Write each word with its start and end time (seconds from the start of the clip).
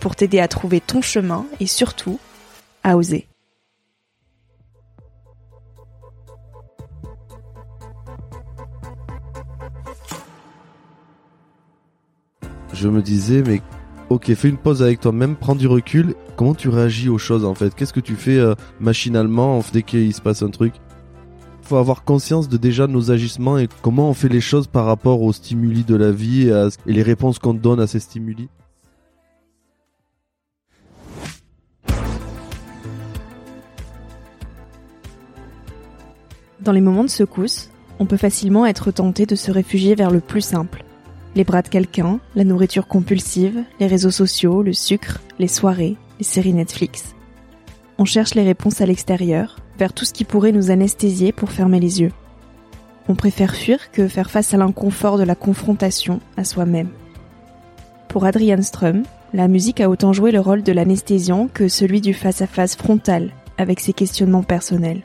pour 0.00 0.16
t'aider 0.16 0.40
à 0.40 0.48
trouver 0.48 0.80
ton 0.80 1.02
chemin 1.02 1.46
et 1.60 1.66
surtout 1.66 2.18
à 2.82 2.96
oser. 2.96 3.26
Je 12.72 12.88
me 12.88 13.00
disais, 13.00 13.42
mais 13.46 13.62
ok, 14.10 14.34
fais 14.34 14.48
une 14.48 14.58
pause 14.58 14.82
avec 14.82 15.00
toi-même, 15.00 15.36
prends 15.36 15.54
du 15.54 15.66
recul. 15.66 16.14
Comment 16.36 16.54
tu 16.54 16.68
réagis 16.68 17.08
aux 17.08 17.18
choses 17.18 17.44
en 17.44 17.54
fait? 17.54 17.74
Qu'est-ce 17.74 17.92
que 17.92 18.00
tu 18.00 18.16
fais 18.16 18.36
euh, 18.36 18.54
machinalement 18.80 19.62
dès 19.72 19.82
qu'il 19.82 20.12
se 20.12 20.20
passe 20.20 20.42
un 20.42 20.50
truc? 20.50 20.74
Faut 21.62 21.76
avoir 21.76 22.04
conscience 22.04 22.48
de 22.48 22.58
déjà 22.58 22.86
nos 22.86 23.10
agissements 23.10 23.56
et 23.56 23.68
comment 23.80 24.10
on 24.10 24.14
fait 24.14 24.28
les 24.28 24.42
choses 24.42 24.66
par 24.66 24.84
rapport 24.84 25.22
aux 25.22 25.32
stimuli 25.32 25.84
de 25.84 25.94
la 25.96 26.10
vie 26.10 26.50
et 26.50 26.92
les 26.92 27.02
réponses 27.02 27.38
qu'on 27.38 27.54
donne 27.54 27.80
à 27.80 27.86
ces 27.86 28.00
stimuli. 28.00 28.50
Dans 36.64 36.72
les 36.72 36.80
moments 36.80 37.04
de 37.04 37.10
secousse, 37.10 37.68
on 37.98 38.06
peut 38.06 38.16
facilement 38.16 38.64
être 38.64 38.90
tenté 38.90 39.26
de 39.26 39.34
se 39.34 39.50
réfugier 39.50 39.94
vers 39.94 40.10
le 40.10 40.20
plus 40.20 40.40
simple. 40.40 40.82
Les 41.36 41.44
bras 41.44 41.60
de 41.60 41.68
quelqu'un, 41.68 42.20
la 42.34 42.44
nourriture 42.44 42.86
compulsive, 42.86 43.62
les 43.80 43.86
réseaux 43.86 44.10
sociaux, 44.10 44.62
le 44.62 44.72
sucre, 44.72 45.20
les 45.38 45.48
soirées, 45.48 45.96
les 46.18 46.24
séries 46.24 46.54
Netflix. 46.54 47.14
On 47.98 48.06
cherche 48.06 48.34
les 48.34 48.44
réponses 48.44 48.80
à 48.80 48.86
l'extérieur, 48.86 49.56
vers 49.78 49.92
tout 49.92 50.06
ce 50.06 50.14
qui 50.14 50.24
pourrait 50.24 50.52
nous 50.52 50.70
anesthésier 50.70 51.32
pour 51.32 51.50
fermer 51.50 51.80
les 51.80 52.00
yeux. 52.00 52.12
On 53.08 53.14
préfère 53.14 53.54
fuir 53.54 53.90
que 53.90 54.08
faire 54.08 54.30
face 54.30 54.54
à 54.54 54.56
l'inconfort 54.56 55.18
de 55.18 55.24
la 55.24 55.34
confrontation 55.34 56.20
à 56.38 56.44
soi-même. 56.44 56.88
Pour 58.08 58.24
Adrian 58.24 58.62
Strum, 58.62 59.02
la 59.34 59.48
musique 59.48 59.80
a 59.82 59.90
autant 59.90 60.14
joué 60.14 60.32
le 60.32 60.40
rôle 60.40 60.62
de 60.62 60.72
l'anesthésiant 60.72 61.48
que 61.52 61.68
celui 61.68 62.00
du 62.00 62.14
face-à-face 62.14 62.76
frontal 62.76 63.32
avec 63.58 63.80
ses 63.80 63.92
questionnements 63.92 64.42
personnels. 64.42 65.02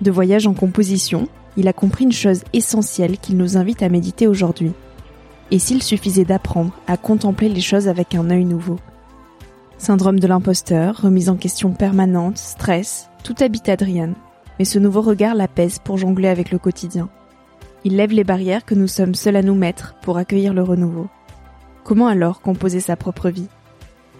De 0.00 0.10
voyage 0.10 0.46
en 0.46 0.54
composition, 0.54 1.28
il 1.56 1.66
a 1.66 1.72
compris 1.72 2.04
une 2.04 2.12
chose 2.12 2.44
essentielle 2.52 3.18
qu'il 3.18 3.36
nous 3.36 3.56
invite 3.56 3.82
à 3.82 3.88
méditer 3.88 4.28
aujourd'hui. 4.28 4.72
Et 5.50 5.58
s'il 5.58 5.82
suffisait 5.82 6.24
d'apprendre 6.24 6.72
à 6.86 6.96
contempler 6.96 7.48
les 7.48 7.60
choses 7.60 7.88
avec 7.88 8.14
un 8.14 8.30
œil 8.30 8.44
nouveau 8.44 8.78
Syndrome 9.78 10.18
de 10.18 10.26
l'imposteur, 10.26 11.02
remise 11.02 11.28
en 11.28 11.36
question 11.36 11.72
permanente, 11.72 12.36
stress, 12.36 13.10
tout 13.22 13.36
habite 13.40 13.68
Adrian. 13.68 14.14
Mais 14.58 14.64
ce 14.64 14.78
nouveau 14.78 15.02
regard 15.02 15.34
l'apaise 15.34 15.78
pour 15.78 15.96
jongler 15.96 16.28
avec 16.28 16.50
le 16.50 16.58
quotidien. 16.58 17.08
Il 17.84 17.96
lève 17.96 18.10
les 18.10 18.24
barrières 18.24 18.64
que 18.64 18.74
nous 18.74 18.88
sommes 18.88 19.14
seuls 19.14 19.36
à 19.36 19.42
nous 19.42 19.54
mettre 19.54 19.94
pour 20.02 20.18
accueillir 20.18 20.52
le 20.52 20.64
renouveau. 20.64 21.06
Comment 21.84 22.08
alors 22.08 22.40
composer 22.40 22.80
sa 22.80 22.96
propre 22.96 23.30
vie? 23.30 23.48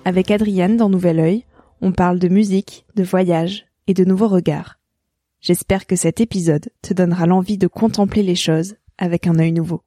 Avec 0.05 0.31
Adrian 0.31 0.71
dans 0.71 0.89
Nouvel 0.89 1.19
Oeil, 1.19 1.45
on 1.83 1.93
parle 1.93 2.21
de 2.21 2.29
musique, 2.29 2.87
de 2.95 3.03
voyage 3.03 3.67
et 3.89 3.95
de 3.95 4.05
nouveaux 4.05 4.29
regards. 4.29 4.78
J'espère 5.41 5.87
que 5.87 5.95
cet 5.95 6.21
épisode 6.21 6.69
te 6.83 6.93
donnera 6.93 7.27
l'envie 7.27 7.59
de 7.59 7.69
contempler 7.69 8.25
les 8.25 8.35
choses 8.35 8.75
avec 8.99 9.29
un 9.29 9.39
œil 9.39 9.53
nouveau. 9.53 9.83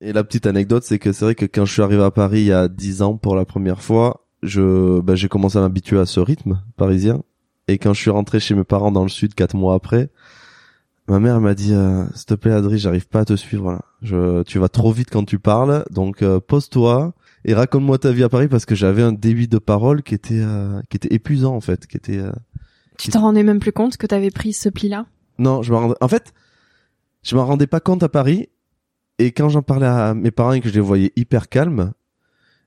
Et 0.00 0.12
la 0.12 0.22
petite 0.22 0.46
anecdote, 0.46 0.84
c'est 0.84 1.00
que 1.00 1.12
c'est 1.12 1.24
vrai 1.24 1.34
que 1.34 1.44
quand 1.44 1.64
je 1.64 1.72
suis 1.72 1.82
arrivé 1.82 2.02
à 2.04 2.12
Paris 2.12 2.42
il 2.42 2.46
y 2.46 2.52
a 2.52 2.68
dix 2.68 3.02
ans 3.02 3.16
pour 3.16 3.34
la 3.34 3.44
première 3.44 3.82
fois, 3.82 4.24
je, 4.44 5.00
bah, 5.00 5.16
j'ai 5.16 5.26
commencé 5.26 5.58
à 5.58 5.62
m'habituer 5.62 5.98
à 5.98 6.06
ce 6.06 6.20
rythme 6.20 6.62
parisien. 6.76 7.22
Et 7.66 7.78
quand 7.78 7.92
je 7.92 8.00
suis 8.00 8.10
rentré 8.10 8.38
chez 8.38 8.54
mes 8.54 8.62
parents 8.62 8.92
dans 8.92 9.02
le 9.02 9.08
sud 9.08 9.34
quatre 9.34 9.56
mois 9.56 9.74
après, 9.74 10.10
ma 11.08 11.18
mère 11.18 11.40
m'a 11.40 11.54
dit, 11.54 11.74
euh, 11.74 12.04
s'il 12.14 12.26
te 12.26 12.34
plaît 12.34 12.52
Adri, 12.52 12.78
j'arrive 12.78 13.08
pas 13.08 13.20
à 13.20 13.24
te 13.24 13.34
suivre 13.34 13.72
là. 13.72 13.80
Je, 14.00 14.44
tu 14.44 14.60
vas 14.60 14.68
trop 14.68 14.92
vite 14.92 15.10
quand 15.10 15.24
tu 15.24 15.40
parles, 15.40 15.84
donc 15.90 16.22
euh, 16.22 16.38
pose-toi 16.38 17.14
et 17.44 17.54
raconte-moi 17.54 17.98
ta 17.98 18.12
vie 18.12 18.22
à 18.22 18.28
Paris 18.28 18.46
parce 18.46 18.64
que 18.64 18.76
j'avais 18.76 19.02
un 19.02 19.12
débit 19.12 19.48
de 19.48 19.58
parole 19.58 20.04
qui 20.04 20.14
était, 20.14 20.40
euh, 20.40 20.80
qui 20.88 20.96
était 20.96 21.12
épuisant 21.12 21.56
en 21.56 21.60
fait, 21.60 21.88
qui 21.88 21.96
était. 21.96 22.22
Tu 22.98 23.10
t'en 23.10 23.20
rendais 23.20 23.42
même 23.42 23.60
plus 23.60 23.72
compte 23.72 23.96
que 23.96 24.06
t'avais 24.06 24.30
pris 24.30 24.52
ce 24.52 24.68
pli-là? 24.68 25.06
Non, 25.38 25.62
je 25.62 25.72
me 25.72 25.78
rendais. 25.78 25.94
En 26.00 26.08
fait, 26.08 26.32
je 27.22 27.36
m'en 27.36 27.46
rendais 27.46 27.66
pas 27.66 27.80
compte 27.80 28.02
à 28.02 28.08
Paris 28.08 28.48
et 29.18 29.32
quand 29.32 29.48
j'en 29.48 29.62
parlais 29.62 29.86
à 29.86 30.14
mes 30.14 30.30
parents 30.30 30.52
et 30.52 30.60
que 30.60 30.68
je 30.68 30.74
les 30.74 30.80
voyais 30.80 31.12
hyper 31.16 31.48
calmes, 31.48 31.92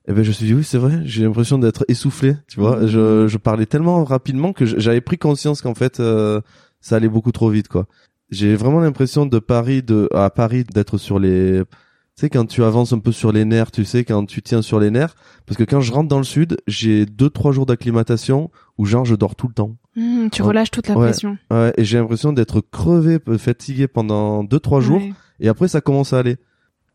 eh 0.07 0.13
ben 0.13 0.23
je 0.23 0.29
me 0.29 0.33
suis 0.33 0.45
dit 0.45 0.53
oui 0.53 0.63
c'est 0.63 0.77
vrai, 0.77 1.01
j'ai 1.05 1.23
l'impression 1.23 1.57
d'être 1.57 1.85
essoufflé, 1.87 2.35
tu 2.47 2.59
vois. 2.59 2.77
Mmh. 2.77 2.87
Je, 2.87 3.27
je 3.27 3.37
parlais 3.37 3.65
tellement 3.65 4.03
rapidement 4.03 4.51
que 4.51 4.65
j'avais 4.65 5.01
pris 5.01 5.17
conscience 5.17 5.61
qu'en 5.61 5.75
fait 5.75 5.99
euh, 5.99 6.41
ça 6.79 6.95
allait 6.95 7.09
beaucoup 7.09 7.31
trop 7.31 7.49
vite 7.49 7.67
quoi. 7.67 7.87
J'ai 8.29 8.55
vraiment 8.55 8.79
l'impression 8.79 9.25
de 9.25 9.39
Paris 9.39 9.83
de 9.83 10.09
à 10.13 10.29
Paris 10.29 10.63
d'être 10.63 10.97
sur 10.97 11.19
les 11.19 11.63
tu 12.15 12.21
sais 12.21 12.29
quand 12.29 12.45
tu 12.45 12.63
avances 12.63 12.91
un 12.93 12.99
peu 12.99 13.11
sur 13.11 13.31
les 13.31 13.45
nerfs, 13.45 13.71
tu 13.71 13.85
sais 13.85 14.03
quand 14.03 14.25
tu 14.25 14.41
tiens 14.41 14.61
sur 14.61 14.79
les 14.79 14.91
nerfs 14.91 15.15
parce 15.45 15.57
que 15.57 15.63
quand 15.63 15.81
je 15.81 15.91
rentre 15.93 16.09
dans 16.09 16.17
le 16.17 16.23
sud, 16.23 16.57
j'ai 16.67 17.05
deux 17.05 17.29
trois 17.29 17.51
jours 17.51 17.65
d'acclimatation 17.65 18.49
où 18.81 18.85
genre 18.85 19.05
je 19.05 19.15
dors 19.15 19.35
tout 19.35 19.47
le 19.47 19.53
temps. 19.53 19.75
Mmh, 19.95 20.29
tu 20.31 20.41
relâches 20.41 20.71
toute 20.71 20.87
la 20.87 20.97
Ouais. 20.97 21.07
pression. 21.09 21.37
Ouais, 21.51 21.73
et 21.77 21.83
j'ai 21.83 21.99
l'impression 21.99 22.33
d'être 22.33 22.61
crevé, 22.61 23.19
fatigué 23.37 23.87
pendant 23.87 24.43
deux 24.43 24.59
trois 24.59 24.81
jours 24.81 25.01
Ouais. 25.01 25.13
et 25.39 25.47
après 25.49 25.67
ça 25.67 25.81
commence 25.81 26.13
à 26.13 26.19
aller. 26.19 26.37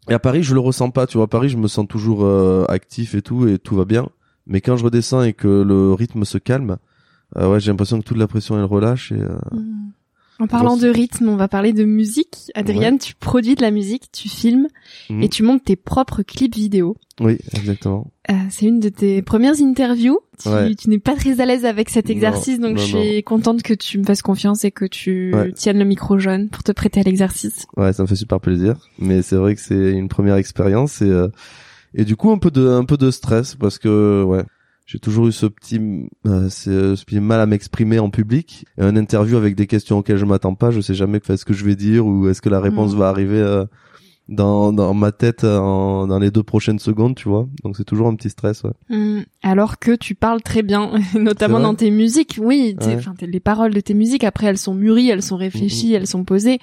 Et 0.09 0.15
à 0.15 0.19
Paris, 0.19 0.43
je 0.43 0.55
le 0.55 0.61
ressens 0.61 0.91
pas, 0.91 1.06
tu 1.06 1.17
vois, 1.19 1.25
à 1.25 1.29
Paris, 1.29 1.49
je 1.49 1.56
me 1.56 1.69
sens 1.69 1.87
toujours 1.88 2.25
euh, 2.25 2.65
actif 2.69 3.15
et 3.15 3.23
tout 3.23 3.47
et 3.49 3.59
tout 3.59 3.75
va 3.77 3.85
bien, 3.85 4.09
mais 4.47 4.61
quand 4.61 4.77
je 4.77 4.85
redescends 4.85 5.23
et 5.23 5.33
que 5.33 5.49
le 5.62 5.93
rythme 5.93 6.25
se 6.25 6.38
calme, 6.38 6.77
euh, 7.37 7.50
ouais, 7.50 7.61
j'ai 7.61 7.71
l'impression 7.71 7.99
que 8.00 8.05
toute 8.05 8.17
la 8.17 8.27
pression 8.29 8.56
elle 8.59 8.65
relâche 8.65 9.12
et 9.12 9.21
euh, 9.21 9.37
Mmh. 9.53 9.91
En 10.38 10.47
parlant 10.47 10.77
de 10.77 10.88
rythme, 10.88 11.29
on 11.29 11.37
va 11.37 11.49
parler 11.49 11.73
de 11.73 11.85
musique. 11.85 12.50
Adrienne, 12.55 12.99
tu 12.99 13.15
produis 13.15 13.55
de 13.55 13.62
la 13.62 13.71
musique, 13.71 14.05
tu 14.12 14.29
filmes 14.29 14.69
Mhm. 15.09 15.23
et 15.23 15.29
tu 15.29 15.43
montes 15.43 15.65
tes 15.65 15.77
propres 15.77 16.23
clips 16.23 16.55
vidéo. 16.55 16.97
Oui, 17.21 17.38
exactement. 17.55 18.11
Euh, 18.31 18.35
c'est 18.50 18.67
une 18.67 18.79
de 18.81 18.91
tes 18.91 19.23
premières 19.23 19.59
interviews. 19.62 20.19
Tu, 20.43 20.49
Ouais. 20.50 20.75
tu 20.75 20.91
n'es 20.91 20.99
pas 20.99 21.15
très 21.17 21.41
à 21.41 21.47
l'aise 21.47 21.65
avec 21.65 21.88
cet 21.88 22.06
Non, 22.09 22.12
exercice, 22.15 22.61
donc 22.61 22.77
non, 22.77 22.83
je 22.83 22.99
suis 22.99 23.23
contente 23.23 23.62
que 23.62 23.73
tu 23.73 23.99
me 23.99 24.05
fasses 24.05 24.21
confiance 24.21 24.65
et 24.67 24.71
que 24.71 24.85
tu 24.85 25.35
Ouais. 25.35 25.53
tiennes 25.53 25.79
le 25.79 25.87
micro 25.87 26.19
jaune 26.19 26.49
pour 26.50 26.62
te 26.62 26.73
prêter 26.73 27.00
à 27.00 27.03
l'exercice. 27.05 27.65
Ouais, 27.79 27.94
ça 27.94 28.03
me 28.03 28.06
fait 28.09 28.17
super 28.17 28.39
plaisir. 28.41 28.77
Mais 28.99 29.23
c'est 29.23 29.37
vrai 29.37 29.55
que 29.55 29.61
c'est 29.62 29.93
une 29.93 30.09
première 30.09 30.37
expérience 30.37 31.00
et 31.00 31.06
euh, 31.09 31.29
et 31.94 32.05
du 32.05 32.17
coup 32.17 32.31
un 32.31 32.37
peu 32.39 32.50
de 32.50 32.69
un 32.69 32.85
peu 32.85 32.99
de 32.99 33.11
stress 33.11 33.55
parce 33.55 33.79
que 33.79 34.23
ouais, 34.25 34.43
j'ai 34.87 34.99
toujours 35.00 35.27
eu 35.27 35.33
ce 35.33 35.47
petit 35.47 35.81
euh, 36.27 36.49
ce 36.49 36.94
petit 37.05 37.21
mal 37.21 37.41
à 37.41 37.47
m'exprimer 37.47 37.99
en 37.99 38.09
public. 38.11 38.65
Et 38.79 38.83
un 38.83 38.97
interview 38.97 39.37
avec 39.37 39.55
des 39.56 39.67
questions 39.67 39.99
auxquelles 39.99 40.17
je 40.19 40.25
m'attends 40.25 40.55
pas, 40.55 40.71
je 40.71 40.81
sais 40.81 40.94
jamais 40.94 41.21
ce 41.25 41.44
que 41.44 41.53
je 41.55 41.65
vais 41.65 41.77
dire 41.77 42.06
ou 42.06 42.29
est-ce 42.29 42.41
que 42.41 42.49
la 42.49 42.61
réponse 42.61 42.93
Mhm. 42.93 42.99
va 42.99 43.09
arriver 43.09 43.41
euh, 43.41 43.65
dans 44.29 44.73
dans 44.73 44.93
ma 44.94 45.12
tête 45.12 45.44
euh, 45.44 45.59
en- 45.59 46.06
dans 46.09 46.19
les 46.19 46.31
deux 46.33 46.43
prochaines 46.43 46.79
secondes, 46.81 47.15
tu 47.15 47.29
vois. 47.29 47.49
Donc 47.65 47.77
c'est 47.77 47.85
toujours 47.85 48.09
un 48.09 48.15
petit 48.17 48.31
stress. 48.31 48.62
Ouais. 48.65 48.71
Hum, 48.91 49.25
alors 49.43 49.79
que 49.79 49.94
tu 49.94 50.15
parles 50.15 50.43
très 50.43 50.62
bien, 50.62 50.93
notamment 51.19 51.61
dans 51.61 51.75
tes 51.75 51.91
musiques. 51.91 52.39
Oui, 52.41 52.77
Ouais. 52.81 52.99
les 53.27 53.41
paroles 53.41 53.73
de 53.75 53.81
tes 53.81 53.94
musiques, 53.94 54.25
après, 54.25 54.47
elles 54.47 54.59
sont 54.59 54.75
mûries, 54.75 55.09
elles 55.11 55.23
sont 55.23 55.37
réfléchies, 55.37 55.93
elles 55.94 56.06
sont 56.09 56.25
posées. 56.25 56.59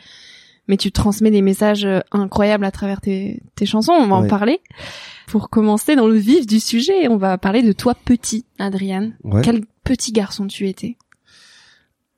Mais 0.68 0.78
tu 0.78 0.92
transmets 0.92 1.32
des 1.32 1.42
messages 1.42 1.86
euh, 1.86 2.00
incroyables 2.12 2.66
à 2.66 2.72
travers 2.72 3.02
tes, 3.02 3.42
tes 3.56 3.66
chansons. 3.66 3.92
On 3.92 4.08
va 4.08 4.16
en 4.16 4.28
parler. 4.28 4.62
Pour 5.28 5.50
commencer 5.50 5.96
dans 5.96 6.08
le 6.08 6.16
vif 6.16 6.46
du 6.46 6.60
sujet, 6.60 7.08
on 7.08 7.18
va 7.18 7.38
parler 7.38 7.64
de 7.64 7.72
toi 7.74 7.96
petit, 7.96 8.46
Adrienne. 8.60 9.18
Ouais. 9.24 9.42
Quel 9.42 9.66
petit 9.84 10.12
garçon 10.12 10.48
tu 10.48 10.68
étais? 10.68 10.98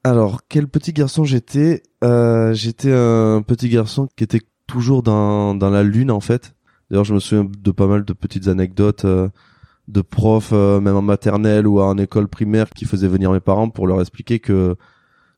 Alors, 0.04 0.42
quel 0.48 0.68
petit 0.68 0.94
garçon 0.94 1.24
j'étais? 1.24 1.82
Euh, 2.04 2.54
J'étais 2.54 2.92
un 2.94 3.42
petit 3.42 3.70
garçon 3.70 4.08
qui 4.16 4.24
était 4.24 4.42
toujours 4.68 5.02
dans, 5.02 5.56
dans 5.56 5.72
la 5.72 5.82
lune, 5.82 6.12
en 6.12 6.20
fait. 6.20 6.56
D'ailleurs, 6.90 7.06
je 7.06 7.16
me 7.16 7.20
souviens 7.20 7.50
de 7.50 7.72
pas 7.72 7.88
mal 7.88 8.06
de 8.06 8.14
petites 8.14 8.48
anecdotes 8.48 9.06
euh, 9.06 9.30
de 9.88 10.02
profs, 10.02 10.52
euh, 10.54 10.80
même 10.80 10.96
en 10.96 11.02
maternelle 11.02 11.66
ou 11.68 11.82
en 11.82 11.98
école 11.98 12.28
primaire, 12.28 12.70
qui 12.70 12.86
faisaient 12.86 13.08
venir 13.08 13.32
mes 13.32 13.40
parents 13.40 13.70
pour 13.70 13.88
leur 13.88 14.00
expliquer 14.02 14.40
que 14.40 14.76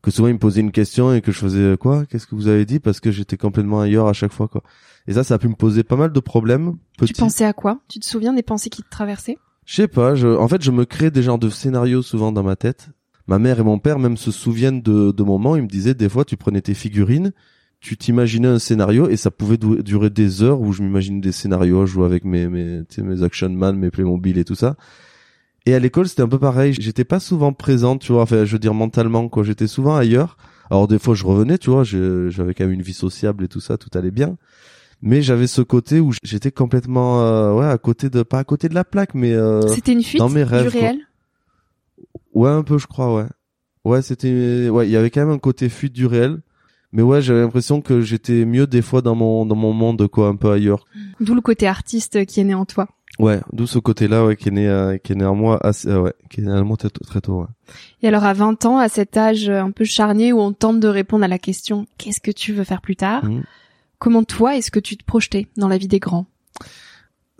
que 0.01 0.11
souvent 0.11 0.27
ils 0.27 0.33
me 0.33 0.39
posaient 0.39 0.61
une 0.61 0.71
question 0.71 1.13
et 1.13 1.21
que 1.21 1.31
je 1.31 1.39
faisais 1.39 1.77
quoi? 1.77 2.05
Qu'est-ce 2.05 2.27
que 2.27 2.35
vous 2.35 2.47
avez 2.47 2.65
dit? 2.65 2.79
Parce 2.79 2.99
que 2.99 3.11
j'étais 3.11 3.37
complètement 3.37 3.81
ailleurs 3.81 4.07
à 4.07 4.13
chaque 4.13 4.31
fois, 4.33 4.47
quoi. 4.47 4.63
Et 5.07 5.13
ça, 5.13 5.23
ça 5.23 5.35
a 5.35 5.37
pu 5.37 5.47
me 5.47 5.55
poser 5.55 5.83
pas 5.83 5.95
mal 5.95 6.11
de 6.11 6.19
problèmes. 6.19 6.75
Tu 7.05 7.13
pensais 7.13 7.45
à 7.45 7.53
quoi? 7.53 7.79
Tu 7.87 7.99
te 7.99 8.05
souviens 8.05 8.33
des 8.33 8.43
pensées 8.43 8.69
qui 8.69 8.83
te 8.83 8.89
traversaient? 8.89 9.37
Je 9.65 9.75
sais 9.75 9.87
pas, 9.87 10.15
je, 10.15 10.27
en 10.27 10.47
fait, 10.47 10.61
je 10.61 10.71
me 10.71 10.85
crée 10.85 11.11
des 11.11 11.23
genres 11.23 11.39
de 11.39 11.49
scénarios 11.49 12.01
souvent 12.01 12.31
dans 12.31 12.43
ma 12.43 12.55
tête. 12.55 12.89
Ma 13.27 13.39
mère 13.39 13.59
et 13.59 13.63
mon 13.63 13.79
père 13.79 13.99
même 13.99 14.15
se 14.15 14.31
souviennent 14.31 14.81
de, 14.81 15.11
de 15.11 15.23
moments, 15.23 15.57
ils 15.57 15.63
me 15.63 15.67
disaient 15.67 15.93
des 15.93 16.07
fois 16.07 16.23
tu 16.23 16.37
prenais 16.37 16.61
tes 16.61 16.73
figurines, 16.73 17.33
tu 17.81 17.97
t'imaginais 17.97 18.47
un 18.47 18.59
scénario 18.59 19.09
et 19.09 19.17
ça 19.17 19.31
pouvait 19.31 19.57
durer 19.57 20.09
des 20.09 20.41
heures 20.43 20.61
où 20.61 20.71
je 20.71 20.81
m'imaginais 20.81 21.19
des 21.19 21.33
scénarios, 21.33 21.85
je 21.85 21.91
jouais 21.91 22.05
avec 22.05 22.23
mes 22.23 22.47
mes 22.47 22.83
mes 22.97 23.23
action 23.23 23.49
man, 23.49 23.77
mes 23.77 23.91
Playmobil 23.91 24.37
et 24.37 24.45
tout 24.45 24.55
ça. 24.55 24.77
Et 25.67 25.75
à 25.75 25.79
l'école, 25.79 26.07
c'était 26.07 26.21
un 26.21 26.29
peu 26.29 26.39
pareil, 26.39 26.73
j'étais 26.79 27.03
pas 27.03 27.19
souvent 27.19 27.51
présente, 27.51 27.99
tu 27.99 28.13
vois, 28.13 28.21
enfin 28.21 28.45
je 28.45 28.53
veux 28.53 28.59
dire 28.59 28.73
mentalement 28.73 29.27
quoi, 29.27 29.43
j'étais 29.43 29.67
souvent 29.67 29.97
ailleurs. 29.97 30.37
Alors 30.71 30.87
des 30.87 30.97
fois 30.97 31.13
je 31.13 31.25
revenais, 31.25 31.57
tu 31.57 31.69
vois, 31.69 31.83
j'avais 31.83 32.53
quand 32.53 32.63
même 32.63 32.71
une 32.71 32.81
vie 32.81 32.93
sociable 32.93 33.43
et 33.43 33.49
tout 33.49 33.59
ça, 33.59 33.77
tout 33.77 33.89
allait 33.93 34.11
bien. 34.11 34.37
Mais 35.01 35.21
j'avais 35.21 35.45
ce 35.45 35.61
côté 35.61 35.99
où 35.99 36.13
j'étais 36.23 36.51
complètement 36.51 37.21
euh, 37.21 37.53
ouais, 37.53 37.65
à 37.65 37.77
côté 37.77 38.09
de 38.09 38.23
pas 38.23 38.39
à 38.39 38.43
côté 38.45 38.69
de 38.69 38.75
la 38.75 38.85
plaque 38.85 39.13
mais 39.13 39.33
euh, 39.33 39.67
C'était 39.67 39.91
une 39.91 40.03
fuite 40.03 40.19
dans 40.19 40.29
mes 40.29 40.43
rêves, 40.43 40.67
du 40.67 40.71
quoi. 40.71 40.79
réel? 40.79 40.99
Ouais, 42.33 42.49
un 42.49 42.63
peu, 42.63 42.77
je 42.77 42.87
crois, 42.87 43.13
ouais. 43.13 43.27
Ouais, 43.83 44.01
c'était, 44.01 44.69
ouais, 44.69 44.87
il 44.87 44.91
y 44.91 44.95
avait 44.95 45.09
quand 45.09 45.19
même 45.19 45.35
un 45.35 45.37
côté 45.37 45.67
fuite 45.67 45.91
du 45.91 46.05
réel. 46.05 46.39
Mais 46.93 47.01
ouais, 47.01 47.21
j'avais 47.21 47.41
l'impression 47.41 47.81
que 47.81 47.99
j'étais 47.99 48.45
mieux 48.45 48.67
des 48.67 48.81
fois 48.81 49.01
dans 49.01 49.15
mon, 49.15 49.45
dans 49.45 49.55
mon 49.55 49.73
monde, 49.73 50.07
quoi, 50.07 50.29
un 50.29 50.37
peu 50.37 50.49
ailleurs. 50.49 50.85
D'où 51.19 51.35
le 51.35 51.41
côté 51.41 51.67
artiste 51.67 52.25
qui 52.25 52.39
est 52.39 52.45
né 52.45 52.53
en 52.53 52.65
toi. 52.65 52.87
Ouais, 53.19 53.39
d'où 53.51 53.65
ce 53.65 53.79
côté-là, 53.79 54.25
ouais, 54.25 54.35
qui 54.35 54.49
est 54.49 54.51
né, 54.51 54.67
euh, 54.67 54.97
qui 54.97 55.13
est 55.13 55.15
né 55.15 55.25
en 55.25 55.33
moi 55.35 55.57
assez, 55.65 55.87
euh, 55.89 56.01
ouais, 56.01 56.13
qui 56.29 56.41
est 56.41 56.43
né 56.43 56.51
en 56.51 56.63
moi 56.65 56.77
très, 56.77 56.89
tôt- 56.89 57.03
très 57.03 57.19
tôt, 57.21 57.41
ouais. 57.41 57.47
Et 58.03 58.07
alors 58.07 58.23
à 58.23 58.33
20 58.33 58.63
ans, 58.65 58.77
à 58.77 58.89
cet 58.89 59.17
âge 59.17 59.49
un 59.49 59.71
peu 59.71 59.85
charnier 59.85 60.33
où 60.33 60.39
on 60.39 60.53
tente 60.53 60.79
de 60.79 60.87
répondre 60.87 61.23
à 61.23 61.27
la 61.27 61.39
question 61.39 61.87
qu'est-ce 61.97 62.21
que 62.21 62.31
tu 62.31 62.53
veux 62.53 62.63
faire 62.63 62.81
plus 62.81 62.95
tard 62.95 63.25
Mhm. 63.25 63.43
Comment 63.99 64.23
toi 64.23 64.55
est-ce 64.55 64.69
que 64.69 64.79
tu 64.79 64.95
te 64.97 65.03
projetais 65.03 65.47
dans 65.57 65.67
la 65.67 65.79
vie 65.79 65.87
des 65.87 65.97
grands? 65.99 66.27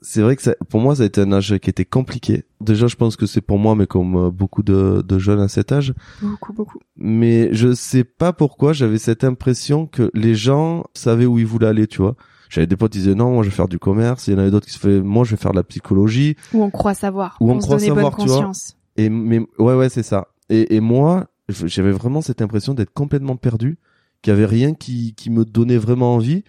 C'est 0.02 0.22
vrai 0.22 0.36
que 0.36 0.42
ça, 0.44 0.56
pour 0.70 0.80
moi, 0.80 0.96
ça 0.96 1.04
a 1.04 1.06
été 1.08 1.22
un 1.22 1.32
âge 1.32 1.58
qui 1.58 1.70
était 1.70 1.86
compliqué. 1.86 2.46
Déjà, 2.62 2.86
je 2.88 2.96
pense 2.96 3.16
que 3.16 3.26
c'est 3.26 3.42
pour 3.42 3.58
moi, 3.58 3.76
mais 3.76 3.88
comme 3.88 4.16
euh, 4.16 4.30
beaucoup 4.32 4.62
de, 4.64 5.04
de 5.08 5.20
jeunes 5.20 5.40
à 5.40 5.48
cet 5.48 5.72
âge. 5.72 5.94
Beaucoup, 6.22 6.54
beaucoup. 6.54 6.80
mais 6.96 7.50
je 7.54 7.74
sais 7.74 8.04
pas 8.04 8.32
pourquoi 8.34 8.74
j'avais 8.74 9.00
cette 9.00 9.24
impression 9.24 9.88
que 9.88 10.12
les 10.14 10.36
gens 10.36 10.86
savaient 10.94 11.26
où 11.26 11.40
ils 11.40 11.48
voulaient 11.48 11.68
aller, 11.68 11.88
tu 11.88 12.02
vois. 12.02 12.16
J'avais 12.50 12.68
des 12.68 12.76
potes 12.78 12.92
qui 12.94 13.00
disaient 13.00 13.16
non, 13.16 13.32
moi 13.34 13.44
je 13.44 13.50
vais 13.50 13.56
faire 13.56 13.68
du 13.68 13.80
commerce, 13.80 14.28
il 14.28 14.34
y 14.34 14.36
en 14.36 14.40
avait 14.40 14.52
d'autres 14.52 14.66
qui 14.68 14.74
se 14.74 14.80
faisaient 14.80 15.02
moi 15.02 15.24
je 15.26 15.32
vais 15.32 15.38
faire 15.38 15.52
de 15.52 15.58
la 15.58 15.64
psychologie 15.64 16.36
Où 16.54 16.64
on 16.64 16.70
croit 16.70 16.94
savoir. 16.94 17.38
Où 17.40 17.52
on 17.52 17.60
se 17.60 17.66
croit 17.66 17.78
donnait 17.78 17.88
savoir, 17.88 18.12
bonne 18.16 18.26
tu 18.26 18.30
vois. 18.30 18.38
conscience. 18.38 18.78
et 18.96 19.10
mais 19.10 19.40
ouais 19.60 19.76
ouais, 19.76 19.90
c'est 19.90 20.04
ça. 20.04 20.28
Et 20.50 20.76
et 20.76 20.80
moi, 20.80 21.28
j'avais 21.50 21.92
vraiment 21.92 22.22
cette 22.22 22.42
impression 22.42 22.74
d'être 22.74 22.94
complètement 22.94 23.36
perdu, 23.36 23.78
qu'il 24.22 24.32
y 24.32 24.36
avait 24.36 24.46
rien 24.46 24.74
qui 24.74 25.14
qui 25.16 25.30
me 25.30 25.46
donnait 25.46 25.78
vraiment 25.78 26.16
envie. 26.16 26.44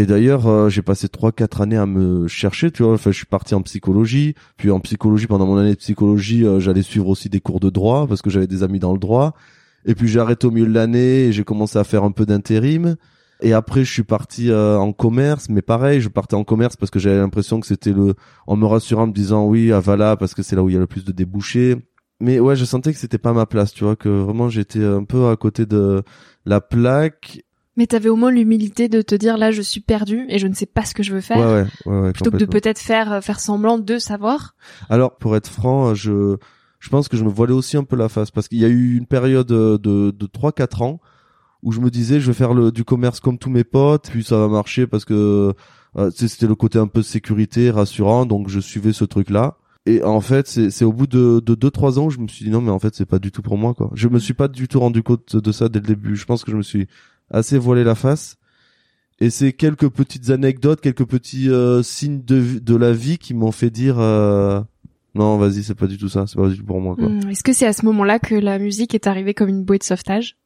Et 0.00 0.06
d'ailleurs, 0.06 0.46
euh, 0.46 0.68
j'ai 0.68 0.82
passé 0.82 1.08
trois 1.08 1.32
quatre 1.32 1.60
années 1.60 1.76
à 1.76 1.84
me 1.84 2.28
chercher, 2.28 2.70
tu 2.70 2.84
vois. 2.84 2.92
Enfin, 2.92 3.10
je 3.10 3.16
suis 3.16 3.26
parti 3.26 3.56
en 3.56 3.62
psychologie, 3.62 4.34
puis 4.56 4.70
en 4.70 4.78
psychologie 4.78 5.26
pendant 5.26 5.44
mon 5.44 5.56
année 5.56 5.72
de 5.72 5.78
psychologie, 5.78 6.44
euh, 6.46 6.60
j'allais 6.60 6.82
suivre 6.82 7.08
aussi 7.08 7.28
des 7.28 7.40
cours 7.40 7.58
de 7.58 7.68
droit 7.68 8.06
parce 8.06 8.22
que 8.22 8.30
j'avais 8.30 8.46
des 8.46 8.62
amis 8.62 8.78
dans 8.78 8.92
le 8.92 9.00
droit. 9.00 9.34
Et 9.84 9.96
puis 9.96 10.06
j'ai 10.06 10.20
arrêté 10.20 10.46
au 10.46 10.52
milieu 10.52 10.66
de 10.68 10.72
l'année 10.72 11.24
et 11.24 11.32
j'ai 11.32 11.42
commencé 11.42 11.78
à 11.78 11.84
faire 11.84 12.04
un 12.04 12.12
peu 12.12 12.26
d'intérim. 12.26 12.94
Et 13.40 13.52
après, 13.52 13.84
je 13.84 13.92
suis 13.92 14.02
parti 14.02 14.50
euh, 14.50 14.76
en 14.78 14.92
commerce, 14.92 15.48
mais 15.48 15.62
pareil, 15.62 16.00
je 16.00 16.08
partais 16.08 16.34
en 16.34 16.44
commerce 16.44 16.76
parce 16.76 16.90
que 16.90 16.98
j'avais 16.98 17.18
l'impression 17.18 17.60
que 17.60 17.66
c'était 17.66 17.92
le, 17.92 18.14
en 18.46 18.56
me 18.56 18.66
rassurant, 18.66 19.02
en 19.02 19.06
me 19.06 19.12
disant 19.12 19.46
oui, 19.46 19.72
à 19.72 19.80
Vala 19.80 20.16
parce 20.16 20.34
que 20.34 20.42
c'est 20.42 20.56
là 20.56 20.62
où 20.62 20.68
il 20.68 20.74
y 20.74 20.76
a 20.76 20.80
le 20.80 20.86
plus 20.86 21.04
de 21.04 21.12
débouchés. 21.12 21.76
Mais 22.20 22.40
ouais, 22.40 22.56
je 22.56 22.64
sentais 22.64 22.92
que 22.92 22.98
c'était 22.98 23.18
pas 23.18 23.32
ma 23.32 23.46
place, 23.46 23.72
tu 23.72 23.84
vois, 23.84 23.94
que 23.94 24.08
vraiment 24.08 24.48
j'étais 24.48 24.82
un 24.82 25.04
peu 25.04 25.28
à 25.28 25.36
côté 25.36 25.66
de 25.66 26.02
la 26.46 26.60
plaque. 26.60 27.44
Mais 27.76 27.86
t'avais 27.86 28.08
au 28.08 28.16
moins 28.16 28.32
l'humilité 28.32 28.88
de 28.88 29.02
te 29.02 29.14
dire 29.14 29.38
là 29.38 29.52
je 29.52 29.62
suis 29.62 29.80
perdu 29.80 30.26
et 30.28 30.40
je 30.40 30.48
ne 30.48 30.54
sais 30.54 30.66
pas 30.66 30.84
ce 30.84 30.94
que 30.94 31.04
je 31.04 31.14
veux 31.14 31.20
faire. 31.20 31.38
Ouais, 31.38 31.64
ouais, 31.86 32.00
ouais, 32.00 32.12
Plutôt 32.12 32.32
que 32.32 32.36
de 32.38 32.44
peut-être 32.44 32.80
faire 32.80 33.12
euh, 33.12 33.20
faire 33.20 33.38
semblant 33.38 33.78
de 33.78 33.98
savoir. 33.98 34.56
Alors, 34.90 35.16
pour 35.16 35.36
être 35.36 35.48
franc, 35.48 35.94
je, 35.94 36.36
je 36.80 36.88
pense 36.88 37.06
que 37.06 37.16
je 37.16 37.22
me 37.22 37.30
voilais 37.30 37.52
aussi 37.52 37.76
un 37.76 37.84
peu 37.84 37.94
la 37.94 38.08
face 38.08 38.32
parce 38.32 38.48
qu'il 38.48 38.58
y 38.58 38.64
a 38.64 38.68
eu 38.68 38.96
une 38.96 39.06
période 39.06 39.52
euh, 39.52 39.78
de, 39.78 40.10
de 40.10 40.26
3-4 40.26 40.82
ans 40.82 41.00
où 41.62 41.72
je 41.72 41.80
me 41.80 41.90
disais, 41.90 42.20
je 42.20 42.26
vais 42.26 42.34
faire 42.34 42.54
le, 42.54 42.70
du 42.70 42.84
commerce 42.84 43.20
comme 43.20 43.38
tous 43.38 43.50
mes 43.50 43.64
potes, 43.64 44.10
puis 44.10 44.24
ça 44.24 44.38
va 44.38 44.48
marcher 44.48 44.86
parce 44.86 45.04
que 45.04 45.54
euh, 45.96 46.10
c'était 46.14 46.46
le 46.46 46.54
côté 46.54 46.78
un 46.78 46.86
peu 46.86 47.02
sécurité, 47.02 47.70
rassurant, 47.70 48.26
donc 48.26 48.48
je 48.48 48.60
suivais 48.60 48.92
ce 48.92 49.04
truc-là. 49.04 49.56
Et 49.86 50.02
en 50.02 50.20
fait, 50.20 50.46
c'est 50.46 50.84
au 50.84 50.92
bout 50.92 51.06
de, 51.06 51.40
de 51.40 51.54
2-3 51.54 51.98
ans 51.98 52.06
où 52.06 52.10
je 52.10 52.18
me 52.18 52.28
suis 52.28 52.44
dit 52.44 52.50
non, 52.50 52.60
mais 52.60 52.70
en 52.70 52.78
fait, 52.78 52.94
c'est 52.94 53.06
pas 53.06 53.18
du 53.18 53.32
tout 53.32 53.40
pour 53.42 53.56
moi, 53.56 53.72
quoi. 53.74 53.90
Je 53.94 54.08
me 54.08 54.18
suis 54.18 54.34
pas 54.34 54.46
du 54.48 54.68
tout 54.68 54.80
rendu 54.80 55.02
compte 55.02 55.34
de 55.36 55.52
ça 55.52 55.68
dès 55.68 55.80
le 55.80 55.86
début. 55.86 56.14
Je 56.14 56.26
pense 56.26 56.44
que 56.44 56.50
je 56.50 56.56
me 56.56 56.62
suis 56.62 56.86
assez 57.30 57.56
voilé 57.56 57.84
la 57.84 57.94
face. 57.94 58.36
Et 59.20 59.30
c'est 59.30 59.52
quelques 59.52 59.88
petites 59.88 60.30
anecdotes, 60.30 60.80
quelques 60.80 61.06
petits 61.06 61.50
euh, 61.50 61.82
signes 61.82 62.22
de, 62.22 62.58
de 62.58 62.76
la 62.76 62.92
vie 62.92 63.18
qui 63.18 63.34
m'ont 63.34 63.50
fait 63.50 63.70
dire 63.70 63.98
euh, 63.98 64.60
non, 65.14 65.38
vas-y, 65.38 65.64
c'est 65.64 65.74
pas 65.74 65.86
du 65.86 65.98
tout 65.98 66.08
ça, 66.08 66.26
c'est 66.26 66.36
pas 66.36 66.48
du 66.48 66.58
tout 66.58 66.64
pour 66.64 66.80
moi, 66.80 66.94
quoi. 66.94 67.08
Hmm, 67.08 67.28
Est-ce 67.30 67.42
que 67.42 67.52
c'est 67.52 67.66
à 67.66 67.72
ce 67.72 67.84
moment-là 67.86 68.18
que 68.20 68.34
la 68.36 68.58
musique 68.58 68.94
est 68.94 69.06
arrivée 69.06 69.34
comme 69.34 69.48
une 69.48 69.64
bouée 69.64 69.78
de 69.78 69.82
sauvetage? 69.84 70.36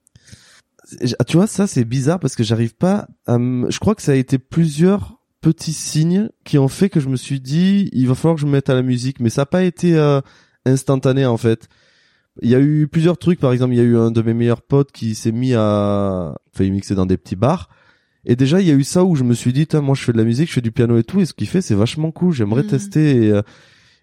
Tu 1.27 1.37
vois, 1.37 1.47
ça 1.47 1.67
c'est 1.67 1.85
bizarre 1.85 2.19
parce 2.19 2.35
que 2.37 2.43
j'arrive 2.43 2.75
pas 2.75 3.07
à 3.27 3.39
me... 3.39 3.71
Je 3.71 3.79
crois 3.79 3.95
que 3.95 4.03
ça 4.03 4.13
a 4.13 4.17
été 4.17 4.39
plusieurs 4.39 5.19
petits 5.41 5.73
signes 5.73 6.29
qui 6.45 6.59
ont 6.59 6.69
fait 6.69 6.89
que 6.89 7.01
je 7.01 7.09
me 7.09 7.17
suis 7.17 7.41
dit, 7.41 7.89
il 7.93 8.07
va 8.09 8.15
falloir 8.15 8.35
que 8.37 8.41
je 8.41 8.47
me 8.47 8.53
mette 8.53 8.71
à 8.71 8.75
la 8.75 8.83
musique, 8.83 9.21
mais 9.21 9.31
ça 9.31 9.43
n'a 9.43 9.47
pas 9.47 9.63
été 9.65 9.97
euh, 9.97 10.21
instantané 10.67 11.27
en 11.27 11.37
fait. 11.37 11.69
Il 12.41 12.49
y 12.49 12.55
a 12.55 12.61
eu 12.61 12.89
plusieurs 12.89 13.19
trucs, 13.19 13.41
par 13.41 13.53
exemple, 13.53 13.75
il 13.75 13.77
y 13.77 13.81
a 13.81 13.85
eu 13.85 13.97
un 13.97 14.11
de 14.11 14.23
mes 14.23 14.35
meilleurs 14.35 14.63
potes 14.63 14.91
qui 14.93 15.15
s'est 15.15 15.33
mis 15.33 15.55
à... 15.55 16.35
Enfin, 16.55 16.65
il 16.65 16.73
mixait 16.73 16.95
dans 16.95 17.07
des 17.07 17.17
petits 17.17 17.37
bars. 17.37 17.69
Et 18.25 18.37
déjà, 18.37 18.61
il 18.61 18.67
y 18.67 18.71
a 18.71 18.75
eu 18.75 18.85
ça 18.85 19.05
où 19.05 19.17
je 19.17 19.25
me 19.25 19.35
suis 19.35 19.53
dit, 19.53 19.67
moi 19.75 19.95
je 19.97 20.03
fais 20.05 20.13
de 20.13 20.19
la 20.19 20.25
musique, 20.25 20.49
je 20.49 20.55
fais 20.55 20.61
du 20.61 20.71
piano 20.73 20.97
et 20.97 21.03
tout, 21.05 21.21
et 21.21 21.27
ce 21.27 21.33
qu'il 21.35 21.49
fait, 21.49 21.61
c'est 21.61 21.75
vachement 21.75 22.11
cool, 22.13 22.33
j'aimerais 22.33 22.63
Mhm. 22.63 22.69
tester. 22.69 23.25
Et, 23.27 23.31
euh, 23.33 23.43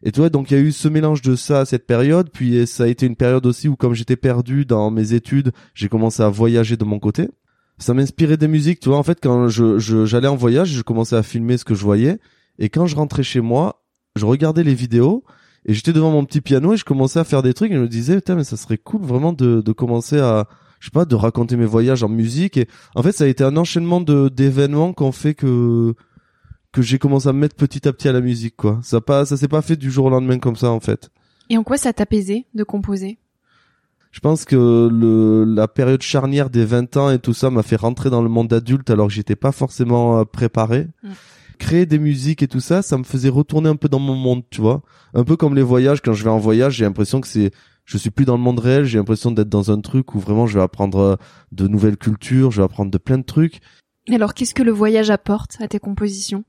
et 0.03 0.11
tu 0.11 0.19
vois, 0.19 0.29
donc 0.29 0.51
il 0.51 0.57
y 0.57 0.59
a 0.59 0.63
eu 0.63 0.71
ce 0.71 0.87
mélange 0.87 1.21
de 1.21 1.35
ça 1.35 1.61
à 1.61 1.65
cette 1.65 1.85
période, 1.85 2.29
puis 2.31 2.65
ça 2.65 2.83
a 2.83 2.87
été 2.87 3.05
une 3.05 3.15
période 3.15 3.45
aussi 3.45 3.67
où 3.67 3.75
comme 3.75 3.93
j'étais 3.93 4.15
perdu 4.15 4.65
dans 4.65 4.91
mes 4.91 5.13
études, 5.13 5.51
j'ai 5.73 5.89
commencé 5.89 6.23
à 6.23 6.29
voyager 6.29 6.77
de 6.77 6.85
mon 6.85 6.99
côté. 6.99 7.29
Ça 7.79 7.93
m'inspirait 7.93 8.37
des 8.37 8.47
musiques, 8.47 8.79
tu 8.79 8.89
vois, 8.89 8.97
en 8.97 9.03
fait, 9.03 9.19
quand 9.21 9.47
je, 9.47 9.77
j'allais 10.05 10.27
en 10.27 10.35
voyage, 10.35 10.69
je 10.69 10.81
commençais 10.81 11.15
à 11.15 11.23
filmer 11.23 11.57
ce 11.57 11.65
que 11.65 11.75
je 11.75 11.83
voyais, 11.83 12.19
et 12.59 12.69
quand 12.69 12.85
je 12.85 12.95
rentrais 12.95 13.23
chez 13.23 13.41
moi, 13.41 13.83
je 14.15 14.25
regardais 14.25 14.63
les 14.63 14.73
vidéos, 14.73 15.23
et 15.65 15.73
j'étais 15.73 15.93
devant 15.93 16.11
mon 16.11 16.25
petit 16.25 16.41
piano, 16.41 16.73
et 16.73 16.77
je 16.77 16.85
commençais 16.85 17.19
à 17.19 17.23
faire 17.23 17.41
des 17.41 17.53
trucs, 17.53 17.71
et 17.71 17.75
je 17.75 17.79
me 17.79 17.87
disais, 17.87 18.15
putain, 18.15 18.35
mais 18.35 18.43
ça 18.43 18.57
serait 18.57 18.77
cool 18.77 19.01
vraiment 19.01 19.33
de, 19.33 19.61
de 19.61 19.71
commencer 19.71 20.19
à, 20.19 20.47
je 20.79 20.87
sais 20.87 20.91
pas, 20.91 21.05
de 21.05 21.15
raconter 21.15 21.55
mes 21.57 21.65
voyages 21.65 22.03
en 22.03 22.09
musique, 22.09 22.57
et 22.57 22.67
en 22.95 23.03
fait, 23.03 23.13
ça 23.13 23.25
a 23.25 23.27
été 23.27 23.43
un 23.43 23.55
enchaînement 23.55 24.01
de, 24.01 24.29
d'événements 24.29 24.93
qui 24.93 25.03
ont 25.03 25.11
fait 25.13 25.33
que, 25.33 25.93
que 26.71 26.81
j'ai 26.81 26.99
commencé 26.99 27.27
à 27.27 27.33
me 27.33 27.39
mettre 27.39 27.55
petit 27.55 27.88
à 27.88 27.93
petit 27.93 28.07
à 28.07 28.11
la 28.11 28.21
musique, 28.21 28.55
quoi. 28.55 28.79
Ça 28.83 29.01
pas, 29.01 29.25
ça 29.25 29.38
s'est 29.38 29.47
pas 29.47 29.61
fait 29.61 29.75
du 29.75 29.91
jour 29.91 30.05
au 30.05 30.09
lendemain 30.09 30.39
comme 30.39 30.55
ça, 30.55 30.71
en 30.71 30.79
fait. 30.79 31.09
Et 31.49 31.57
en 31.57 31.63
quoi 31.63 31.77
ça 31.77 31.93
t'apaisait 31.93 32.45
de 32.53 32.63
composer? 32.63 33.17
Je 34.11 34.19
pense 34.21 34.43
que 34.45 34.89
le 34.91 35.43
la 35.43 35.67
période 35.67 36.01
charnière 36.01 36.49
des 36.49 36.65
20 36.65 36.97
ans 36.97 37.11
et 37.11 37.19
tout 37.19 37.33
ça 37.33 37.51
m'a 37.51 37.61
fait 37.61 37.75
rentrer 37.75 38.09
dans 38.09 38.23
le 38.23 38.29
monde 38.29 38.51
adulte 38.51 38.89
alors 38.89 39.07
que 39.07 39.13
j'étais 39.13 39.35
pas 39.35 39.51
forcément 39.51 40.19
euh, 40.19 40.23
préparé. 40.25 40.88
Mm. 41.03 41.09
Créer 41.59 41.85
des 41.85 41.99
musiques 41.99 42.41
et 42.41 42.47
tout 42.47 42.61
ça, 42.61 42.81
ça 42.81 42.97
me 42.97 43.03
faisait 43.03 43.29
retourner 43.29 43.69
un 43.69 43.75
peu 43.75 43.89
dans 43.89 43.99
mon 43.99 44.15
monde, 44.15 44.43
tu 44.49 44.61
vois. 44.61 44.81
Un 45.13 45.23
peu 45.23 45.35
comme 45.35 45.55
les 45.55 45.61
voyages, 45.61 46.01
quand 46.01 46.13
je 46.13 46.23
vais 46.23 46.29
en 46.29 46.39
voyage, 46.39 46.75
j'ai 46.75 46.85
l'impression 46.85 47.21
que 47.21 47.27
c'est 47.27 47.51
je 47.85 47.97
suis 47.97 48.11
plus 48.11 48.25
dans 48.25 48.38
le 48.38 48.43
monde 48.43 48.59
réel, 48.59 48.85
j'ai 48.85 48.99
l'impression 48.99 49.31
d'être 49.31 49.49
dans 49.49 49.71
un 49.71 49.81
truc 49.81 50.13
où 50.13 50.19
vraiment 50.19 50.45
je 50.45 50.57
vais 50.57 50.63
apprendre 50.63 50.99
euh, 50.99 51.15
de 51.51 51.67
nouvelles 51.67 51.97
cultures, 51.97 52.51
je 52.51 52.61
vais 52.61 52.65
apprendre 52.65 52.91
de 52.91 52.97
plein 52.99 53.17
de 53.17 53.23
trucs. 53.23 53.61
Alors, 54.11 54.33
qu'est-ce 54.33 54.53
que 54.53 54.63
le 54.63 54.71
voyage 54.71 55.09
apporte 55.09 55.57
à 55.59 55.67
tes 55.67 55.79
compositions? 55.79 56.43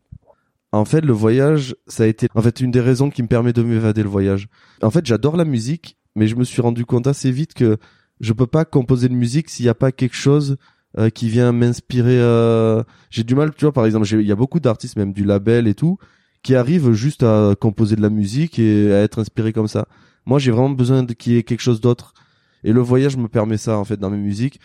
En 0.73 0.85
fait, 0.85 1.01
le 1.01 1.13
voyage, 1.13 1.75
ça 1.89 2.05
a 2.05 2.07
été 2.07 2.29
en 2.35 2.43
fait 2.43 2.61
une 2.61 2.71
des 2.71 2.81
raisons 2.81 3.11
qui 3.11 3.23
me 3.23 3.29
permet 3.29 3.53
de 3.53 3.63
m'évader 3.63 4.03
le 4.03 4.09
voyage. 4.09 4.49
En 4.83 4.91
fait, 4.91 5.05
j'adore 5.05 5.37
la 5.37 5.45
musique, 5.45 5.97
mais 6.15 6.29
je 6.29 6.37
me 6.37 6.45
suis 6.45 6.63
rendu 6.63 6.85
compte 6.87 7.07
assez 7.09 7.33
vite 7.33 7.55
que 7.55 7.79
je 8.21 8.33
peux 8.33 8.47
pas 8.47 8.65
composer 8.65 9.09
de 9.09 9.15
musique 9.15 9.51
s'il 9.51 9.65
n'y 9.65 9.71
a 9.71 9.75
pas 9.75 9.91
quelque 9.91 10.15
chose 10.17 10.57
euh, 10.99 11.11
qui 11.11 11.29
vient 11.29 11.51
m'inspirer. 11.53 12.19
euh, 12.21 12.85
J'ai 13.11 13.25
du 13.25 13.35
mal, 13.35 13.53
tu 13.55 13.65
vois, 13.65 13.73
par 13.73 13.85
exemple, 13.87 14.07
il 14.13 14.27
y 14.27 14.33
a 14.33 14.37
beaucoup 14.37 14.61
d'artistes, 14.61 14.97
même 14.97 15.13
du 15.13 15.25
label 15.25 15.67
et 15.67 15.75
tout, 15.75 15.99
qui 16.43 16.55
arrivent 16.55 16.93
juste 16.93 17.23
à 17.25 17.55
composer 17.61 17.97
de 17.97 18.03
la 18.03 18.11
musique 18.11 18.59
et 18.59 18.93
à 18.93 19.03
être 19.03 19.21
inspirés 19.21 19.53
comme 19.53 19.69
ça. 19.69 19.87
Moi, 20.27 20.39
j'ai 20.39 20.53
vraiment 20.53 20.71
besoin 20.71 21.05
qu'il 21.07 21.33
y 21.33 21.37
ait 21.37 21.43
quelque 21.43 21.61
chose 21.63 21.81
d'autre. 21.81 22.15
Et 22.63 22.73
le 22.73 22.81
voyage 22.81 23.17
me 23.17 23.27
permet 23.29 23.57
ça, 23.57 23.77
en 23.79 23.85
fait, 23.85 23.97
dans 23.97 24.11
mes 24.11 24.19
musiques. 24.19 24.61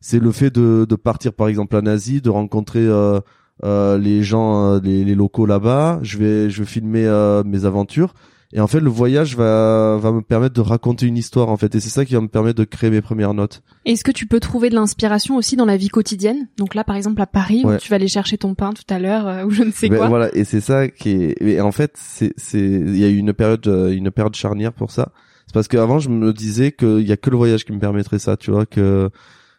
C'est 0.00 0.18
le 0.18 0.32
fait 0.32 0.50
de, 0.50 0.84
de 0.88 0.96
partir, 0.96 1.32
par 1.32 1.48
exemple, 1.48 1.76
en 1.76 1.86
Asie, 1.86 2.20
de 2.20 2.28
rencontrer 2.30 2.84
euh, 2.84 3.20
euh, 3.64 3.98
les 3.98 4.22
gens, 4.22 4.74
euh, 4.74 4.80
les, 4.82 5.04
les 5.04 5.14
locaux 5.14 5.46
là-bas. 5.46 6.00
Je 6.02 6.18
vais, 6.18 6.50
je 6.50 6.62
vais 6.62 6.68
filmer 6.68 7.06
euh, 7.06 7.42
mes 7.44 7.64
aventures. 7.64 8.14
Et 8.52 8.60
en 8.60 8.68
fait, 8.68 8.78
le 8.78 8.88
voyage 8.88 9.36
va, 9.36 9.98
va 10.00 10.12
me 10.12 10.22
permettre 10.22 10.54
de 10.54 10.60
raconter 10.60 11.04
une 11.06 11.16
histoire, 11.16 11.48
en 11.48 11.56
fait. 11.56 11.74
Et 11.74 11.80
c'est 11.80 11.90
ça 11.90 12.04
qui 12.04 12.14
va 12.14 12.20
me 12.20 12.28
permettre 12.28 12.58
de 12.58 12.64
créer 12.64 12.90
mes 12.90 13.02
premières 13.02 13.34
notes. 13.34 13.60
Est-ce 13.84 14.04
que 14.04 14.12
tu 14.12 14.26
peux 14.26 14.38
trouver 14.38 14.70
de 14.70 14.76
l'inspiration 14.76 15.36
aussi 15.36 15.56
dans 15.56 15.64
la 15.64 15.76
vie 15.76 15.88
quotidienne? 15.88 16.48
Donc 16.56 16.74
là, 16.74 16.84
par 16.84 16.94
exemple, 16.94 17.20
à 17.20 17.26
Paris, 17.26 17.62
où 17.64 17.76
tu 17.76 17.90
vas 17.90 17.96
aller 17.96 18.08
chercher 18.08 18.38
ton 18.38 18.54
pain 18.54 18.72
tout 18.72 18.84
à 18.88 19.00
l'heure, 19.00 19.26
euh, 19.26 19.44
ou 19.44 19.50
je 19.50 19.64
ne 19.64 19.72
sais 19.72 19.88
Ben, 19.88 19.98
quoi. 19.98 20.08
Voilà, 20.08 20.34
et 20.34 20.44
c'est 20.44 20.60
ça 20.60 20.88
qui 20.88 21.10
est. 21.10 21.42
Et 21.42 21.60
en 21.60 21.72
fait, 21.72 21.92
c'est, 21.96 22.32
c'est, 22.36 22.60
il 22.60 22.96
y 22.96 23.04
a 23.04 23.08
eu 23.08 23.16
une 23.16 23.32
période, 23.34 23.66
euh, 23.66 23.90
une 23.90 24.12
période 24.12 24.36
charnière 24.36 24.72
pour 24.72 24.92
ça. 24.92 25.08
C'est 25.48 25.52
parce 25.52 25.68
qu'avant, 25.68 25.98
je 25.98 26.08
me 26.08 26.32
disais 26.32 26.70
qu'il 26.70 27.06
y 27.06 27.12
a 27.12 27.16
que 27.16 27.30
le 27.30 27.36
voyage 27.36 27.64
qui 27.64 27.72
me 27.72 27.80
permettrait 27.80 28.20
ça, 28.20 28.36
tu 28.36 28.52
vois, 28.52 28.64
que 28.64 29.10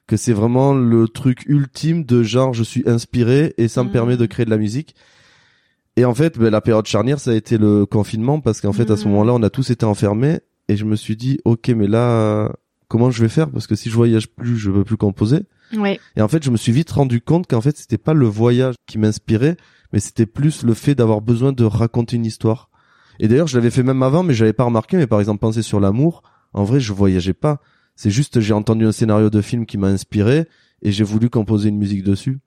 que 0.08 0.16
c'est 0.18 0.34
vraiment 0.34 0.74
le 0.74 1.08
truc 1.08 1.44
ultime 1.48 2.04
de 2.06 2.24
genre, 2.24 2.54
je 2.54 2.64
suis 2.64 2.84
inspiré 2.88 3.54
et 3.58 3.68
ça 3.68 3.84
me 3.84 3.90
permet 3.92 4.16
de 4.18 4.26
créer 4.26 4.46
de 4.46 4.50
la 4.50 4.58
musique. 4.58 4.96
Et 5.96 6.06
en 6.06 6.14
fait, 6.14 6.38
ben, 6.38 6.50
la 6.50 6.62
période 6.62 6.86
charnière, 6.86 7.20
ça 7.20 7.32
a 7.32 7.34
été 7.34 7.58
le 7.58 7.86
confinement 7.86 8.40
parce 8.40 8.62
qu'en 8.62 8.72
fait, 8.74 8.90
à 8.92 8.98
ce 8.98 9.06
Mhm. 9.06 9.12
moment-là, 9.12 9.34
on 9.34 9.44
a 9.44 9.50
tous 9.50 9.70
été 9.72 9.86
enfermés 9.86 10.40
et 10.70 10.78
je 10.78 10.86
me 10.86 10.96
suis 10.96 11.16
dit, 11.16 11.40
ok, 11.44 11.70
mais 11.70 11.88
là, 11.88 12.52
comment 12.88 13.10
je 13.12 13.22
vais 13.22 13.30
faire? 13.30 13.50
Parce 13.50 13.68
que 13.68 13.76
si 13.76 13.90
je 13.90 13.96
voyage 13.96 14.28
plus, 14.30 14.58
je 14.58 14.70
veux 14.72 14.84
plus 14.84 14.98
composer. 14.98 15.42
Ouais. 15.76 16.00
Et 16.16 16.22
en 16.22 16.28
fait, 16.28 16.44
je 16.44 16.52
me 16.52 16.58
suis 16.58 16.72
vite 16.72 16.92
rendu 16.92 17.20
compte 17.20 17.48
qu'en 17.48 17.62
fait, 17.62 17.76
c'était 17.78 17.98
pas 17.98 18.14
le 18.14 18.28
voyage 18.28 18.76
qui 18.86 18.98
m'inspirait, 19.00 19.58
mais 19.92 20.00
c'était 20.00 20.26
plus 20.28 20.64
le 20.64 20.74
fait 20.74 20.96
d'avoir 20.96 21.20
besoin 21.22 21.52
de 21.52 21.64
raconter 21.66 22.16
une 22.16 22.26
histoire. 22.26 22.70
Et 23.20 23.28
d'ailleurs, 23.28 23.48
je 23.48 23.58
l'avais 23.58 23.72
fait 23.72 23.84
même 23.84 24.04
avant, 24.04 24.24
mais 24.24 24.34
j'avais 24.36 24.54
pas 24.54 24.64
remarqué. 24.64 24.96
Mais 24.98 25.08
par 25.08 25.20
exemple, 25.20 25.40
penser 25.40 25.64
sur 25.64 25.80
l'amour, 25.80 26.22
en 26.54 26.64
vrai, 26.64 26.80
je 26.80 26.94
voyageais 26.94 27.34
pas. 27.34 27.60
C'est 27.98 28.10
juste, 28.12 28.40
j'ai 28.40 28.54
entendu 28.54 28.86
un 28.86 28.94
scénario 28.94 29.30
de 29.30 29.42
film 29.42 29.66
qui 29.66 29.78
m'a 29.78 29.88
inspiré 29.88 30.46
et 30.82 30.92
j'ai 30.94 31.04
voulu 31.04 31.30
composer 31.30 31.68
une 31.70 31.78
musique 31.78 32.04
dessus. 32.04 32.40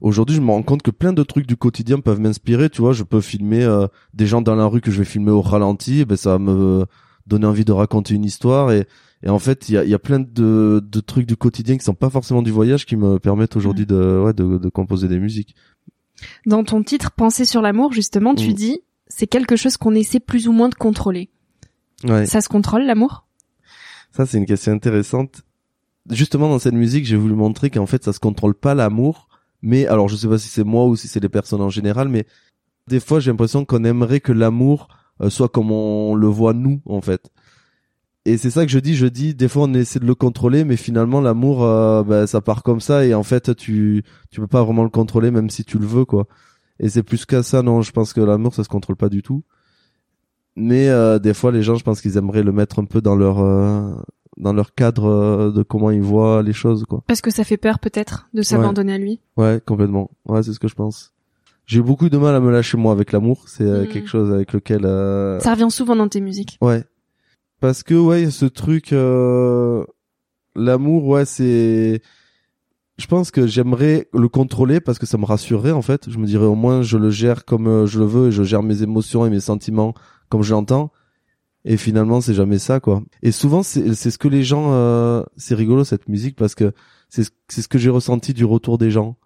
Aujourd'hui, 0.00 0.34
je 0.34 0.40
me 0.40 0.50
rends 0.50 0.62
compte 0.64 0.82
que 0.82 0.90
plein 0.90 1.12
de 1.12 1.22
trucs 1.22 1.46
du 1.46 1.56
quotidien 1.56 2.00
peuvent 2.00 2.18
m'inspirer. 2.20 2.68
Tu 2.70 2.80
vois, 2.80 2.92
je 2.92 3.04
peux 3.04 3.20
filmer 3.20 3.62
euh, 3.62 3.86
des 4.12 4.26
gens 4.26 4.42
dans 4.42 4.56
la 4.56 4.64
rue 4.66 4.80
que 4.80 4.90
je 4.90 4.98
vais 4.98 5.04
filmer 5.04 5.30
au 5.30 5.40
ralenti. 5.40 6.00
et 6.00 6.04
Ben, 6.04 6.16
ça 6.16 6.30
va 6.30 6.38
me 6.38 6.84
donner 7.26 7.46
envie 7.46 7.64
de 7.64 7.72
raconter 7.72 8.14
une 8.14 8.24
histoire. 8.24 8.72
Et, 8.72 8.86
et 9.22 9.28
en 9.28 9.38
fait, 9.38 9.68
il 9.68 9.74
y 9.76 9.78
a, 9.78 9.84
y 9.84 9.94
a 9.94 9.98
plein 9.98 10.20
de, 10.20 10.82
de 10.84 11.00
trucs 11.00 11.26
du 11.26 11.36
quotidien 11.36 11.76
qui 11.78 11.84
sont 11.84 11.94
pas 11.94 12.10
forcément 12.10 12.42
du 12.42 12.50
voyage 12.50 12.84
qui 12.86 12.96
me 12.96 13.18
permettent 13.18 13.56
aujourd'hui 13.56 13.86
de, 13.86 14.22
ouais, 14.24 14.32
de, 14.32 14.58
de 14.58 14.68
composer 14.68 15.06
des 15.06 15.18
musiques. 15.20 15.54
Dans 16.46 16.64
ton 16.64 16.82
titre 16.82 17.10
Penser 17.12 17.44
sur 17.44 17.62
l'amour, 17.62 17.92
justement, 17.92 18.34
tu 18.34 18.50
Mm. 18.50 18.54
dis 18.54 18.80
c'est 19.06 19.26
quelque 19.26 19.54
chose 19.56 19.76
qu'on 19.76 19.94
essaie 19.94 20.20
plus 20.20 20.48
ou 20.48 20.52
moins 20.52 20.70
de 20.70 20.74
contrôler. 20.74 21.28
Ouais. 22.04 22.26
Ça 22.26 22.40
se 22.40 22.48
contrôle 22.48 22.82
l'amour? 22.84 23.26
Ça, 24.14 24.26
c'est 24.26 24.38
une 24.38 24.46
question 24.46 24.72
intéressante. 24.72 25.42
Justement, 26.08 26.48
dans 26.48 26.60
cette 26.60 26.74
musique, 26.74 27.04
j'ai 27.04 27.16
voulu 27.16 27.34
montrer 27.34 27.68
qu'en 27.68 27.86
fait, 27.86 28.04
ça 28.04 28.12
se 28.12 28.20
contrôle 28.20 28.54
pas 28.54 28.76
l'amour. 28.76 29.28
Mais, 29.60 29.86
alors, 29.88 30.08
je 30.08 30.14
sais 30.14 30.28
pas 30.28 30.38
si 30.38 30.46
c'est 30.46 30.62
moi 30.62 30.86
ou 30.86 30.94
si 30.94 31.08
c'est 31.08 31.18
les 31.18 31.28
personnes 31.28 31.62
en 31.62 31.68
général, 31.68 32.08
mais 32.08 32.24
des 32.86 33.00
fois, 33.00 33.18
j'ai 33.18 33.32
l'impression 33.32 33.64
qu'on 33.64 33.82
aimerait 33.82 34.20
que 34.20 34.30
l'amour 34.30 34.86
euh, 35.20 35.30
soit 35.30 35.48
comme 35.48 35.72
on 35.72 36.14
le 36.14 36.28
voit 36.28 36.52
nous, 36.52 36.80
en 36.86 37.00
fait. 37.00 37.28
Et 38.24 38.38
c'est 38.38 38.50
ça 38.50 38.64
que 38.64 38.70
je 38.70 38.78
dis, 38.78 38.94
je 38.94 39.06
dis, 39.06 39.34
des 39.34 39.48
fois, 39.48 39.64
on 39.64 39.74
essaie 39.74 39.98
de 39.98 40.06
le 40.06 40.14
contrôler, 40.14 40.62
mais 40.62 40.76
finalement, 40.76 41.20
l'amour, 41.20 41.64
euh, 41.64 42.04
bah, 42.04 42.28
ça 42.28 42.40
part 42.40 42.62
comme 42.62 42.80
ça, 42.80 43.04
et 43.04 43.14
en 43.14 43.24
fait, 43.24 43.56
tu, 43.56 44.04
tu 44.30 44.40
peux 44.40 44.46
pas 44.46 44.62
vraiment 44.62 44.84
le 44.84 44.90
contrôler, 44.90 45.32
même 45.32 45.50
si 45.50 45.64
tu 45.64 45.80
le 45.80 45.86
veux, 45.86 46.04
quoi. 46.04 46.28
Et 46.78 46.88
c'est 46.88 47.02
plus 47.02 47.26
qu'à 47.26 47.42
ça, 47.42 47.62
non, 47.62 47.82
je 47.82 47.90
pense 47.90 48.12
que 48.12 48.20
l'amour, 48.20 48.54
ça 48.54 48.62
se 48.62 48.68
contrôle 48.68 48.96
pas 48.96 49.08
du 49.08 49.22
tout. 49.22 49.42
Mais 50.56 50.88
euh, 50.88 51.18
des 51.18 51.34
fois, 51.34 51.50
les 51.52 51.62
gens, 51.62 51.74
je 51.74 51.82
pense 51.84 52.00
qu'ils 52.00 52.16
aimeraient 52.16 52.42
le 52.44 52.52
mettre 52.52 52.78
un 52.78 52.84
peu 52.84 53.00
dans 53.00 53.16
leur 53.16 53.40
euh, 53.40 53.92
dans 54.36 54.52
leur 54.52 54.74
cadre 54.74 55.04
euh, 55.06 55.50
de 55.50 55.62
comment 55.62 55.90
ils 55.90 56.02
voient 56.02 56.42
les 56.42 56.52
choses, 56.52 56.84
quoi. 56.88 57.02
Parce 57.06 57.20
que 57.20 57.30
ça 57.30 57.44
fait 57.44 57.56
peur 57.56 57.78
peut-être 57.80 58.28
de 58.34 58.42
s'abandonner 58.42 58.94
à 58.94 58.98
lui. 58.98 59.20
Ouais, 59.36 59.60
complètement. 59.64 60.10
Ouais, 60.26 60.42
c'est 60.42 60.52
ce 60.52 60.60
que 60.60 60.68
je 60.68 60.74
pense. 60.74 61.12
J'ai 61.66 61.78
eu 61.78 61.82
beaucoup 61.82 62.08
de 62.08 62.18
mal 62.18 62.34
à 62.34 62.40
me 62.40 62.50
lâcher 62.52 62.76
moi 62.76 62.92
avec 62.92 63.10
l'amour. 63.12 63.44
C'est 63.48 63.64
euh, 63.64 63.82
Mhm. 63.82 63.88
quelque 63.88 64.08
chose 64.08 64.32
avec 64.32 64.52
lequel. 64.52 64.84
euh, 64.84 65.40
Ça 65.40 65.52
revient 65.54 65.70
souvent 65.70 65.96
dans 65.96 66.08
tes 66.08 66.20
musiques. 66.20 66.58
Ouais. 66.60 66.84
Parce 67.60 67.82
que 67.82 67.94
ouais, 67.94 68.30
ce 68.30 68.44
truc, 68.44 68.92
euh, 68.92 69.84
l'amour, 70.54 71.06
ouais, 71.06 71.24
c'est. 71.24 72.00
Je 72.96 73.06
pense 73.08 73.32
que 73.32 73.46
j'aimerais 73.48 74.08
le 74.12 74.28
contrôler 74.28 74.80
parce 74.80 75.00
que 75.00 75.06
ça 75.06 75.18
me 75.18 75.24
rassurerait 75.24 75.72
en 75.72 75.82
fait. 75.82 76.08
Je 76.08 76.16
me 76.18 76.26
dirais 76.26 76.44
au 76.46 76.54
moins 76.54 76.82
je 76.82 76.96
le 76.96 77.10
gère 77.10 77.44
comme 77.44 77.86
je 77.86 77.98
le 77.98 78.04
veux 78.04 78.28
et 78.28 78.30
je 78.30 78.44
gère 78.44 78.62
mes 78.62 78.82
émotions 78.84 79.26
et 79.26 79.30
mes 79.30 79.40
sentiments 79.40 79.94
comme 80.28 80.42
je 80.42 80.52
l'entends. 80.54 80.90
Et 81.66 81.76
finalement, 81.78 82.20
c'est 82.20 82.34
jamais 82.34 82.58
ça 82.58 82.78
quoi. 82.80 83.02
Et 83.22 83.32
souvent, 83.32 83.62
c'est 83.62 83.94
c'est 83.94 84.10
ce 84.10 84.18
que 84.18 84.28
les 84.28 84.42
gens, 84.44 84.72
euh, 84.74 85.22
c'est 85.36 85.54
rigolo 85.54 85.84
cette 85.84 86.08
musique 86.08 86.36
parce 86.36 86.54
que 86.54 86.72
c'est 87.08 87.24
ce- 87.50 87.68
que 87.68 87.78
j'ai 87.78 87.90
ressenti 87.90 88.34
du 88.34 88.44
retour 88.44 88.76
des 88.78 88.90
gens. 88.90 89.16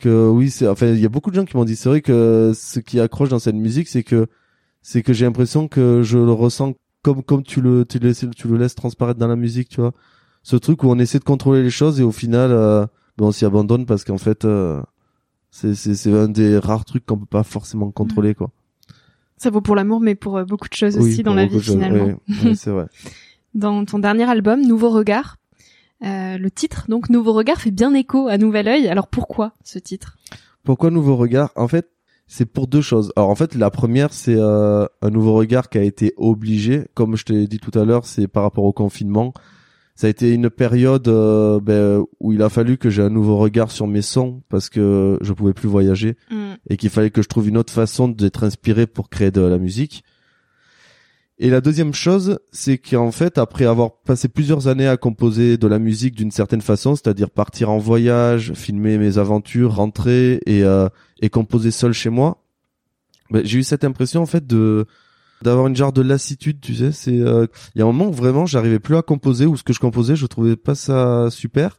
Que 0.00 0.28
oui, 0.28 0.50
c'est 0.50 0.66
enfin 0.68 0.86
il 0.88 1.00
y 1.00 1.06
a 1.06 1.08
beaucoup 1.08 1.30
de 1.30 1.36
gens 1.36 1.44
qui 1.44 1.56
m'ont 1.56 1.64
dit 1.64 1.76
c'est 1.76 1.88
vrai 1.88 2.00
que 2.02 2.52
ce 2.54 2.80
qui 2.80 3.00
accroche 3.00 3.28
dans 3.30 3.38
cette 3.40 3.56
musique, 3.56 3.88
c'est 3.88 4.02
que 4.04 4.26
c'est 4.82 5.02
que 5.02 5.12
j'ai 5.12 5.24
l'impression 5.24 5.68
que 5.68 6.02
je 6.02 6.18
le 6.18 6.32
ressens 6.32 6.74
comme 7.02 7.22
comme 7.22 7.42
tu 7.44 7.60
le 7.60 7.84
tu 7.84 7.98
le, 7.98 8.08
laisses- 8.08 8.26
tu 8.36 8.48
le 8.48 8.56
laisses 8.58 8.74
transparaître 8.76 9.18
dans 9.20 9.28
la 9.28 9.36
musique, 9.36 9.68
tu 9.68 9.80
vois. 9.80 9.92
Ce 10.42 10.56
truc 10.56 10.82
où 10.84 10.88
on 10.88 10.98
essaie 10.98 11.18
de 11.18 11.24
contrôler 11.24 11.62
les 11.62 11.70
choses 11.70 12.00
et 12.00 12.04
au 12.04 12.12
final 12.12 12.50
euh, 12.52 12.86
ben, 13.18 13.26
on 13.26 13.32
s'y 13.32 13.44
abandonne 13.44 13.86
parce 13.86 14.04
qu'en 14.04 14.18
fait 14.18 14.44
euh, 14.44 14.80
c'est 15.50 15.74
c'est 15.74 15.94
c'est 15.94 16.12
un 16.12 16.28
des 16.28 16.58
rares 16.58 16.84
trucs 16.84 17.04
qu'on 17.06 17.18
peut 17.18 17.26
pas 17.26 17.42
forcément 17.44 17.90
contrôler 17.90 18.34
quoi. 18.34 18.50
Ça 19.38 19.50
vaut 19.50 19.60
pour 19.60 19.74
l'amour, 19.76 20.00
mais 20.00 20.14
pour 20.14 20.36
euh, 20.36 20.44
beaucoup 20.44 20.68
de 20.68 20.74
choses 20.74 20.96
Oui, 20.96 21.10
aussi 21.10 21.22
dans 21.22 21.34
la 21.34 21.46
vie 21.46 21.60
finalement. 21.60 22.18
c'est 22.54 22.70
vrai. 22.70 22.86
Dans 23.54 23.84
ton 23.86 23.98
dernier 23.98 24.28
album, 24.28 24.60
Nouveau 24.60 24.90
Regard, 24.90 25.36
euh, 26.04 26.36
le 26.36 26.50
titre, 26.50 26.84
donc 26.88 27.08
Nouveau 27.08 27.32
Regard, 27.32 27.60
fait 27.60 27.70
bien 27.70 27.94
écho 27.94 28.28
à 28.28 28.36
Nouvel 28.36 28.68
Oeil. 28.68 28.88
Alors 28.88 29.08
pourquoi 29.08 29.52
ce 29.64 29.78
titre? 29.78 30.18
Pourquoi 30.64 30.90
nouveau 30.90 31.16
regard? 31.16 31.50
En 31.56 31.66
fait, 31.66 31.88
c'est 32.26 32.44
pour 32.44 32.66
deux 32.66 32.82
choses. 32.82 33.10
Alors 33.16 33.30
en 33.30 33.34
fait, 33.34 33.54
la 33.54 33.70
première, 33.70 34.12
c'est 34.12 34.36
euh, 34.36 34.84
un 35.00 35.10
nouveau 35.10 35.32
regard 35.34 35.70
qui 35.70 35.78
a 35.78 35.82
été 35.82 36.12
obligé. 36.18 36.84
Comme 36.94 37.16
je 37.16 37.24
t'ai 37.24 37.46
dit 37.46 37.58
tout 37.58 37.76
à 37.76 37.84
l'heure, 37.86 38.04
c'est 38.04 38.28
par 38.28 38.42
rapport 38.42 38.64
au 38.64 38.72
confinement. 38.72 39.32
Ça 39.98 40.06
a 40.06 40.10
été 40.10 40.32
une 40.32 40.48
période 40.48 41.08
euh, 41.08 41.58
ben, 41.58 42.04
où 42.20 42.32
il 42.32 42.40
a 42.42 42.48
fallu 42.48 42.78
que 42.78 42.88
j'ai 42.88 43.02
un 43.02 43.10
nouveau 43.10 43.36
regard 43.36 43.72
sur 43.72 43.88
mes 43.88 44.00
sons 44.00 44.44
parce 44.48 44.68
que 44.68 45.18
je 45.20 45.32
pouvais 45.32 45.54
plus 45.54 45.66
voyager 45.66 46.16
et 46.70 46.76
qu'il 46.76 46.88
fallait 46.88 47.10
que 47.10 47.20
je 47.20 47.26
trouve 47.26 47.48
une 47.48 47.58
autre 47.58 47.72
façon 47.72 48.06
d'être 48.06 48.44
inspiré 48.44 48.86
pour 48.86 49.10
créer 49.10 49.32
de 49.32 49.40
la 49.40 49.58
musique. 49.58 50.04
Et 51.40 51.50
la 51.50 51.60
deuxième 51.60 51.94
chose, 51.94 52.38
c'est 52.52 52.78
qu'en 52.78 53.10
fait, 53.10 53.38
après 53.38 53.64
avoir 53.64 53.96
passé 54.02 54.28
plusieurs 54.28 54.68
années 54.68 54.86
à 54.86 54.96
composer 54.96 55.56
de 55.56 55.66
la 55.66 55.80
musique 55.80 56.14
d'une 56.14 56.30
certaine 56.30 56.62
façon, 56.62 56.94
c'est-à-dire 56.94 57.28
partir 57.28 57.68
en 57.68 57.78
voyage, 57.78 58.52
filmer 58.54 58.98
mes 58.98 59.18
aventures, 59.18 59.74
rentrer 59.74 60.38
et, 60.46 60.62
euh, 60.62 60.88
et 61.22 61.28
composer 61.28 61.72
seul 61.72 61.92
chez 61.92 62.10
moi, 62.10 62.44
ben, 63.32 63.44
j'ai 63.44 63.58
eu 63.58 63.64
cette 63.64 63.82
impression 63.82 64.22
en 64.22 64.26
fait 64.26 64.46
de 64.46 64.86
d'avoir 65.42 65.66
une 65.66 65.76
genre 65.76 65.92
de 65.92 66.02
lassitude, 66.02 66.60
tu 66.60 66.74
sais. 66.74 66.92
C'est 66.92 67.18
euh, 67.18 67.46
il 67.74 67.78
y 67.78 67.82
a 67.82 67.84
un 67.84 67.88
moment 67.88 68.06
où 68.06 68.12
vraiment 68.12 68.46
j'arrivais 68.46 68.78
plus 68.80 68.96
à 68.96 69.02
composer 69.02 69.46
ou 69.46 69.56
ce 69.56 69.62
que 69.62 69.72
je 69.72 69.80
composais, 69.80 70.16
je 70.16 70.26
trouvais 70.26 70.56
pas 70.56 70.74
ça 70.74 71.30
super. 71.30 71.78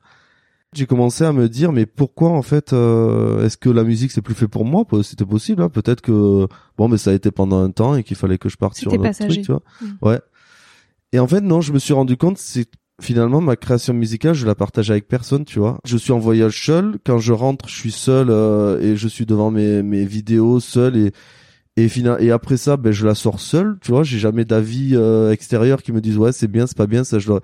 J'ai 0.73 0.85
commencé 0.85 1.23
à 1.23 1.33
me 1.33 1.49
dire 1.49 1.71
mais 1.71 1.87
pourquoi 1.87 2.29
en 2.29 2.43
fait 2.43 2.73
euh, 2.73 3.43
est-ce 3.43 3.57
que 3.57 3.69
la 3.69 3.83
musique 3.83 4.11
c'est 4.11 4.21
plus 4.21 4.35
fait 4.35 4.47
pour 4.47 4.65
moi? 4.65 4.85
C'était 5.01 5.25
possible, 5.25 5.63
hein. 5.63 5.69
peut-être 5.69 6.01
que 6.01 6.47
bon 6.77 6.87
mais 6.87 6.97
ça 6.97 7.09
a 7.09 7.13
été 7.13 7.31
pendant 7.31 7.63
un 7.63 7.71
temps 7.71 7.95
et 7.95 8.03
qu'il 8.03 8.15
fallait 8.15 8.37
que 8.37 8.49
je 8.49 8.57
parte 8.57 8.77
sur 8.77 8.93
un 8.93 8.97
autre 8.97 9.27
truc, 9.27 9.41
tu 9.41 9.51
vois. 9.51 9.63
Mm. 9.81 9.85
Ouais. 10.03 10.19
Et 11.11 11.19
en 11.19 11.27
fait 11.27 11.41
non, 11.41 11.61
je 11.61 11.73
me 11.73 11.79
suis 11.79 11.93
rendu 11.93 12.17
compte 12.17 12.37
c'est 12.37 12.67
finalement 13.01 13.41
ma 13.41 13.55
création 13.55 13.93
musicale 13.93 14.35
je 14.35 14.45
la 14.45 14.53
partage 14.53 14.91
avec 14.91 15.07
personne, 15.07 15.43
tu 15.43 15.57
vois. 15.57 15.79
Je 15.85 15.97
suis 15.97 16.11
en 16.11 16.19
voyage 16.19 16.63
seul, 16.63 16.99
quand 17.03 17.17
je 17.17 17.33
rentre 17.33 17.67
je 17.67 17.75
suis 17.75 17.91
seul 17.91 18.27
euh, 18.29 18.79
et 18.79 18.95
je 18.95 19.07
suis 19.07 19.25
devant 19.25 19.49
mes 19.49 19.81
mes 19.81 20.05
vidéos 20.05 20.59
seul 20.59 20.95
et 20.97 21.11
et 21.83 21.89
final 21.89 22.21
et 22.21 22.31
après 22.31 22.57
ça 22.57 22.77
ben 22.77 22.91
je 22.91 23.05
la 23.05 23.15
sors 23.15 23.39
seul, 23.39 23.77
tu 23.81 23.91
vois. 23.91 24.03
J'ai 24.03 24.19
jamais 24.19 24.45
d'avis 24.45 24.91
euh, 24.95 25.31
extérieur 25.31 25.81
qui 25.83 25.91
me 25.91 26.01
disent 26.01 26.17
ouais 26.17 26.31
c'est 26.31 26.47
bien 26.47 26.67
c'est 26.67 26.77
pas 26.77 26.87
bien 26.87 27.03
ça 27.03 27.19
je 27.19 27.27
dois 27.27 27.41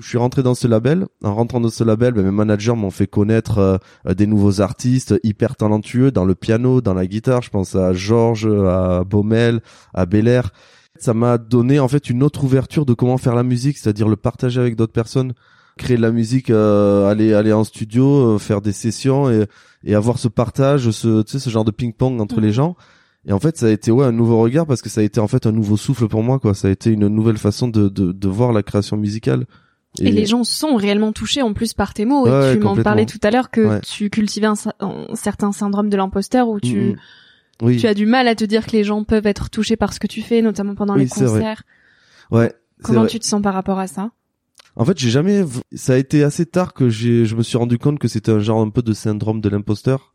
je 0.00 0.08
suis 0.08 0.18
rentré 0.18 0.42
dans 0.42 0.54
ce 0.54 0.66
label. 0.66 1.06
En 1.22 1.34
rentrant 1.34 1.60
dans 1.60 1.68
ce 1.68 1.84
label, 1.84 2.14
ben, 2.14 2.24
mes 2.24 2.30
managers 2.30 2.74
m'ont 2.74 2.90
fait 2.90 3.06
connaître 3.06 3.58
euh, 3.58 4.14
des 4.14 4.26
nouveaux 4.26 4.60
artistes 4.60 5.14
hyper 5.22 5.54
talentueux 5.54 6.10
dans 6.10 6.24
le 6.24 6.34
piano, 6.34 6.80
dans 6.80 6.94
la 6.94 7.06
guitare. 7.06 7.42
Je 7.42 7.50
pense 7.50 7.76
à 7.76 7.92
Georges, 7.92 8.46
à 8.46 9.04
Baumel, 9.04 9.60
à 9.92 10.06
Belair. 10.06 10.50
Ça 10.98 11.14
m'a 11.14 11.36
donné 11.38 11.78
en 11.78 11.88
fait 11.88 12.08
une 12.10 12.22
autre 12.22 12.42
ouverture 12.42 12.86
de 12.86 12.94
comment 12.94 13.18
faire 13.18 13.34
la 13.34 13.42
musique, 13.42 13.76
c'est-à-dire 13.78 14.08
le 14.08 14.16
partager 14.16 14.60
avec 14.60 14.76
d'autres 14.76 14.92
personnes, 14.94 15.34
créer 15.76 15.96
de 15.98 16.02
la 16.02 16.10
musique, 16.10 16.48
euh, 16.50 17.10
aller 17.10 17.34
aller 17.34 17.52
en 17.52 17.64
studio, 17.64 18.34
euh, 18.34 18.38
faire 18.38 18.60
des 18.62 18.72
sessions 18.72 19.30
et, 19.30 19.46
et 19.84 19.94
avoir 19.94 20.18
ce 20.18 20.28
partage, 20.28 20.90
ce 20.90 21.22
tu 21.22 21.32
sais 21.32 21.38
ce 21.38 21.50
genre 21.50 21.64
de 21.64 21.70
ping-pong 21.70 22.20
entre 22.20 22.40
les 22.40 22.48
Mhm. 22.48 22.54
gens. 22.54 22.76
Et 23.26 23.32
en 23.32 23.38
fait, 23.38 23.56
ça 23.56 23.66
a 23.66 23.70
été 23.70 23.90
ouais 23.92 24.04
un 24.04 24.12
nouveau 24.12 24.40
regard 24.40 24.66
parce 24.66 24.82
que 24.82 24.88
ça 24.88 25.00
a 25.00 25.04
été 25.04 25.20
en 25.20 25.28
fait 25.28 25.46
un 25.46 25.52
nouveau 25.52 25.76
souffle 25.76 26.08
pour 26.08 26.22
moi 26.22 26.38
quoi. 26.40 26.54
Ça 26.54 26.68
a 26.68 26.70
été 26.72 26.90
une 26.90 27.06
nouvelle 27.08 27.38
façon 27.38 27.68
de 27.68 27.88
de, 27.88 28.12
de 28.12 28.28
voir 28.28 28.52
la 28.52 28.62
création 28.62 28.96
musicale. 28.96 29.46
Et, 30.00 30.10
les 30.10 30.24
gens 30.24 30.42
sont 30.42 30.74
réellement 30.74 31.12
touchés 31.12 31.42
en 31.42 31.52
plus 31.52 31.74
par 31.74 31.92
tes 31.94 32.04
mots. 32.06 32.24
Ouais, 32.26 32.54
tu 32.54 32.60
m'en 32.60 32.74
parlais 32.76 33.04
tout 33.06 33.18
à 33.22 33.30
l'heure 33.30 33.50
que 33.50 33.60
Ouais. 33.60 33.80
tu 33.82 34.08
cultivais 34.10 34.46
un, 34.46 34.54
un 34.80 35.14
certain 35.14 35.52
syndrome 35.52 35.90
de 35.90 35.96
l'imposteur 35.98 36.48
où 36.48 36.58
tu, 36.60 36.76
Mhm. 36.80 36.96
oui 37.62 37.76
tu 37.76 37.86
as 37.86 37.92
du 37.94 38.06
mal 38.06 38.26
à 38.26 38.34
te 38.34 38.44
dire 38.44 38.66
que 38.66 38.72
les 38.72 38.84
gens 38.84 39.04
peuvent 39.04 39.26
être 39.26 39.50
touchés 39.50 39.76
par 39.76 39.92
ce 39.92 40.00
que 40.00 40.06
tu 40.06 40.22
fais, 40.22 40.40
notamment 40.40 40.74
pendant 40.74 40.94
Oui, 40.94 41.00
les 41.00 41.06
vrai. 41.06 41.26
concerts. 41.26 41.62
ouais. 42.30 42.52
Comment 42.82 43.00
vrai. 43.00 43.08
tu 43.10 43.18
te 43.20 43.26
sens 43.26 43.40
par 43.42 43.52
rapport 43.54 43.78
à 43.78 43.86
ça? 43.86 44.10
En 44.74 44.84
fait, 44.86 44.98
j'ai 44.98 45.10
jamais. 45.10 45.44
Ça 45.74 45.92
a 45.92 45.96
été 45.98 46.24
assez 46.24 46.46
tard 46.46 46.72
que 46.72 46.88
j'ai. 46.88 47.26
Je 47.26 47.36
me 47.36 47.42
suis 47.42 47.58
rendu 47.58 47.76
compte 47.78 47.98
que 47.98 48.08
c'était 48.08 48.32
un 48.32 48.40
genre 48.40 48.62
un 48.62 48.70
peu 48.70 48.80
de 48.82 48.94
syndrome 48.94 49.40
de 49.42 49.48
l'imposteur. 49.50 50.14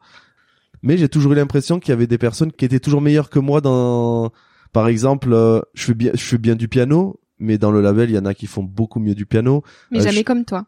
Mais 0.83 0.97
j'ai 0.97 1.09
toujours 1.09 1.33
eu 1.33 1.35
l'impression 1.35 1.79
qu'il 1.79 1.89
y 1.89 1.93
avait 1.93 2.07
des 2.07 2.17
personnes 2.17 2.51
qui 2.51 2.65
étaient 2.65 2.79
toujours 2.79 3.01
meilleures 3.01 3.29
que 3.29 3.39
moi 3.39 3.61
dans. 3.61 4.31
Par 4.73 4.87
exemple, 4.87 5.31
euh, 5.33 5.59
je 5.73 5.85
fais 5.85 5.93
bien, 5.93 6.11
je 6.13 6.23
fais 6.23 6.37
bien 6.37 6.55
du 6.55 6.67
piano, 6.67 7.19
mais 7.39 7.57
dans 7.57 7.71
le 7.71 7.81
label, 7.81 8.09
il 8.09 8.15
y 8.15 8.19
en 8.19 8.25
a 8.25 8.33
qui 8.33 8.47
font 8.47 8.63
beaucoup 8.63 8.99
mieux 8.99 9.15
du 9.15 9.25
piano. 9.25 9.63
Mais 9.91 9.99
Euh, 9.99 10.03
jamais 10.03 10.17
je- 10.19 10.23
comme 10.23 10.45
toi. 10.45 10.65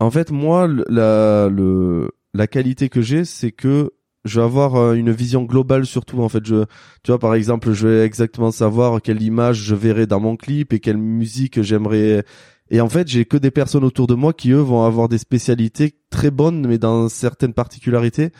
En 0.00 0.10
fait, 0.10 0.30
moi, 0.30 0.66
la 0.88 1.48
le 1.48 2.10
la 2.34 2.46
qualité 2.46 2.88
que 2.88 3.00
j'ai, 3.02 3.24
c'est 3.24 3.52
que 3.52 3.92
je 4.24 4.40
vais 4.40 4.44
avoir 4.44 4.76
euh, 4.76 4.94
une 4.94 5.10
vision 5.12 5.42
globale 5.44 5.84
sur 5.86 6.04
tout. 6.04 6.20
En 6.20 6.28
fait, 6.28 6.44
je, 6.46 6.64
tu 7.02 7.10
vois, 7.10 7.18
par 7.18 7.34
exemple, 7.34 7.72
je 7.72 7.86
vais 7.88 8.04
exactement 8.04 8.50
savoir 8.50 9.00
quelle 9.02 9.22
image 9.22 9.56
je 9.62 9.74
verrai 9.74 10.06
dans 10.06 10.20
mon 10.20 10.36
clip 10.36 10.72
et 10.72 10.80
quelle 10.80 10.96
musique 10.98 11.62
j'aimerais. 11.62 12.24
Et 12.70 12.80
en 12.80 12.88
fait, 12.88 13.06
j'ai 13.08 13.24
que 13.26 13.36
des 13.36 13.50
personnes 13.50 13.84
autour 13.84 14.06
de 14.06 14.14
moi 14.14 14.32
qui 14.32 14.50
eux 14.52 14.60
vont 14.60 14.84
avoir 14.84 15.08
des 15.08 15.18
spécialités 15.18 15.94
très 16.10 16.30
bonnes, 16.30 16.66
mais 16.66 16.78
dans 16.78 17.08
certaines 17.08 17.52
particularités. 17.52 18.30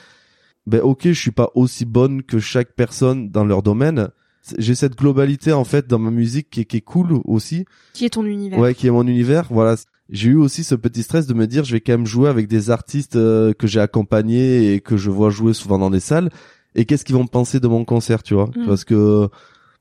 Ben 0.66 0.80
ok, 0.80 1.04
je 1.04 1.12
suis 1.12 1.32
pas 1.32 1.50
aussi 1.54 1.84
bonne 1.84 2.22
que 2.22 2.38
chaque 2.38 2.74
personne 2.74 3.30
dans 3.30 3.44
leur 3.44 3.62
domaine. 3.62 4.10
J'ai 4.58 4.74
cette 4.74 4.96
globalité 4.96 5.52
en 5.52 5.64
fait 5.64 5.86
dans 5.86 5.98
ma 5.98 6.10
musique 6.10 6.50
qui 6.50 6.60
est, 6.60 6.64
qui 6.64 6.78
est 6.78 6.82
cool 6.82 7.20
aussi. 7.24 7.64
Qui 7.92 8.04
est 8.04 8.10
ton 8.10 8.24
univers 8.24 8.58
Ouais, 8.58 8.74
qui 8.74 8.86
est 8.86 8.90
mon 8.90 9.06
univers. 9.06 9.46
Voilà. 9.50 9.76
J'ai 10.08 10.30
eu 10.30 10.36
aussi 10.36 10.64
ce 10.64 10.74
petit 10.74 11.02
stress 11.02 11.26
de 11.26 11.34
me 11.34 11.46
dire, 11.46 11.64
je 11.64 11.72
vais 11.72 11.80
quand 11.80 11.92
même 11.92 12.06
jouer 12.06 12.28
avec 12.28 12.48
des 12.48 12.70
artistes 12.70 13.16
euh, 13.16 13.52
que 13.54 13.66
j'ai 13.66 13.80
accompagnés 13.80 14.74
et 14.74 14.80
que 14.80 14.96
je 14.96 15.10
vois 15.10 15.30
jouer 15.30 15.54
souvent 15.54 15.78
dans 15.78 15.90
des 15.90 16.00
salles. 16.00 16.28
Et 16.74 16.84
qu'est-ce 16.84 17.04
qu'ils 17.04 17.16
vont 17.16 17.26
penser 17.26 17.60
de 17.60 17.68
mon 17.68 17.84
concert, 17.84 18.22
tu 18.22 18.34
vois? 18.34 18.50
Mm. 18.54 18.66
Parce 18.66 18.84
que 18.84 19.28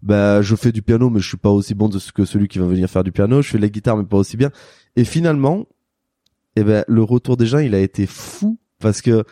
bah 0.01 0.41
je 0.41 0.55
fais 0.55 0.71
du 0.71 0.81
piano, 0.81 1.09
mais 1.09 1.19
je 1.19 1.27
suis 1.27 1.37
pas 1.37 1.49
aussi 1.49 1.75
bon 1.75 1.89
de 1.89 1.99
ce 1.99 2.11
que 2.11 2.25
celui 2.25 2.47
qui 2.47 2.59
va 2.59 2.65
venir 2.65 2.89
faire 2.89 3.03
du 3.03 3.11
piano. 3.11 3.41
Je 3.41 3.49
fais 3.49 3.57
la 3.57 3.69
guitare, 3.69 3.97
mais 3.97 4.03
pas 4.03 4.17
aussi 4.17 4.37
bien. 4.37 4.51
Et 4.95 5.05
finalement, 5.05 5.67
eh 6.55 6.63
ben 6.63 6.83
le 6.87 7.03
retour 7.03 7.37
des 7.37 7.45
gens, 7.45 7.59
il 7.59 7.75
a 7.75 7.79
été 7.79 8.07
fou 8.07 8.57
parce 8.79 9.01
que 9.01 9.23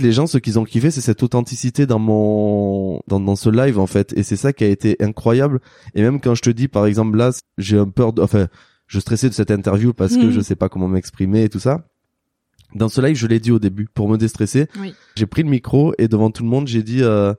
les 0.00 0.12
gens, 0.12 0.26
ce 0.26 0.38
qu'ils 0.38 0.58
ont 0.58 0.64
kiffé, 0.64 0.90
c'est 0.90 1.00
cette 1.00 1.22
authenticité 1.22 1.86
dans 1.86 1.98
mon 1.98 3.00
dans, 3.06 3.20
dans 3.20 3.36
ce 3.36 3.48
live 3.50 3.78
en 3.78 3.86
fait. 3.86 4.12
Et 4.16 4.22
c'est 4.22 4.36
ça 4.36 4.52
qui 4.52 4.64
a 4.64 4.68
été 4.68 4.96
incroyable. 5.00 5.60
Et 5.94 6.02
même 6.02 6.20
quand 6.20 6.34
je 6.34 6.42
te 6.42 6.50
dis, 6.50 6.68
par 6.68 6.86
exemple, 6.86 7.16
là, 7.16 7.30
j'ai 7.58 7.78
un 7.78 7.88
peur 7.88 8.12
de, 8.12 8.20
enfin, 8.22 8.48
je 8.86 8.98
stressais 9.00 9.28
de 9.28 9.34
cette 9.34 9.50
interview 9.50 9.92
parce 9.92 10.16
que 10.16 10.24
Mhm. 10.26 10.30
je 10.32 10.40
sais 10.40 10.56
pas 10.56 10.68
comment 10.68 10.88
m'exprimer 10.88 11.44
et 11.44 11.48
tout 11.48 11.60
ça. 11.60 11.84
Dans 12.74 12.88
ce 12.88 13.00
live, 13.00 13.14
je 13.16 13.26
l'ai 13.28 13.38
dit 13.38 13.52
au 13.52 13.60
début 13.60 13.86
pour 13.92 14.08
me 14.08 14.16
déstresser. 14.18 14.66
Oui. 14.80 14.94
J'ai 15.14 15.26
pris 15.26 15.42
le 15.44 15.48
micro 15.48 15.94
et 15.98 16.08
devant 16.08 16.30
tout 16.30 16.42
le 16.42 16.48
monde, 16.48 16.66
j'ai 16.66 16.82
dit 16.82 17.02
euh, 17.02 17.32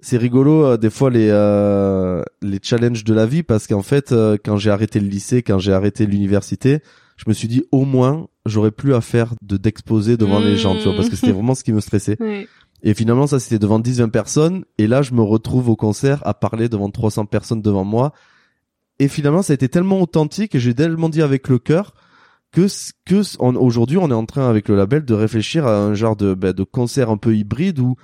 c'est 0.00 0.16
rigolo 0.16 0.64
euh, 0.64 0.76
des 0.78 0.88
fois 0.90 1.10
les 1.10 1.28
euh, 1.30 2.22
les 2.40 2.60
challenges 2.62 3.04
de 3.04 3.12
la 3.14 3.26
vie 3.26 3.42
parce 3.42 3.66
qu'en 3.66 3.82
fait 3.82 4.12
euh, 4.12 4.38
quand 4.42 4.56
j'ai 4.56 4.70
arrêté 4.70 5.00
le 5.00 5.06
lycée, 5.08 5.42
quand 5.42 5.58
j'ai 5.58 5.72
arrêté 5.74 6.06
l'université, 6.06 6.80
je 7.16 7.24
me 7.26 7.34
suis 7.34 7.48
dit 7.48 7.62
au 7.72 7.84
moins 7.84 8.26
j'aurais 8.46 8.70
plus 8.70 8.94
à 8.94 9.00
faire 9.00 9.34
de 9.42 9.56
d'exposer 9.56 10.16
devant 10.16 10.40
les 10.40 10.56
gens, 10.56 10.74
tu 10.76 10.84
vois, 10.84 10.94
parce 10.94 11.08
que 11.08 11.16
c'était 11.16 11.32
vraiment 11.32 11.54
ce 11.54 11.64
qui 11.64 11.72
me 11.72 11.80
stressait. 11.80 12.16
Ouais. 12.20 12.46
Et 12.84 12.92
finalement, 12.92 13.26
ça, 13.26 13.40
c'était 13.40 13.58
devant 13.58 13.80
10-20 13.80 14.10
personnes. 14.10 14.64
Et 14.76 14.86
là, 14.86 15.00
je 15.00 15.14
me 15.14 15.22
retrouve 15.22 15.70
au 15.70 15.76
concert 15.76 16.20
à 16.26 16.34
parler 16.34 16.68
devant 16.68 16.90
300 16.90 17.24
personnes 17.24 17.62
devant 17.62 17.84
moi. 17.84 18.12
Et 18.98 19.08
finalement, 19.08 19.40
ça 19.40 19.52
a 19.52 19.54
été 19.54 19.70
tellement 19.70 20.00
authentique 20.02 20.54
et 20.54 20.60
j'ai 20.60 20.74
tellement 20.74 21.08
dit 21.08 21.22
avec 21.22 21.48
le 21.48 21.58
cœur 21.58 21.94
que, 22.52 22.66
que 23.06 23.22
aujourd'hui, 23.56 23.96
on 23.96 24.10
est 24.10 24.14
en 24.14 24.26
train, 24.26 24.48
avec 24.48 24.68
le 24.68 24.76
label, 24.76 25.04
de 25.04 25.14
réfléchir 25.14 25.66
à 25.66 25.78
un 25.78 25.94
genre 25.94 26.14
de, 26.14 26.34
bah, 26.34 26.52
de 26.52 26.62
concert 26.62 27.10
un 27.10 27.16
peu 27.16 27.34
hybride 27.34 27.80
où, 27.80 27.96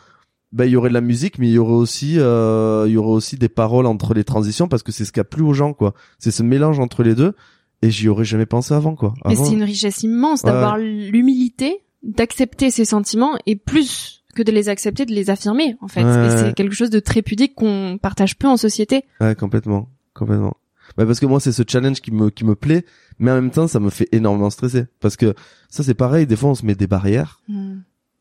bah, 0.50 0.66
il 0.66 0.72
y 0.72 0.76
aurait 0.76 0.88
de 0.88 0.94
la 0.94 1.00
musique, 1.02 1.38
mais 1.38 1.48
il 1.48 1.52
y 1.52 1.58
aurait 1.58 1.74
aussi, 1.74 2.18
euh, 2.18 2.84
il 2.88 2.92
y 2.92 2.96
aurait 2.96 3.12
aussi 3.12 3.36
des 3.36 3.50
paroles 3.50 3.86
entre 3.86 4.14
les 4.14 4.24
transitions 4.24 4.66
parce 4.66 4.82
que 4.82 4.90
c'est 4.90 5.04
ce 5.04 5.12
qui 5.12 5.20
a 5.20 5.24
plu 5.24 5.42
aux 5.42 5.52
gens, 5.52 5.74
quoi. 5.74 5.94
C'est 6.18 6.32
ce 6.32 6.42
mélange 6.42 6.80
entre 6.80 7.04
les 7.04 7.14
deux. 7.14 7.34
Et 7.82 7.90
j'y 7.90 8.08
aurais 8.08 8.24
jamais 8.24 8.46
pensé 8.46 8.74
avant, 8.74 8.94
quoi. 8.94 9.14
Mais 9.24 9.36
c'est 9.36 9.52
une 9.52 9.62
richesse 9.62 10.02
immense 10.02 10.42
Ouais. 10.42 10.50
d'avoir 10.50 10.76
l'humilité 10.78 11.80
d'accepter 12.02 12.70
ses 12.70 12.84
sentiments 12.84 13.36
et 13.46 13.56
plus 13.56 14.22
que 14.34 14.42
de 14.42 14.50
les 14.52 14.68
accepter, 14.68 15.04
de 15.06 15.12
les 15.12 15.28
affirmer 15.28 15.76
en 15.82 15.88
fait. 15.88 16.02
Ouais. 16.04 16.26
Et 16.26 16.30
c'est 16.30 16.54
quelque 16.54 16.74
chose 16.74 16.88
de 16.90 17.00
très 17.00 17.20
pudique 17.20 17.54
qu'on 17.54 17.98
partage 18.00 18.36
peu 18.38 18.46
en 18.48 18.56
société. 18.56 19.04
Ouais, 19.20 19.34
complètement, 19.34 19.88
complètement. 20.14 20.56
Bah 20.96 21.04
parce 21.06 21.20
que 21.20 21.26
moi 21.26 21.40
c'est 21.40 21.52
ce 21.52 21.62
challenge 21.66 22.00
qui 22.00 22.10
me 22.10 22.30
qui 22.30 22.44
me 22.44 22.54
plaît, 22.54 22.84
mais 23.18 23.30
en 23.30 23.34
même 23.34 23.50
temps 23.50 23.68
ça 23.68 23.80
me 23.80 23.90
fait 23.90 24.08
énormément 24.12 24.50
stresser 24.50 24.84
parce 25.00 25.16
que 25.16 25.34
ça 25.68 25.82
c'est 25.84 25.94
pareil. 25.94 26.26
Des 26.26 26.36
fois 26.36 26.50
on 26.50 26.54
se 26.54 26.64
met 26.64 26.74
des 26.74 26.86
barrières 26.86 27.42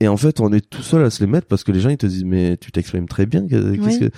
et 0.01 0.07
en 0.07 0.17
fait 0.17 0.39
on 0.39 0.51
est 0.51 0.67
tout 0.69 0.83
seul 0.83 1.03
à 1.03 1.09
se 1.09 1.23
les 1.23 1.29
mettre 1.29 1.47
parce 1.47 1.63
que 1.63 1.71
les 1.71 1.79
gens 1.79 1.89
ils 1.89 1.97
te 1.97 2.05
disent 2.05 2.25
mais 2.25 2.57
tu 2.57 2.71
t'exprimes 2.71 3.07
très 3.07 3.25
bien. 3.25 3.47
que- 3.47 3.75
Qu'est-ce 3.75 3.99
Oui. 3.99 4.09
que 4.09 4.11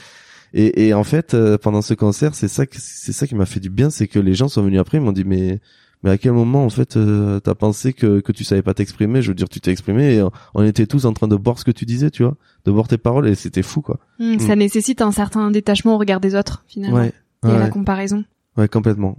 et, 0.54 0.88
et 0.88 0.94
en 0.94 1.04
fait 1.04 1.34
euh, 1.34 1.58
pendant 1.58 1.82
ce 1.82 1.94
concert 1.94 2.36
c'est 2.36 2.48
ça 2.48 2.64
c'est 2.72 3.14
ça 3.14 3.28
qui 3.28 3.36
m'a 3.36 3.46
fait 3.46 3.60
du 3.60 3.70
bien, 3.70 3.90
c'est 3.90 4.08
que 4.08 4.20
les 4.20 4.34
gens 4.34 4.48
sont 4.48 4.64
venus 4.64 4.80
après 4.80 4.98
ils 4.98 5.02
m'ont 5.04 5.12
dit 5.12 5.24
mais 5.26 5.60
mais 6.04 6.10
à 6.10 6.18
quel 6.18 6.32
moment 6.32 6.66
en 6.66 6.70
fait 6.70 6.98
euh, 6.98 7.40
t'as 7.40 7.54
pensé 7.56 7.94
que 7.94 8.20
que 8.22 8.32
tu 8.32 8.44
savais 8.44 8.62
pas 8.64 8.74
t'exprimer? 8.74 9.22
Je 9.22 9.30
veux 9.30 9.36
dire 9.36 9.48
tu 9.50 9.62
t'es 9.62 9.72
exprimé 9.72 10.16
et 10.16 10.22
on, 10.24 10.32
on 10.56 10.64
était 10.64 10.88
tous 10.88 11.06
en 11.06 11.14
train 11.14 11.28
de 11.28 11.36
boire 11.36 11.60
ce 11.60 11.64
que 11.66 11.72
tu 11.72 11.86
disais, 11.86 12.10
tu 12.10 12.24
vois, 12.24 12.36
de 12.66 12.72
boire 12.72 12.88
tes 12.88 12.98
paroles 12.98 13.28
et 13.28 13.36
c'était 13.36 13.62
fou 13.62 13.82
quoi. 13.82 14.00
Hmm, 14.20 14.40
Ça 14.40 14.56
nécessite 14.56 15.02
un 15.02 15.12
certain 15.12 15.52
détachement 15.52 15.96
au 15.96 15.98
regard 16.00 16.20
des 16.20 16.34
autres 16.36 16.64
finalement 16.68 16.98
Ouais. 16.98 17.14
et 17.44 17.48
ouais. 17.48 17.60
la 17.60 17.70
comparaison. 17.70 18.24
Ouais, 18.58 18.68
complètement. 18.68 19.18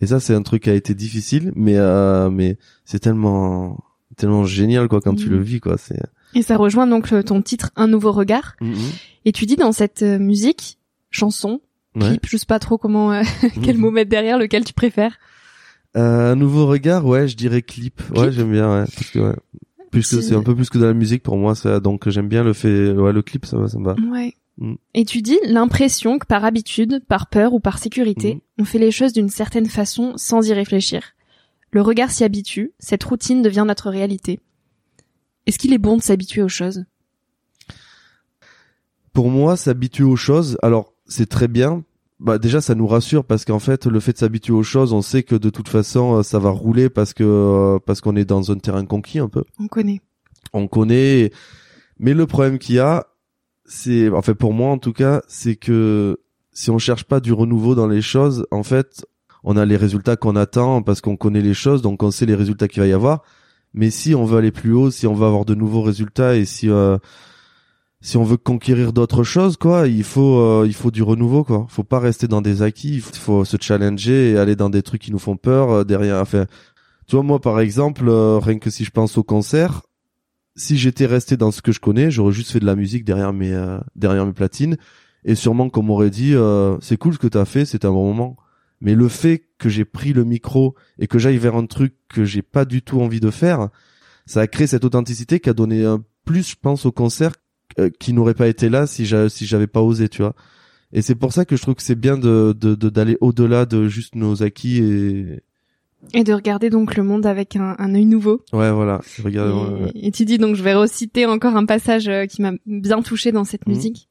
Et 0.00 0.06
ça, 0.06 0.18
c'est 0.18 0.34
un 0.34 0.42
truc 0.42 0.64
qui 0.64 0.70
a 0.70 0.74
été 0.74 0.92
difficile, 0.94 1.52
mais 1.54 1.76
euh, 1.76 2.28
mais 2.30 2.58
c'est 2.84 2.98
tellement 2.98 3.78
tellement 4.16 4.44
génial 4.44 4.88
quoi 4.88 5.00
quand 5.00 5.14
tu 5.14 5.28
le 5.28 5.40
vis 5.40 5.60
quoi. 5.60 5.76
C'est. 5.78 6.00
Et 6.34 6.42
ça 6.42 6.56
rejoint 6.56 6.86
donc 6.86 7.10
le- 7.10 7.22
ton 7.24 7.42
titre 7.42 7.70
Un 7.76 7.86
nouveau 7.86 8.12
regard. 8.12 8.56
Et 9.24 9.32
tu 9.32 9.46
dis 9.46 9.56
dans 9.56 9.72
cette 9.72 10.02
euh, 10.02 10.18
musique, 10.18 10.78
chanson, 11.10 11.60
Ouais. 11.96 12.08
clip, 12.08 12.26
je 12.26 12.36
sais 12.36 12.46
pas 12.46 12.58
trop 12.58 12.76
comment, 12.76 13.12
euh, 13.12 13.22
quel 13.62 13.76
Mhm. 13.76 13.80
mot 13.82 13.90
mettre 13.90 14.10
derrière, 14.10 14.38
lequel 14.38 14.64
tu 14.64 14.72
préfères? 14.72 15.16
Euh, 15.96 16.32
un 16.32 16.36
nouveau 16.36 16.66
regard, 16.66 17.06
ouais, 17.06 17.28
je 17.28 17.36
dirais 17.36 17.62
clip. 17.62 18.02
Ouais, 18.16 18.32
j'aime 18.32 18.50
bien, 18.50 18.68
ouais, 18.80 18.84
parce 18.96 19.10
que 19.10 19.18
ouais. 19.20 19.36
Plus 19.92 20.10
que 20.10 20.20
C'est- 20.20 20.34
un 20.34 20.42
peu 20.42 20.56
plus 20.56 20.70
que 20.70 20.78
de 20.78 20.84
la 20.86 20.92
musique 20.92 21.22
pour 21.22 21.36
moi, 21.36 21.54
ça. 21.54 21.78
Donc 21.78 22.08
j'aime 22.08 22.26
bien 22.28 22.42
le 22.42 22.52
fait, 22.52 22.90
ouais, 22.90 23.12
le 23.12 23.22
clip, 23.22 23.46
ça 23.46 23.56
va, 23.58 23.68
ça 23.68 23.78
me 23.78 23.84
va. 23.84 23.94
Ouais. 24.10 24.34
Mm. 24.58 24.74
Et 24.94 25.04
tu 25.04 25.22
dis 25.22 25.38
l'impression 25.46 26.18
que 26.18 26.26
par 26.26 26.44
habitude, 26.44 27.00
par 27.06 27.28
peur 27.28 27.52
ou 27.54 27.60
par 27.60 27.78
sécurité, 27.78 28.34
Mhm. 28.34 28.40
on 28.58 28.64
fait 28.64 28.78
les 28.80 28.90
choses 28.90 29.12
d'une 29.12 29.28
certaine 29.28 29.66
façon 29.66 30.14
sans 30.16 30.48
y 30.48 30.52
réfléchir. 30.52 31.02
Le 31.70 31.80
regard 31.80 32.10
s'y 32.10 32.24
habitue, 32.24 32.72
cette 32.80 33.04
routine 33.04 33.40
devient 33.42 33.64
notre 33.66 33.88
réalité. 33.90 34.40
Est-ce 35.46 35.58
qu'il 35.58 35.72
est 35.72 35.78
bon 35.78 35.96
de 35.96 36.02
s'habituer 36.02 36.42
aux 36.42 36.48
choses? 36.48 36.84
Pour 39.12 39.30
moi, 39.30 39.56
s'habituer 39.56 40.04
aux 40.04 40.16
choses, 40.16 40.58
alors 40.62 40.92
c'est 41.06 41.28
très 41.28 41.48
bien. 41.48 41.84
Bah 42.20 42.38
déjà, 42.38 42.60
ça 42.60 42.74
nous 42.74 42.86
rassure 42.86 43.24
parce 43.24 43.44
qu'en 43.44 43.58
fait, 43.58 43.86
le 43.86 44.00
fait 44.00 44.12
de 44.12 44.18
s'habituer 44.18 44.52
aux 44.52 44.62
choses, 44.62 44.92
on 44.92 45.02
sait 45.02 45.22
que 45.22 45.34
de 45.34 45.50
toute 45.50 45.68
façon, 45.68 46.16
euh, 46.16 46.22
ça 46.22 46.38
va 46.38 46.50
rouler 46.50 46.88
parce 46.88 47.12
que 47.12 47.24
euh, 47.24 47.78
parce 47.84 48.00
qu'on 48.00 48.16
est 48.16 48.24
dans 48.24 48.50
un 48.50 48.58
terrain 48.58 48.84
conquis 48.86 49.18
un 49.18 49.28
peu. 49.28 49.44
On 49.58 49.68
connaît. 49.68 50.00
on 50.52 50.66
connaît. 50.66 51.30
Mais 51.98 52.14
le 52.14 52.26
problème 52.26 52.58
qu'il 52.58 52.76
y 52.76 52.78
a, 52.78 53.06
c'est, 53.66 54.08
enfin 54.10 54.34
pour 54.34 54.52
moi 54.52 54.70
en 54.70 54.78
tout 54.78 54.92
cas, 54.92 55.22
c'est 55.28 55.56
que 55.56 56.18
si 56.52 56.70
on 56.70 56.78
cherche 56.78 57.04
pas 57.04 57.20
du 57.20 57.32
renouveau 57.32 57.74
dans 57.74 57.88
les 57.88 58.02
choses, 58.02 58.46
en 58.50 58.62
fait, 58.62 59.04
on 59.42 59.56
a 59.56 59.64
les 59.64 59.76
résultats 59.76 60.16
qu'on 60.16 60.36
attend 60.36 60.82
parce 60.82 61.00
qu'on 61.00 61.16
connaît 61.16 61.42
les 61.42 61.54
choses, 61.54 61.82
donc 61.82 62.02
on 62.02 62.10
sait 62.10 62.26
les 62.26 62.34
résultats 62.34 62.68
qu'il 62.68 62.80
va 62.80 62.88
y 62.88 62.92
avoir. 62.92 63.22
Mais 63.74 63.90
si 63.90 64.14
on 64.14 64.24
veut 64.24 64.38
aller 64.38 64.52
plus 64.52 64.72
haut, 64.72 64.90
si 64.90 65.06
on 65.06 65.14
veut 65.14 65.26
avoir 65.26 65.44
de 65.44 65.54
nouveaux 65.54 65.82
résultats 65.82 66.36
et 66.36 66.44
si 66.44 66.70
euh, 66.70 66.96
si 68.04 68.18
on 68.18 68.22
veut 68.24 68.36
conquérir 68.36 68.92
d'autres 68.92 69.24
choses, 69.24 69.56
quoi, 69.56 69.88
il 69.88 70.04
faut 70.04 70.38
euh, 70.38 70.64
il 70.66 70.74
faut 70.74 70.90
du 70.90 71.02
renouveau, 71.02 71.42
quoi. 71.42 71.66
Faut 71.70 71.84
pas 71.84 71.98
rester 71.98 72.28
dans 72.28 72.42
des 72.42 72.60
acquis, 72.60 72.96
il 72.96 73.00
faut, 73.00 73.46
se 73.46 73.56
challenger 73.58 74.32
et 74.32 74.38
aller 74.38 74.56
dans 74.56 74.68
des 74.68 74.82
trucs 74.82 75.00
qui 75.00 75.10
nous 75.10 75.18
font 75.18 75.38
peur 75.38 75.70
euh, 75.70 75.84
derrière. 75.84 76.20
Enfin, 76.20 76.44
tu 77.06 77.16
vois 77.16 77.24
moi 77.24 77.40
par 77.40 77.60
exemple, 77.60 78.04
euh, 78.08 78.38
rien 78.38 78.58
que 78.58 78.68
si 78.68 78.84
je 78.84 78.90
pense 78.90 79.16
au 79.16 79.22
concert, 79.22 79.82
si 80.54 80.76
j'étais 80.76 81.06
resté 81.06 81.38
dans 81.38 81.50
ce 81.50 81.62
que 81.62 81.72
je 81.72 81.80
connais, 81.80 82.10
j'aurais 82.10 82.32
juste 82.32 82.50
fait 82.50 82.60
de 82.60 82.66
la 82.66 82.76
musique 82.76 83.04
derrière 83.04 83.32
mes 83.32 83.52
euh, 83.52 83.78
derrière 83.96 84.26
mes 84.26 84.34
platines 84.34 84.76
et 85.24 85.34
sûrement 85.34 85.70
qu'on 85.70 85.82
m'aurait 85.82 86.10
dit 86.10 86.34
c'est 86.82 86.98
cool 86.98 87.14
ce 87.14 87.18
que 87.18 87.26
t'as 87.26 87.46
fait, 87.46 87.64
c'était 87.64 87.86
un 87.86 87.92
bon 87.92 88.06
moment. 88.08 88.36
Mais 88.84 88.94
le 88.94 89.08
fait 89.08 89.44
que 89.58 89.68
j'ai 89.68 89.84
pris 89.84 90.12
le 90.12 90.24
micro 90.24 90.74
et 90.98 91.06
que 91.06 91.18
j'aille 91.18 91.38
vers 91.38 91.56
un 91.56 91.66
truc 91.66 91.94
que 92.08 92.24
j'ai 92.24 92.42
pas 92.42 92.64
du 92.64 92.82
tout 92.82 93.00
envie 93.00 93.18
de 93.18 93.30
faire, 93.30 93.70
ça 94.26 94.42
a 94.42 94.46
créé 94.46 94.66
cette 94.66 94.84
authenticité 94.84 95.40
qui 95.40 95.50
a 95.50 95.54
donné 95.54 95.84
un 95.84 96.04
plus, 96.24 96.50
je 96.50 96.56
pense, 96.60 96.86
au 96.86 96.92
concert 96.92 97.32
euh, 97.78 97.90
qui 97.98 98.12
n'aurait 98.12 98.34
pas 98.34 98.46
été 98.46 98.68
là 98.68 98.86
si 98.86 99.06
j'avais 99.06 99.28
si 99.28 99.46
j'avais 99.46 99.66
pas 99.66 99.80
osé, 99.80 100.08
tu 100.08 100.22
vois. 100.22 100.34
Et 100.92 101.02
c'est 101.02 101.16
pour 101.16 101.32
ça 101.32 101.44
que 101.44 101.56
je 101.56 101.62
trouve 101.62 101.74
que 101.74 101.82
c'est 101.82 101.98
bien 101.98 102.16
de 102.16 102.52
d'aller 102.52 103.16
au-delà 103.20 103.66
de 103.66 103.88
juste 103.88 104.14
nos 104.14 104.42
acquis 104.42 104.78
et 104.78 105.42
et 106.12 106.24
de 106.24 106.32
regarder 106.32 106.68
donc 106.68 106.96
le 106.96 107.02
monde 107.02 107.24
avec 107.24 107.56
un, 107.56 107.74
un 107.78 107.94
œil 107.94 108.04
nouveau. 108.04 108.42
Ouais, 108.52 108.70
voilà. 108.70 109.00
Regarde, 109.24 109.90
et, 109.94 110.10
tu 110.10 110.26
dis 110.26 110.36
donc, 110.36 110.54
je 110.54 110.62
vais 110.62 110.74
reciter 110.74 111.24
encore 111.24 111.56
un 111.56 111.64
passage 111.64 112.08
euh, 112.08 112.26
qui 112.26 112.42
m'a 112.42 112.52
bien 112.66 113.00
touché 113.00 113.32
dans 113.32 113.44
cette 113.44 113.66
mhm. 113.66 113.74
musique. 113.74 114.08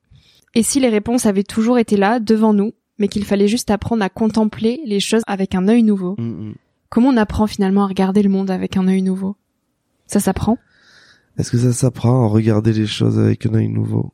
Et 0.55 0.63
si 0.63 0.79
les 0.79 0.89
réponses 0.89 1.27
avaient 1.27 1.43
toujours 1.43 1.77
été 1.77 1.95
là, 1.95 2.19
devant 2.19 2.53
nous, 2.53 2.73
mais 3.03 3.09
qu'il 3.09 3.25
fallait 3.25 3.49
juste 3.49 3.69
apprendre 3.69 4.01
à 4.01 4.07
contempler 4.07 4.79
les 4.85 5.01
choses 5.01 5.23
avec 5.27 5.55
un 5.55 5.67
œil 5.67 5.83
nouveau. 5.83 6.15
Mhm. 6.17 6.55
Comment 6.87 7.09
on 7.09 7.17
apprend 7.17 7.47
finalement 7.47 7.83
à 7.83 7.87
regarder 7.87 8.23
le 8.23 8.29
monde 8.29 8.49
avec 8.49 8.77
un 8.77 8.87
œil 8.87 9.01
nouveau? 9.01 9.35
Ça 10.07 10.21
s'apprend? 10.21 10.57
Est-ce 11.37 11.51
que 11.51 11.57
ça 11.57 11.73
s'apprend 11.73 12.23
à 12.23 12.27
regarder 12.29 12.71
les 12.71 12.87
choses 12.87 13.19
avec 13.19 13.45
un 13.45 13.55
œil 13.55 13.67
nouveau? 13.67 14.13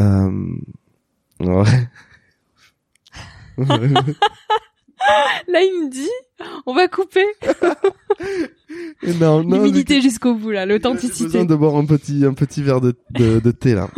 Euh... 0.00 0.56
Ouais. 1.38 1.88
Là, 5.46 5.62
il 5.62 5.84
me 5.84 5.88
dit, 5.88 6.10
on 6.66 6.74
va 6.74 6.88
couper. 6.88 7.26
non, 9.20 9.44
non. 9.44 9.58
L'humilité 9.62 10.00
jusqu'au 10.00 10.34
bout, 10.34 10.50
là, 10.50 10.66
l'authenticité. 10.66 11.18
J'ai 11.18 11.26
besoin 11.26 11.44
de 11.44 11.54
boire 11.54 11.76
un 11.76 11.86
petit, 11.86 12.24
un 12.24 12.34
petit 12.34 12.64
verre 12.64 12.80
de, 12.80 12.96
de, 13.10 13.52
thé, 13.52 13.74
là. 13.74 13.88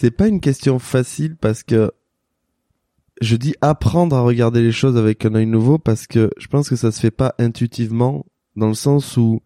C'est 0.00 0.12
pas 0.12 0.28
une 0.28 0.38
question 0.38 0.78
facile 0.78 1.34
parce 1.34 1.64
que 1.64 1.90
je 3.20 3.34
dis 3.34 3.56
apprendre 3.60 4.14
à 4.14 4.20
regarder 4.20 4.62
les 4.62 4.70
choses 4.70 4.96
avec 4.96 5.26
un 5.26 5.34
œil 5.34 5.46
nouveau 5.46 5.76
parce 5.76 6.06
que 6.06 6.30
je 6.38 6.46
pense 6.46 6.68
que 6.68 6.76
ça 6.76 6.92
se 6.92 7.00
fait 7.00 7.10
pas 7.10 7.34
intuitivement 7.40 8.24
dans 8.54 8.68
le 8.68 8.74
sens 8.74 9.16
où 9.16 9.42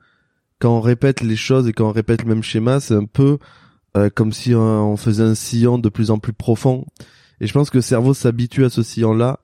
quand 0.59 0.77
on 0.77 0.83
répète 0.83 1.23
les 1.23 1.37
choses 1.37 1.69
et 1.69 1.73
quand 1.73 1.89
on 1.89 1.93
répète 1.93 2.23
le 2.23 2.29
même 2.29 2.43
schéma, 2.43 2.81
c'est 2.81 2.93
un 2.93 3.07
peu 3.07 3.39
euh, 3.97 4.11
comme 4.15 4.31
si 4.31 4.55
on 4.55 4.95
faisait 4.99 5.23
un 5.23 5.35
sillon 5.35 5.79
de 5.79 5.89
plus 5.89 6.11
en 6.11 6.19
plus 6.19 6.35
profond. 6.35 6.85
Et 7.41 7.47
je 7.47 7.53
pense 7.55 7.71
que 7.71 7.79
le 7.79 7.83
cerveau 7.83 8.13
s'habitue 8.13 8.67
à 8.67 8.69
ce 8.69 8.83
sillon-là. 8.83 9.41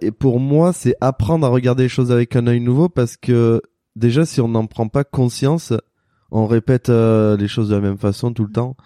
Et 0.00 0.12
pour 0.12 0.38
moi, 0.38 0.72
c'est 0.72 0.94
apprendre 1.00 1.44
à 1.44 1.50
regarder 1.50 1.82
les 1.82 1.88
choses 1.88 2.12
avec 2.12 2.36
un 2.36 2.46
œil 2.46 2.60
nouveau 2.60 2.88
parce 2.88 3.16
que 3.16 3.62
déjà, 3.96 4.24
si 4.24 4.40
on 4.40 4.46
n'en 4.46 4.66
prend 4.66 4.86
pas 4.86 5.02
conscience, 5.02 5.72
on 6.30 6.46
répète 6.46 6.88
euh, 6.88 7.36
les 7.36 7.48
choses 7.48 7.70
de 7.70 7.74
la 7.74 7.80
même 7.80 7.98
façon 7.98 8.32
tout 8.32 8.44
le 8.44 8.52
temps. 8.52 8.76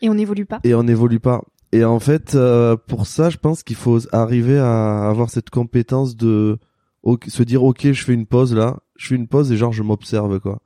Et 0.00 0.08
on 0.08 0.14
n'évolue 0.14 0.46
pas. 0.46 0.60
Et 0.64 0.74
on 0.74 0.82
n'évolue 0.82 1.20
pas. 1.20 1.42
Et 1.72 1.84
en 1.84 2.00
fait, 2.00 2.34
euh, 2.34 2.76
pour 2.76 3.06
ça, 3.06 3.30
je 3.30 3.36
pense 3.36 3.62
qu'il 3.62 3.76
faut 3.76 4.00
arriver 4.12 4.58
à 4.58 5.08
avoir 5.08 5.30
cette 5.30 5.50
compétence 5.50 6.16
de 6.16 6.58
se 7.28 7.42
dire, 7.42 7.62
ok, 7.62 7.92
je 7.92 8.04
fais 8.04 8.12
une 8.12 8.26
pause 8.26 8.54
là, 8.54 8.78
je 8.96 9.08
fais 9.08 9.14
une 9.14 9.28
pause 9.28 9.52
et 9.52 9.56
genre 9.56 9.72
je 9.72 9.82
m'observe 9.82 10.40
quoi. 10.40 10.60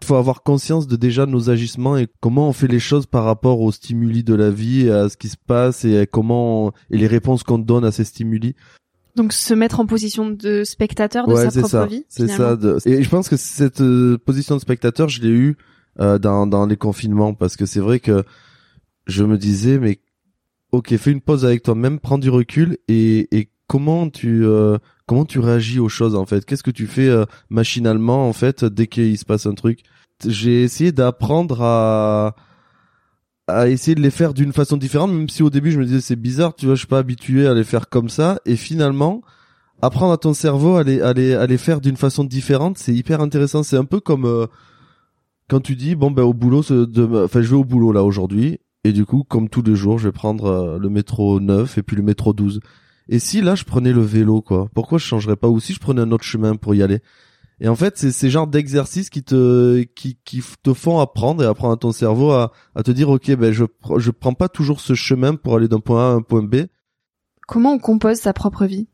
Il 0.00 0.06
faut 0.06 0.14
avoir 0.14 0.42
conscience 0.42 0.86
de 0.86 0.94
déjà 0.96 1.26
nos 1.26 1.50
agissements 1.50 1.96
et 1.96 2.06
comment 2.20 2.48
on 2.48 2.52
fait 2.52 2.68
les 2.68 2.78
choses 2.78 3.06
par 3.06 3.24
rapport 3.24 3.60
aux 3.60 3.72
stimuli 3.72 4.22
de 4.22 4.34
la 4.34 4.50
vie, 4.50 4.88
à 4.88 5.08
ce 5.08 5.16
qui 5.16 5.28
se 5.28 5.36
passe 5.36 5.84
et 5.84 6.06
comment 6.10 6.72
et 6.90 6.96
les 6.96 7.08
réponses 7.08 7.42
qu'on 7.42 7.58
donne 7.58 7.84
à 7.84 7.90
ces 7.90 8.04
stimuli. 8.04 8.54
Donc 9.16 9.32
se 9.32 9.54
mettre 9.54 9.80
en 9.80 9.86
position 9.86 10.30
de 10.30 10.62
spectateur 10.64 11.26
de 11.26 11.34
sa 11.34 11.50
propre 11.50 11.68
ça, 11.68 11.86
vie. 11.86 12.04
C'est 12.08 12.28
ça. 12.28 12.56
Et 12.86 13.02
je 13.02 13.08
pense 13.08 13.28
que 13.28 13.36
cette 13.36 13.80
euh, 13.80 14.16
position 14.18 14.54
de 14.54 14.60
spectateur, 14.60 15.08
je 15.08 15.20
l'ai 15.20 15.28
eu 15.28 15.56
euh, 16.00 16.18
dans 16.18 16.46
dans 16.46 16.66
les 16.66 16.76
confinements 16.76 17.34
parce 17.34 17.56
que 17.56 17.66
c'est 17.66 17.80
vrai 17.80 17.98
que 18.00 18.24
je 19.06 19.24
me 19.24 19.38
disais 19.38 19.78
mais 19.78 20.00
ok 20.72 20.96
fais 20.96 21.12
une 21.12 21.20
pause 21.20 21.44
avec 21.44 21.62
toi-même, 21.62 22.00
prends 22.00 22.18
du 22.18 22.30
recul 22.30 22.78
et 22.88 23.28
et 23.36 23.50
comment 23.66 24.08
tu 24.10 24.44
euh, 24.44 24.78
comment 25.06 25.24
tu 25.24 25.38
réagis 25.38 25.80
aux 25.80 25.88
choses 25.88 26.14
en 26.14 26.26
fait? 26.26 26.44
Qu'est-ce 26.44 26.62
que 26.62 26.70
tu 26.70 26.86
fais 26.86 27.08
euh, 27.08 27.24
machinalement 27.50 28.28
en 28.28 28.32
fait 28.32 28.64
dès 28.64 28.86
qu'il 28.86 29.16
se 29.18 29.24
passe 29.24 29.46
un 29.46 29.54
truc? 29.54 29.80
J'ai 30.26 30.62
essayé 30.62 30.92
d'apprendre 30.92 31.62
à 31.62 32.36
à 33.46 33.68
essayer 33.68 33.94
de 33.94 34.00
les 34.00 34.10
faire 34.10 34.32
d'une 34.32 34.52
façon 34.52 34.76
différente, 34.76 35.12
même 35.12 35.28
si 35.28 35.42
au 35.42 35.50
début 35.50 35.70
je 35.70 35.78
me 35.78 35.84
disais 35.84 36.00
c'est 36.00 36.16
bizarre, 36.16 36.54
tu 36.54 36.66
vois, 36.66 36.76
je 36.76 36.80
suis 36.80 36.88
pas 36.88 36.98
habitué 36.98 37.46
à 37.46 37.52
les 37.52 37.64
faire 37.64 37.88
comme 37.90 38.08
ça, 38.08 38.40
et 38.46 38.56
finalement 38.56 39.22
apprendre 39.82 40.12
à 40.12 40.16
ton 40.18 40.32
cerveau 40.32 40.76
à 40.76 40.82
les 40.82 41.00
à 41.02 41.12
les, 41.12 41.34
à 41.34 41.46
les 41.46 41.58
faire 41.58 41.80
d'une 41.80 41.96
façon 41.96 42.24
différente, 42.24 42.78
c'est 42.78 42.94
hyper 42.94 43.20
intéressant. 43.20 43.62
C'est 43.62 43.76
un 43.76 43.84
peu 43.84 44.00
comme 44.00 44.24
euh, 44.24 44.46
quand 45.48 45.60
tu 45.60 45.76
dis 45.76 45.94
bon 45.94 46.10
ben 46.10 46.22
au 46.22 46.32
boulot, 46.32 46.60
enfin 46.60 47.42
je 47.42 47.48
vais 47.48 47.56
au 47.56 47.64
boulot 47.64 47.92
là 47.92 48.02
aujourd'hui, 48.02 48.60
et 48.84 48.92
du 48.92 49.04
coup 49.04 49.24
comme 49.24 49.48
tous 49.48 49.62
les 49.62 49.74
jours 49.74 49.98
je 49.98 50.08
vais 50.08 50.12
prendre 50.12 50.44
euh, 50.46 50.78
le 50.78 50.88
métro 50.88 51.40
9 51.40 51.78
et 51.78 51.82
puis 51.82 51.96
le 51.96 52.02
métro 52.02 52.32
12 52.32 52.60
et 53.08 53.18
si 53.18 53.40
là 53.40 53.54
je 53.54 53.64
prenais 53.64 53.92
le 53.92 54.00
vélo, 54.00 54.40
quoi, 54.40 54.68
pourquoi 54.74 54.98
je 54.98 55.04
changerais 55.04 55.36
pas? 55.36 55.48
Ou 55.48 55.60
si 55.60 55.74
je 55.74 55.80
prenais 55.80 56.00
un 56.00 56.10
autre 56.12 56.24
chemin 56.24 56.56
pour 56.56 56.74
y 56.74 56.82
aller? 56.82 57.00
Et 57.60 57.68
en 57.68 57.76
fait, 57.76 57.96
c'est 57.96 58.10
ces 58.10 58.30
genres 58.30 58.46
d'exercices 58.46 59.10
qui 59.10 59.22
te 59.22 59.82
qui, 59.82 60.18
qui 60.24 60.42
te 60.62 60.74
font 60.74 60.98
apprendre 60.98 61.42
et 61.42 61.46
apprendre 61.46 61.74
à 61.74 61.76
ton 61.76 61.92
cerveau 61.92 62.32
à, 62.32 62.52
à 62.74 62.82
te 62.82 62.90
dire 62.90 63.10
ok, 63.10 63.36
ben 63.36 63.52
je 63.52 63.64
je 63.98 64.10
prends 64.10 64.34
pas 64.34 64.48
toujours 64.48 64.80
ce 64.80 64.94
chemin 64.94 65.34
pour 65.34 65.56
aller 65.56 65.68
d'un 65.68 65.80
point 65.80 66.10
A 66.10 66.12
à 66.12 66.14
un 66.14 66.22
point 66.22 66.42
B. 66.42 66.66
Comment 67.46 67.74
on 67.74 67.78
compose 67.78 68.18
sa 68.18 68.32
propre 68.32 68.64
vie? 68.64 68.88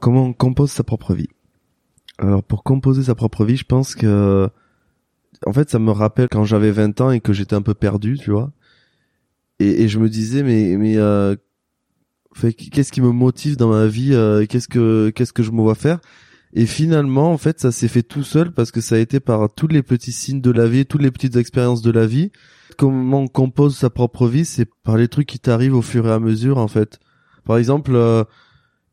Comment 0.00 0.24
on 0.24 0.32
compose 0.32 0.70
sa 0.70 0.82
propre 0.82 1.14
vie? 1.14 1.28
Alors 2.18 2.42
pour 2.42 2.64
composer 2.64 3.04
sa 3.04 3.14
propre 3.14 3.44
vie, 3.44 3.56
je 3.56 3.64
pense 3.64 3.94
que 3.94 4.50
en 5.46 5.52
fait, 5.52 5.70
ça 5.70 5.78
me 5.78 5.92
rappelle 5.92 6.28
quand 6.28 6.44
j'avais 6.44 6.72
20 6.72 7.00
ans 7.00 7.10
et 7.10 7.20
que 7.20 7.32
j'étais 7.32 7.54
un 7.54 7.62
peu 7.62 7.74
perdu, 7.74 8.18
tu 8.18 8.32
vois. 8.32 8.50
Et, 9.60 9.82
et 9.82 9.88
je 9.88 9.98
me 9.98 10.08
disais 10.08 10.42
mais 10.42 10.76
mais 10.76 10.96
euh, 10.96 11.34
qu'est-ce 12.70 12.92
qui 12.92 13.00
me 13.00 13.10
motive 13.10 13.56
dans 13.56 13.68
ma 13.70 13.86
vie 13.86 14.14
euh, 14.14 14.46
qu'est-ce 14.46 14.68
que 14.68 15.10
qu'est-ce 15.10 15.32
que 15.32 15.42
je 15.42 15.50
me 15.50 15.60
vois 15.60 15.74
faire? 15.74 16.00
Et 16.54 16.66
finalement 16.66 17.32
en 17.32 17.38
fait 17.38 17.60
ça 17.60 17.72
s'est 17.72 17.88
fait 17.88 18.02
tout 18.02 18.22
seul 18.22 18.52
parce 18.52 18.70
que 18.70 18.80
ça 18.80 18.94
a 18.94 18.98
été 18.98 19.20
par 19.20 19.52
tous 19.52 19.68
les 19.68 19.82
petits 19.82 20.12
signes 20.12 20.40
de 20.40 20.50
la 20.50 20.66
vie 20.66 20.86
toutes 20.86 21.02
les 21.02 21.10
petites 21.10 21.36
expériences 21.36 21.82
de 21.82 21.90
la 21.90 22.06
vie. 22.06 22.30
Comment 22.76 23.22
on 23.22 23.28
compose 23.28 23.76
sa 23.76 23.90
propre 23.90 24.28
vie 24.28 24.44
c'est 24.44 24.68
par 24.84 24.96
les 24.96 25.08
trucs 25.08 25.26
qui 25.26 25.40
t'arrivent 25.40 25.74
au 25.74 25.82
fur 25.82 26.06
et 26.06 26.12
à 26.12 26.20
mesure 26.20 26.58
en 26.58 26.68
fait. 26.68 27.00
Par 27.44 27.58
exemple 27.58 27.92
euh, 27.94 28.24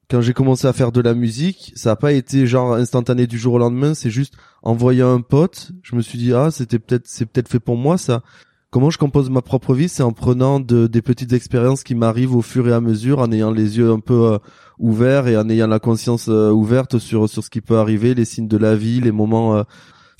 quand 0.09 0.21
j'ai 0.21 0.33
commencé 0.33 0.67
à 0.67 0.73
faire 0.73 0.91
de 0.91 1.01
la 1.01 1.13
musique 1.13 1.71
ça 1.75 1.91
a 1.91 1.95
pas 1.95 2.11
été 2.11 2.47
genre 2.47 2.73
instantané 2.73 3.27
du 3.27 3.37
jour 3.37 3.53
au 3.53 3.59
lendemain 3.59 3.93
c'est 3.93 4.09
juste 4.09 4.33
en 4.63 4.73
voyant 4.73 5.13
un 5.13 5.21
pote 5.21 5.71
je 5.83 5.95
me 5.95 6.01
suis 6.01 6.17
dit 6.17 6.33
ah 6.33 6.49
c'était 6.49 6.79
peut-être 6.79 7.07
c'est 7.07 7.27
peut-être 7.27 7.49
fait 7.49 7.59
pour 7.59 7.77
moi 7.77 7.97
ça 7.99 8.23
Comment 8.75 8.89
je 8.89 8.97
compose 8.97 9.29
ma 9.29 9.41
propre 9.41 9.73
vie, 9.73 9.87
c'est 9.87 10.03
en 10.03 10.11
prenant 10.11 10.59
de, 10.59 10.87
des 10.87 11.01
petites 11.01 11.31
expériences 11.31 11.81
qui 11.81 11.95
m'arrivent 11.95 12.35
au 12.35 12.41
fur 12.41 12.67
et 12.67 12.73
à 12.73 12.81
mesure, 12.81 13.19
en 13.19 13.31
ayant 13.31 13.51
les 13.51 13.77
yeux 13.77 13.89
un 13.89 14.01
peu 14.01 14.33
euh, 14.33 14.37
ouverts 14.79 15.29
et 15.29 15.37
en 15.37 15.47
ayant 15.47 15.67
la 15.67 15.79
conscience 15.79 16.27
euh, 16.27 16.51
ouverte 16.51 16.99
sur 16.99 17.29
sur 17.29 17.41
ce 17.41 17.49
qui 17.49 17.61
peut 17.61 17.77
arriver, 17.77 18.13
les 18.13 18.25
signes 18.25 18.49
de 18.49 18.57
la 18.57 18.75
vie, 18.75 18.99
les 18.99 19.13
moments. 19.13 19.55
Euh, 19.55 19.63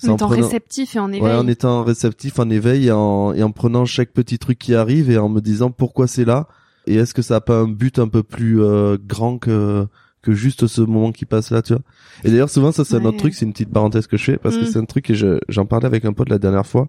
en 0.08 0.14
étant 0.14 0.28
réceptif 0.28 0.96
et 0.96 1.00
en 1.00 1.12
éveil. 1.12 1.22
Ouais, 1.22 1.36
en 1.36 1.50
étant 1.50 1.84
réceptif, 1.84 2.40
en 2.40 2.50
éveil 2.50 2.88
et 2.88 2.92
en, 2.94 3.34
et 3.34 3.44
en 3.44 3.52
prenant 3.52 3.84
chaque 3.84 4.14
petit 4.14 4.40
truc 4.40 4.58
qui 4.58 4.74
arrive 4.74 5.12
et 5.12 5.18
en 5.18 5.28
me 5.28 5.42
disant 5.42 5.70
pourquoi 5.70 6.08
c'est 6.08 6.24
là 6.24 6.48
et 6.88 6.96
est-ce 6.96 7.14
que 7.14 7.22
ça 7.22 7.36
a 7.36 7.42
pas 7.42 7.60
un 7.60 7.68
but 7.68 8.00
un 8.00 8.08
peu 8.08 8.24
plus 8.24 8.62
grand 9.06 9.38
que 9.38 9.86
que 10.22 10.32
juste 10.32 10.68
ce 10.68 10.80
moment 10.80 11.12
qui 11.12 11.26
passe 11.26 11.52
là, 11.52 11.62
tu 11.62 11.74
vois. 11.74 11.82
Et 12.24 12.30
d'ailleurs 12.30 12.50
souvent 12.50 12.72
ça 12.72 12.86
c'est 12.86 12.96
un 12.96 13.04
autre 13.04 13.18
truc, 13.18 13.34
c'est 13.34 13.44
une 13.44 13.52
petite 13.52 13.74
parenthèse 13.74 14.08
que 14.08 14.16
je 14.16 14.24
fais 14.24 14.38
parce 14.38 14.56
que 14.56 14.64
mm. 14.64 14.68
c'est 14.68 14.80
un 14.80 14.86
truc 14.86 15.08
que 15.08 15.40
j'en 15.50 15.66
parlais 15.66 15.88
avec 15.88 16.06
un 16.06 16.14
pote 16.14 16.30
la 16.30 16.40
dernière 16.40 16.66
fois 16.66 16.88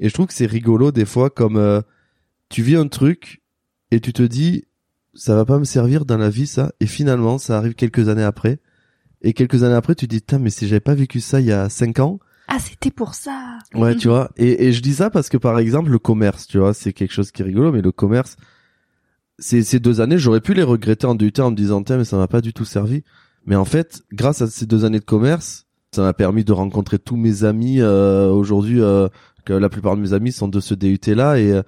et 0.00 0.08
je 0.08 0.14
trouve 0.14 0.26
que 0.26 0.34
c'est 0.34 0.46
rigolo 0.46 0.92
des 0.92 1.04
fois 1.04 1.30
comme 1.30 1.56
euh, 1.56 1.80
tu 2.48 2.62
vis 2.62 2.76
un 2.76 2.88
truc 2.88 3.42
et 3.90 4.00
tu 4.00 4.12
te 4.12 4.22
dis 4.22 4.64
ça 5.14 5.34
va 5.34 5.44
pas 5.44 5.58
me 5.58 5.64
servir 5.64 6.04
dans 6.04 6.18
la 6.18 6.28
vie 6.28 6.46
ça. 6.46 6.72
Et 6.80 6.86
finalement 6.86 7.38
ça 7.38 7.56
arrive 7.56 7.74
quelques 7.74 8.08
années 8.08 8.22
après. 8.22 8.58
Et 9.22 9.32
quelques 9.32 9.62
années 9.62 9.74
après 9.74 9.94
tu 9.94 10.06
te 10.06 10.14
dis 10.14 10.20
putain 10.20 10.38
mais 10.38 10.50
si 10.50 10.68
j'avais 10.68 10.80
pas 10.80 10.94
vécu 10.94 11.20
ça 11.20 11.40
il 11.40 11.46
y 11.46 11.52
a 11.52 11.68
cinq 11.68 11.98
ans. 11.98 12.18
Ah 12.48 12.58
c'était 12.58 12.90
pour 12.90 13.14
ça. 13.14 13.58
Ouais 13.74 13.96
tu 13.96 14.08
vois. 14.08 14.30
Et, 14.36 14.66
et 14.66 14.72
je 14.72 14.82
dis 14.82 14.94
ça 14.94 15.10
parce 15.10 15.28
que 15.28 15.38
par 15.38 15.58
exemple 15.58 15.90
le 15.90 15.98
commerce 15.98 16.46
tu 16.46 16.58
vois 16.58 16.74
c'est 16.74 16.92
quelque 16.92 17.12
chose 17.12 17.30
qui 17.30 17.42
est 17.42 17.44
rigolo 17.46 17.72
mais 17.72 17.82
le 17.82 17.92
commerce 17.92 18.36
ces, 19.38 19.62
ces 19.62 19.80
deux 19.80 20.00
années 20.00 20.18
j'aurais 20.18 20.40
pu 20.40 20.54
les 20.54 20.62
regretter 20.62 21.06
en 21.06 21.14
du 21.14 21.32
temps 21.32 21.46
en 21.46 21.50
me 21.50 21.56
disant 21.56 21.82
tiens 21.82 21.96
mais 21.96 22.04
ça 22.04 22.16
m'a 22.16 22.28
pas 22.28 22.40
du 22.42 22.52
tout 22.52 22.64
servi. 22.66 23.02
Mais 23.46 23.56
en 23.56 23.64
fait 23.64 24.02
grâce 24.12 24.42
à 24.42 24.46
ces 24.46 24.66
deux 24.66 24.84
années 24.84 25.00
de 25.00 25.04
commerce 25.04 25.66
ça 25.92 26.02
m'a 26.02 26.12
permis 26.12 26.44
de 26.44 26.52
rencontrer 26.52 26.98
tous 26.98 27.16
mes 27.16 27.44
amis 27.44 27.80
euh, 27.80 28.30
aujourd'hui 28.30 28.82
euh, 28.82 29.08
que 29.46 29.54
la 29.54 29.70
plupart 29.70 29.96
de 29.96 30.02
mes 30.02 30.12
amis 30.12 30.32
sont 30.32 30.48
de 30.48 30.60
ce 30.60 30.74
DUT 30.74 31.00
là 31.14 31.38
et 31.38 31.62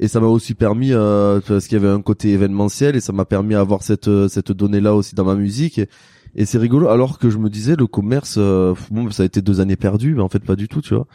et 0.00 0.08
ça 0.08 0.20
m'a 0.20 0.26
aussi 0.26 0.54
permis 0.54 0.92
euh, 0.92 1.40
parce 1.46 1.66
qu'il 1.66 1.76
y 1.76 1.84
avait 1.84 1.92
un 1.92 2.02
côté 2.02 2.30
événementiel 2.30 2.96
et 2.96 3.00
ça 3.00 3.12
m'a 3.12 3.24
permis 3.24 3.54
d'avoir 3.54 3.82
cette 3.82 4.10
cette 4.28 4.52
donnée 4.52 4.80
là 4.80 4.94
aussi 4.94 5.14
dans 5.14 5.24
ma 5.24 5.34
musique 5.34 5.78
et, 5.78 5.88
et 6.34 6.46
c'est 6.46 6.58
rigolo. 6.58 6.88
Alors 6.88 7.18
que 7.18 7.30
je 7.30 7.38
me 7.38 7.50
disais 7.50 7.76
le 7.76 7.86
commerce 7.86 8.36
euh, 8.38 8.74
bon 8.90 9.10
ça 9.10 9.24
a 9.24 9.26
été 9.26 9.42
deux 9.42 9.60
années 9.60 9.76
perdues 9.76 10.14
mais 10.14 10.22
en 10.22 10.28
fait 10.28 10.44
pas 10.44 10.56
du 10.56 10.68
tout 10.68 10.80
tu 10.80 10.94
vois. 10.94 11.06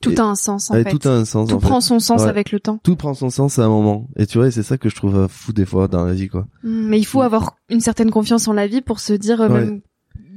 Tout 0.00 0.14
a 0.18 0.22
un 0.22 0.36
sens 0.36 0.70
en 0.70 0.74
fait. 0.74 0.84
tout 0.84 1.08
a 1.08 1.12
un 1.12 1.24
sens 1.24 1.48
tout 1.48 1.58
prend 1.58 1.80
son 1.80 1.98
sens 1.98 2.22
avec 2.22 2.52
le 2.52 2.60
temps. 2.60 2.78
Tout 2.84 2.94
prend 2.94 3.14
son 3.14 3.30
sens 3.30 3.58
à 3.58 3.64
un 3.64 3.68
moment. 3.68 4.08
Et 4.16 4.26
tu 4.26 4.38
vois 4.38 4.50
c'est 4.50 4.62
ça 4.62 4.78
que 4.78 4.88
je 4.88 4.94
trouve 4.94 5.26
fou 5.28 5.52
des 5.52 5.64
fois 5.64 5.88
dans 5.88 6.04
la 6.04 6.12
vie 6.12 6.28
quoi. 6.28 6.46
Mais 6.62 6.98
il 6.98 7.06
faut 7.06 7.22
avoir 7.22 7.56
une 7.68 7.80
certaine 7.80 8.10
confiance 8.10 8.46
en 8.46 8.52
la 8.52 8.66
vie 8.66 8.82
pour 8.82 9.00
se 9.00 9.14
dire 9.14 9.40
euh, 9.40 9.48
même 9.48 9.80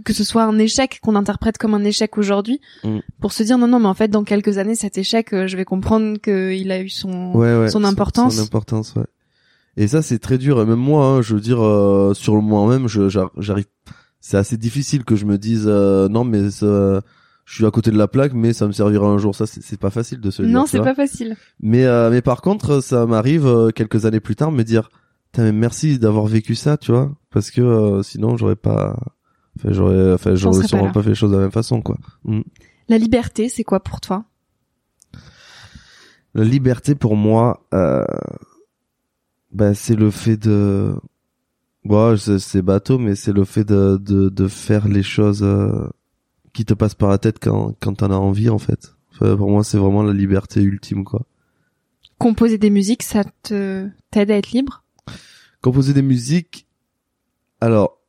que 0.04 0.14
ce 0.14 0.24
soit 0.24 0.44
un 0.44 0.58
échec 0.58 1.00
qu'on 1.02 1.16
interprète 1.16 1.58
comme 1.58 1.74
un 1.74 1.84
échec 1.84 2.18
aujourd'hui, 2.18 2.60
mm. 2.84 3.00
pour 3.20 3.32
se 3.34 3.44
dire 3.44 3.58
non 3.58 3.68
non 3.68 3.80
mais 3.80 3.88
en 3.88 3.94
fait 3.94 4.10
dans 4.10 4.24
quelques 4.24 4.58
années 4.58 4.76
cet 4.76 4.98
échec, 4.98 5.34
euh, 5.34 5.48
je 5.48 5.58
vais 5.58 5.66
comprendre 5.66 6.18
qu'il 6.18 6.72
a 6.72 6.82
eu 6.82 6.90
son 6.90 7.34
son 7.70 7.84
importance. 7.84 8.36
Son 8.36 8.44
importance, 8.44 8.96
ouais. 8.96 9.06
Et 9.78 9.88
ça, 9.88 10.02
c'est 10.02 10.20
très 10.20 10.38
dur. 10.38 10.62
Et 10.62 10.66
même 10.66 10.80
moi, 10.80 11.06
hein, 11.06 11.22
je 11.22 11.34
veux 11.34 11.42
dire, 11.42 11.64
euh, 11.64 12.14
sur 12.14 12.36
le 12.36 12.42
moment 12.42 12.68
même, 12.68 12.88
je, 12.88 13.10
j'ar- 13.10 13.32
j'arrive. 13.38 13.66
C'est 14.20 14.38
assez 14.38 14.58
difficile 14.58 15.04
que 15.04 15.16
je 15.16 15.26
me 15.26 15.38
dise 15.38 15.66
euh, 15.68 16.08
non, 16.08 16.24
mais 16.24 16.52
ça, 16.52 17.02
je 17.46 17.56
suis 17.56 17.66
à 17.66 17.72
côté 17.72 17.90
de 17.90 17.98
la 17.98 18.08
plaque, 18.08 18.34
mais 18.34 18.54
ça 18.54 18.68
me 18.68 18.72
servira 18.72 19.08
un 19.08 19.18
jour. 19.18 19.34
Ça, 19.36 19.46
c'est, 19.48 19.80
pas 19.80 19.90
facile 19.90 20.20
de 20.20 20.30
se 20.30 20.44
dire. 20.44 20.52
Non, 20.52 20.66
c'est 20.68 20.80
pas 20.80 20.94
facile. 20.94 21.36
Mais 21.60 21.86
euh, 21.86 22.10
mais 22.12 22.22
par 22.22 22.42
contre, 22.42 22.82
ça 22.82 23.06
m'arrive 23.06 23.72
quelques 23.74 24.06
années 24.06 24.20
plus 24.20 24.36
tard 24.36 24.52
me 24.52 24.64
dire, 24.64 24.90
Putain, 25.32 25.44
mais 25.44 25.52
merci 25.54 25.98
d'avoir 25.98 26.26
vécu 26.26 26.56
ça, 26.56 26.78
tu 26.78 26.92
vois, 26.92 27.12
parce 27.32 27.52
que 27.52 28.02
sinon 28.04 28.36
j'aurais 28.36 28.58
pas, 28.58 29.00
enfin 29.58 29.72
j'aurais, 29.72 30.14
enfin 30.14 30.36
j'aurais 30.36 30.62
pas 30.62 30.68
sûrement 30.68 30.92
pas, 30.92 31.04
fait 31.04 31.10
les 31.10 31.16
choses 31.16 31.32
de 31.32 31.36
la 31.38 31.44
même 31.44 31.52
façon, 31.52 31.82
quoi. 31.82 31.98
Mm. 32.24 32.42
La 32.90 32.98
liberté, 32.98 33.50
c'est 33.50 33.64
quoi 33.64 33.82
pour 33.82 34.02
toi? 34.02 34.26
La 36.34 36.44
liberté 36.44 36.96
pour 36.96 37.16
moi, 37.16 37.66
euh, 37.74 38.06
ben 39.52 39.74
c'est 39.74 39.96
le 39.96 40.12
fait 40.12 40.38
de, 40.38 40.96
bon, 41.84 42.18
c'est, 42.18 42.40
c'est 42.40 42.62
bateau, 42.62 42.98
mais 42.98 43.16
c'est 43.16 43.34
le 43.34 43.44
fait 43.44 43.66
de 43.66 43.98
de, 43.98 44.30
de 44.30 44.48
faire 44.48 44.88
les 44.88 45.04
choses 45.04 45.44
euh, 45.44 45.90
qui 46.54 46.66
te 46.66 46.74
passent 46.74 46.96
par 46.96 47.10
la 47.10 47.18
tête 47.18 47.40
quand 47.40 47.76
quand 47.82 47.96
t'en 47.96 48.12
as 48.12 48.16
envie, 48.16 48.50
en 48.50 48.60
fait. 48.60 48.96
Enfin, 49.12 49.36
pour 49.36 49.50
moi, 49.50 49.64
c'est 49.64 49.78
vraiment 49.78 50.04
la 50.04 50.14
liberté 50.14 50.62
ultime, 50.62 51.04
quoi. 51.04 51.26
Composer 52.18 52.58
des 52.58 52.70
musiques, 52.70 53.04
ça 53.04 53.24
te 53.44 53.90
t'aide 54.10 54.32
à 54.32 54.38
être 54.38 54.52
libre? 54.52 54.84
Composer 55.62 55.94
des 55.94 56.02
musiques, 56.02 56.68
alors 57.60 58.01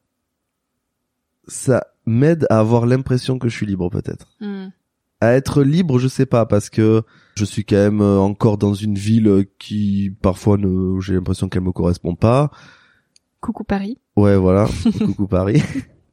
ça 1.47 1.87
m'aide 2.07 2.47
à 2.51 2.59
avoir 2.59 2.87
l'impression 2.87 3.39
que 3.39 3.49
je 3.49 3.57
suis 3.57 3.67
libre 3.67 3.91
peut-être. 3.91 4.37
À 5.21 5.33
être 5.33 5.63
libre, 5.63 5.99
je 5.99 6.09
sais 6.09 6.27
pas 6.27 6.47
parce 6.47 6.69
que 6.69 7.03
je 7.37 7.45
suis 7.45 7.65
quand 7.65 7.77
même 7.77 8.01
euh, 8.01 8.19
encore 8.19 8.59
dans 8.59 8.75
une 8.75 8.97
ville 8.97 9.47
qui 9.59 10.13
parfois 10.21 10.57
ne 10.57 11.01
j'ai 11.01 11.15
l'impression 11.15 11.49
qu'elle 11.49 11.63
me 11.63 11.73
correspond 11.73 12.17
pas. 12.17 12.51
Coucou 13.41 13.65
Paris. 13.65 13.99
Ouais, 14.17 14.37
voilà, 14.37 14.69
coucou 14.99 15.27
Paris. 15.27 15.63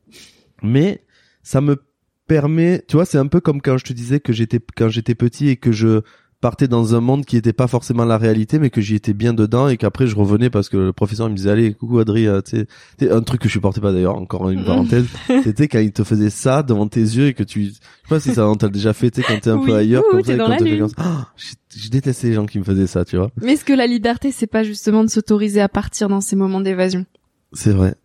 Mais 0.64 1.06
ça 1.42 1.62
me 1.62 1.82
permet, 2.28 2.84
tu 2.88 2.98
vois, 2.98 3.06
c'est 3.06 3.18
un 3.18 3.28
peu 3.28 3.40
comme 3.42 3.62
quand 3.62 3.78
je 3.78 3.86
te 3.86 3.94
disais 3.94 4.20
que 4.20 4.34
j'étais 4.34 4.60
quand 4.78 4.90
j'étais 4.90 5.16
petit 5.16 5.50
et 5.50 5.58
que 5.58 5.72
je 5.72 6.02
partais 6.42 6.68
dans 6.70 6.96
un 6.96 7.02
monde 7.02 7.26
qui 7.26 7.36
était 7.36 7.52
pas 7.54 7.68
forcément 7.68 8.06
la 8.06 8.18
réalité 8.18 8.60
mais 8.60 8.70
que 8.70 8.80
j'y 8.80 8.96
étais 8.96 9.14
bien 9.14 9.34
dedans 9.34 9.68
et 9.68 9.76
qu'après 9.78 10.08
je 10.08 10.16
revenais 10.16 10.50
parce 10.50 10.70
que 10.70 10.78
le 10.78 10.94
professeur 10.94 11.28
il 11.28 11.32
me 11.32 11.36
disait 11.36 11.50
allez 11.50 11.74
coucou 11.74 12.00
Adri 12.00 12.28
euh, 12.28 12.42
tu 12.42 12.66
sais 13.00 13.12
un 13.12 13.22
truc 13.22 13.42
que 13.42 13.50
je 13.50 13.54
supportais 13.54 13.82
pas 13.82 13.92
d'ailleurs 13.92 14.16
encore 14.16 14.50
une 14.50 14.64
parenthèse 14.64 15.06
c'était 15.44 15.68
quand 15.68 15.80
il 15.80 15.92
te 15.92 16.04
faisait 16.06 16.30
ça 16.30 16.64
devant 16.64 16.88
tes 16.88 17.02
yeux 17.02 17.28
et 17.28 17.34
que 17.34 17.44
tu 17.44 17.66
je 17.66 17.70
sais 17.72 17.80
pas 18.08 18.20
si 18.22 18.34
ça 18.34 18.48
on 18.48 18.56
t'a 18.56 18.70
déjà 18.70 18.94
fait 18.94 19.12
tu 19.12 19.22
sais 19.22 19.28
quand 19.28 19.40
t'es 19.40 19.50
un 19.50 19.58
Oui. 19.58 19.66
peu 19.68 19.76
ailleurs 19.76 20.04
Ouh, 20.08 20.12
comme 20.12 20.24
ça 20.24 20.34
et 20.34 20.38
quand 20.38 20.56
te 20.58 20.64
fait 20.64 20.70
lune. 20.70 20.80
comme 20.80 20.90
ça 20.90 20.96
Ah, 21.00 21.28
je, 21.36 21.48
je 21.78 21.90
détestais 21.90 22.28
les 22.30 22.34
gens 22.36 22.46
qui 22.46 22.58
me 22.60 22.64
faisaient 22.64 22.88
ça 22.88 23.04
tu 23.04 23.18
vois 23.18 23.32
Mais 23.42 23.54
est-ce 23.54 23.66
que 23.66 23.74
la 23.74 23.88
liberté, 23.88 24.32
c'est 24.32 24.48
pas 24.48 24.64
justement 24.64 25.04
de 25.04 25.10
s'autoriser 25.10 25.60
à 25.62 25.68
partir 25.70 26.08
dans 26.08 26.22
ces 26.22 26.36
moments 26.38 26.62
d'évasion? 26.62 27.06
C'est 27.52 27.72
vrai. 27.74 27.96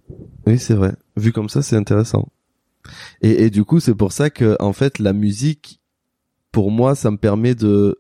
Oui, 0.47 0.59
c'est 0.59 0.75
vrai. 0.75 0.93
Vu 1.17 1.31
comme 1.33 1.49
ça, 1.51 1.61
c'est 1.63 1.77
intéressant. 1.77 2.29
Et, 3.23 3.45
et 3.45 3.51
du 3.51 3.63
coup, 3.65 3.79
c'est 3.81 3.95
pour 3.95 4.13
ça 4.13 4.31
que, 4.31 4.57
en 4.61 4.73
fait, 4.73 4.99
la 4.99 5.13
musique, 5.13 5.81
pour 6.51 6.71
moi, 6.71 6.95
ça 6.95 7.11
me 7.11 7.17
permet 7.19 7.55
de 7.55 7.99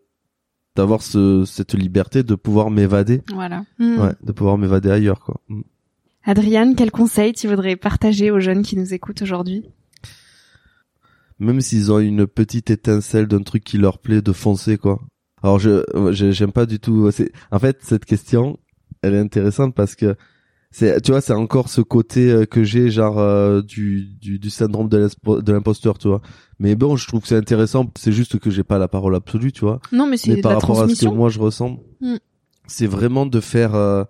d'avoir 0.77 1.03
ce, 1.03 1.45
cette 1.45 1.75
liberté 1.75 2.23
de 2.23 2.35
pouvoir 2.35 2.71
m'évader, 2.71 3.23
Voilà. 3.33 3.65
ouais, 3.79 4.13
de 4.23 4.33
pouvoir 4.33 4.59
m'évader 4.59 4.91
ailleurs, 4.91 5.21
quoi. 5.21 5.41
Mm. 5.49 5.61
Adriane, 6.25 6.75
quel 6.75 6.91
conseil 6.91 7.33
tu 7.35 7.49
voudrais 7.49 7.77
partager 7.77 8.31
aux 8.31 8.41
jeunes 8.41 8.63
qui 8.63 8.77
nous 8.77 8.95
écoutent 8.95 9.23
aujourd'hui? 9.23 9.65
Même 11.39 11.61
s'ils 11.61 11.93
ont 11.93 11.99
une 11.99 12.27
petite 12.27 12.71
étincelle 12.71 13.27
d'un 13.27 13.43
truc 13.43 13.65
qui 13.65 13.77
leur 13.79 13.99
plaît, 13.99 14.23
de 14.23 14.33
foncer, 14.33 14.79
quoi. 14.79 15.01
Alors, 15.43 15.59
je, 15.59 15.83
je- 16.13 16.31
j'aime 16.31 16.53
pas 16.53 16.65
du 16.65 16.79
tout. 16.79 17.11
C'est, 17.11 17.31
en 17.51 17.59
fait, 17.59 17.79
cette 17.83 18.05
question, 18.05 18.59
elle 19.03 19.15
est 19.15 19.19
intéressante 19.19 19.75
parce 19.75 19.95
que 19.95 20.17
c'est, 20.77 21.01
tu 21.03 21.13
vois, 21.13 21.21
c'est 21.21 21.33
encore 21.33 21.69
ce 21.69 21.81
côté 21.81 22.33
euh, 22.33 22.47
que 22.47 22.65
j'ai, 22.65 22.91
genre 22.91 23.21
euh, 23.21 23.63
du, 23.63 24.07
du 24.21 24.41
du 24.41 24.51
syndrome 24.51 24.89
de 24.89 25.53
l'imposteur, 25.53 25.99
tu 25.99 26.09
vois. 26.09 26.21
Mais 26.59 26.75
bon, 26.75 26.97
je 26.97 27.07
trouve 27.07 27.21
que 27.21 27.29
c'est 27.29 27.37
intéressant. 27.37 27.89
C'est 27.97 28.11
juste 28.11 28.41
que 28.41 28.51
j'ai 28.51 28.65
pas 28.65 28.77
la 28.79 28.89
parole 28.89 29.15
absolue, 29.15 29.53
tu 29.53 29.61
vois. 29.61 29.79
Non, 29.93 30.09
mais 30.09 30.17
c'est 30.17 30.41
par 30.41 30.51
la 30.53 30.59
rapport 30.59 30.83
à 30.83 30.89
ce 30.89 31.05
que 31.05 31.11
moi 31.15 31.29
je 31.29 31.39
ressens, 31.39 31.79
Mm. 32.01 32.17
c'est 32.67 32.89
vraiment 32.89 33.25
de 33.25 33.39
faire, 33.39 33.77
euh, 33.77 34.03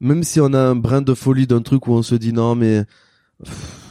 même 0.00 0.24
si 0.24 0.40
on 0.40 0.52
a 0.54 0.58
un 0.58 0.74
brin 0.74 1.02
de 1.02 1.14
folie 1.14 1.46
d'un 1.46 1.62
truc 1.62 1.86
où 1.86 1.92
on 1.92 2.02
se 2.02 2.16
dit 2.16 2.32
non 2.32 2.56
mais 2.56 2.84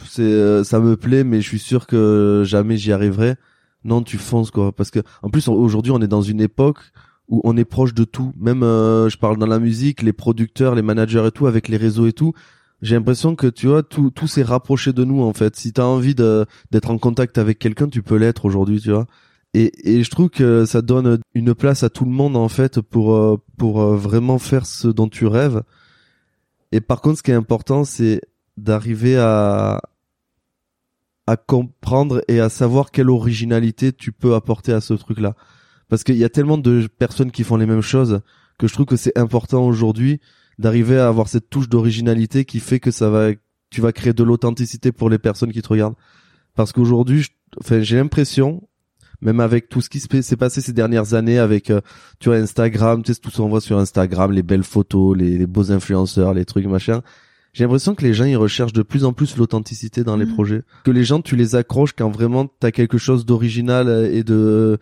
c'est, 0.06 0.20
euh, 0.22 0.64
ça 0.64 0.80
me 0.80 0.98
plaît, 0.98 1.24
mais 1.24 1.40
je 1.40 1.48
suis 1.48 1.58
sûr 1.58 1.86
que 1.86 2.42
jamais 2.44 2.76
j'y 2.76 2.92
arriverai. 2.92 3.36
Non, 3.84 4.02
tu 4.02 4.18
fonces 4.18 4.50
quoi, 4.50 4.70
parce 4.72 4.90
que 4.90 5.00
en 5.22 5.30
plus 5.30 5.48
aujourd'hui 5.48 5.92
on 5.92 6.00
est 6.02 6.08
dans 6.08 6.20
une 6.22 6.42
époque 6.42 6.80
où 7.28 7.40
on 7.44 7.56
est 7.56 7.64
proche 7.64 7.94
de 7.94 8.04
tout. 8.04 8.32
Même, 8.38 8.62
euh, 8.62 9.08
je 9.08 9.18
parle 9.18 9.36
dans 9.38 9.46
la 9.46 9.58
musique, 9.58 10.02
les 10.02 10.12
producteurs, 10.12 10.74
les 10.74 10.82
managers 10.82 11.26
et 11.26 11.30
tout, 11.30 11.46
avec 11.46 11.68
les 11.68 11.76
réseaux 11.76 12.06
et 12.06 12.12
tout. 12.12 12.32
J'ai 12.82 12.94
l'impression 12.94 13.36
que 13.36 13.46
tu 13.46 13.68
vois 13.68 13.82
tout 13.82 14.10
tout 14.10 14.26
s'est 14.26 14.42
rapproché 14.42 14.92
de 14.92 15.04
nous 15.04 15.22
en 15.22 15.32
fait. 15.32 15.56
Si 15.56 15.72
t'as 15.72 15.84
envie 15.84 16.14
d'être 16.14 16.90
en 16.90 16.98
contact 16.98 17.38
avec 17.38 17.58
quelqu'un, 17.58 17.88
tu 17.88 18.02
peux 18.02 18.16
l'être 18.16 18.44
aujourd'hui, 18.44 18.80
tu 18.80 18.90
vois. 18.90 19.06
Et, 19.54 19.72
et 19.98 20.04
je 20.04 20.10
trouve 20.10 20.28
que 20.28 20.66
ça 20.66 20.82
donne 20.82 21.18
une 21.34 21.54
place 21.54 21.82
à 21.82 21.88
tout 21.88 22.04
le 22.04 22.10
monde 22.10 22.36
en 22.36 22.48
fait 22.48 22.80
pour 22.80 23.14
euh, 23.16 23.38
pour 23.56 23.80
euh, 23.80 23.96
vraiment 23.96 24.38
faire 24.38 24.66
ce 24.66 24.88
dont 24.88 25.08
tu 25.08 25.26
rêves. 25.26 25.62
Et 26.72 26.80
par 26.80 27.00
contre, 27.00 27.18
ce 27.18 27.22
qui 27.22 27.30
est 27.30 27.34
important, 27.34 27.84
c'est 27.84 28.20
d'arriver 28.58 29.16
à 29.16 29.80
à 31.26 31.36
comprendre 31.36 32.22
et 32.28 32.40
à 32.40 32.48
savoir 32.48 32.90
quelle 32.90 33.10
originalité 33.10 33.92
tu 33.92 34.12
peux 34.12 34.34
apporter 34.34 34.72
à 34.72 34.80
ce 34.80 34.94
truc-là. 34.94 35.34
Parce 35.88 36.04
qu'il 36.04 36.16
y 36.16 36.24
a 36.24 36.28
tellement 36.28 36.58
de 36.58 36.88
personnes 36.98 37.30
qui 37.30 37.44
font 37.44 37.56
les 37.56 37.66
mêmes 37.66 37.80
choses 37.82 38.20
que 38.58 38.66
je 38.66 38.72
trouve 38.72 38.86
que 38.86 38.96
c'est 38.96 39.16
important 39.18 39.64
aujourd'hui 39.66 40.20
d'arriver 40.58 40.98
à 40.98 41.08
avoir 41.08 41.28
cette 41.28 41.50
touche 41.50 41.68
d'originalité 41.68 42.44
qui 42.44 42.60
fait 42.60 42.80
que 42.80 42.90
ça 42.90 43.10
va, 43.10 43.28
tu 43.70 43.80
vas 43.80 43.92
créer 43.92 44.14
de 44.14 44.24
l'authenticité 44.24 44.90
pour 44.92 45.10
les 45.10 45.18
personnes 45.18 45.52
qui 45.52 45.60
te 45.62 45.68
regardent. 45.68 45.96
Parce 46.54 46.72
qu'aujourd'hui, 46.72 47.26
enfin, 47.60 47.82
j'ai 47.82 47.96
l'impression, 47.96 48.66
même 49.20 49.40
avec 49.40 49.68
tout 49.68 49.82
ce 49.82 49.90
qui 49.90 50.00
s'est 50.00 50.36
passé 50.36 50.60
ces 50.62 50.72
dernières 50.72 51.12
années 51.12 51.38
avec, 51.38 51.70
euh, 51.70 51.82
tu 52.18 52.30
vois, 52.30 52.38
Instagram, 52.38 53.02
tu 53.02 53.12
sais, 53.12 53.20
tout 53.20 53.30
ce 53.30 53.36
qu'on 53.36 53.48
voit 53.48 53.60
sur 53.60 53.78
Instagram, 53.78 54.32
les 54.32 54.42
belles 54.42 54.64
photos, 54.64 55.16
les, 55.16 55.36
les 55.36 55.46
beaux 55.46 55.70
influenceurs, 55.70 56.32
les 56.32 56.46
trucs, 56.46 56.64
machin. 56.66 57.02
J'ai 57.52 57.64
l'impression 57.64 57.94
que 57.94 58.04
les 58.04 58.14
gens, 58.14 58.24
ils 58.24 58.36
recherchent 58.36 58.72
de 58.72 58.82
plus 58.82 59.04
en 59.04 59.12
plus 59.12 59.36
l'authenticité 59.36 60.04
dans 60.04 60.16
les 60.16 60.26
Mhm. 60.26 60.32
projets. 60.34 60.62
Que 60.84 60.90
les 60.90 61.04
gens, 61.04 61.20
tu 61.20 61.36
les 61.36 61.54
accroches 61.54 61.92
quand 61.92 62.10
vraiment 62.10 62.46
t'as 62.46 62.70
quelque 62.70 62.98
chose 62.98 63.26
d'original 63.26 63.88
euh, 63.88 64.10
et 64.10 64.24
de, 64.24 64.78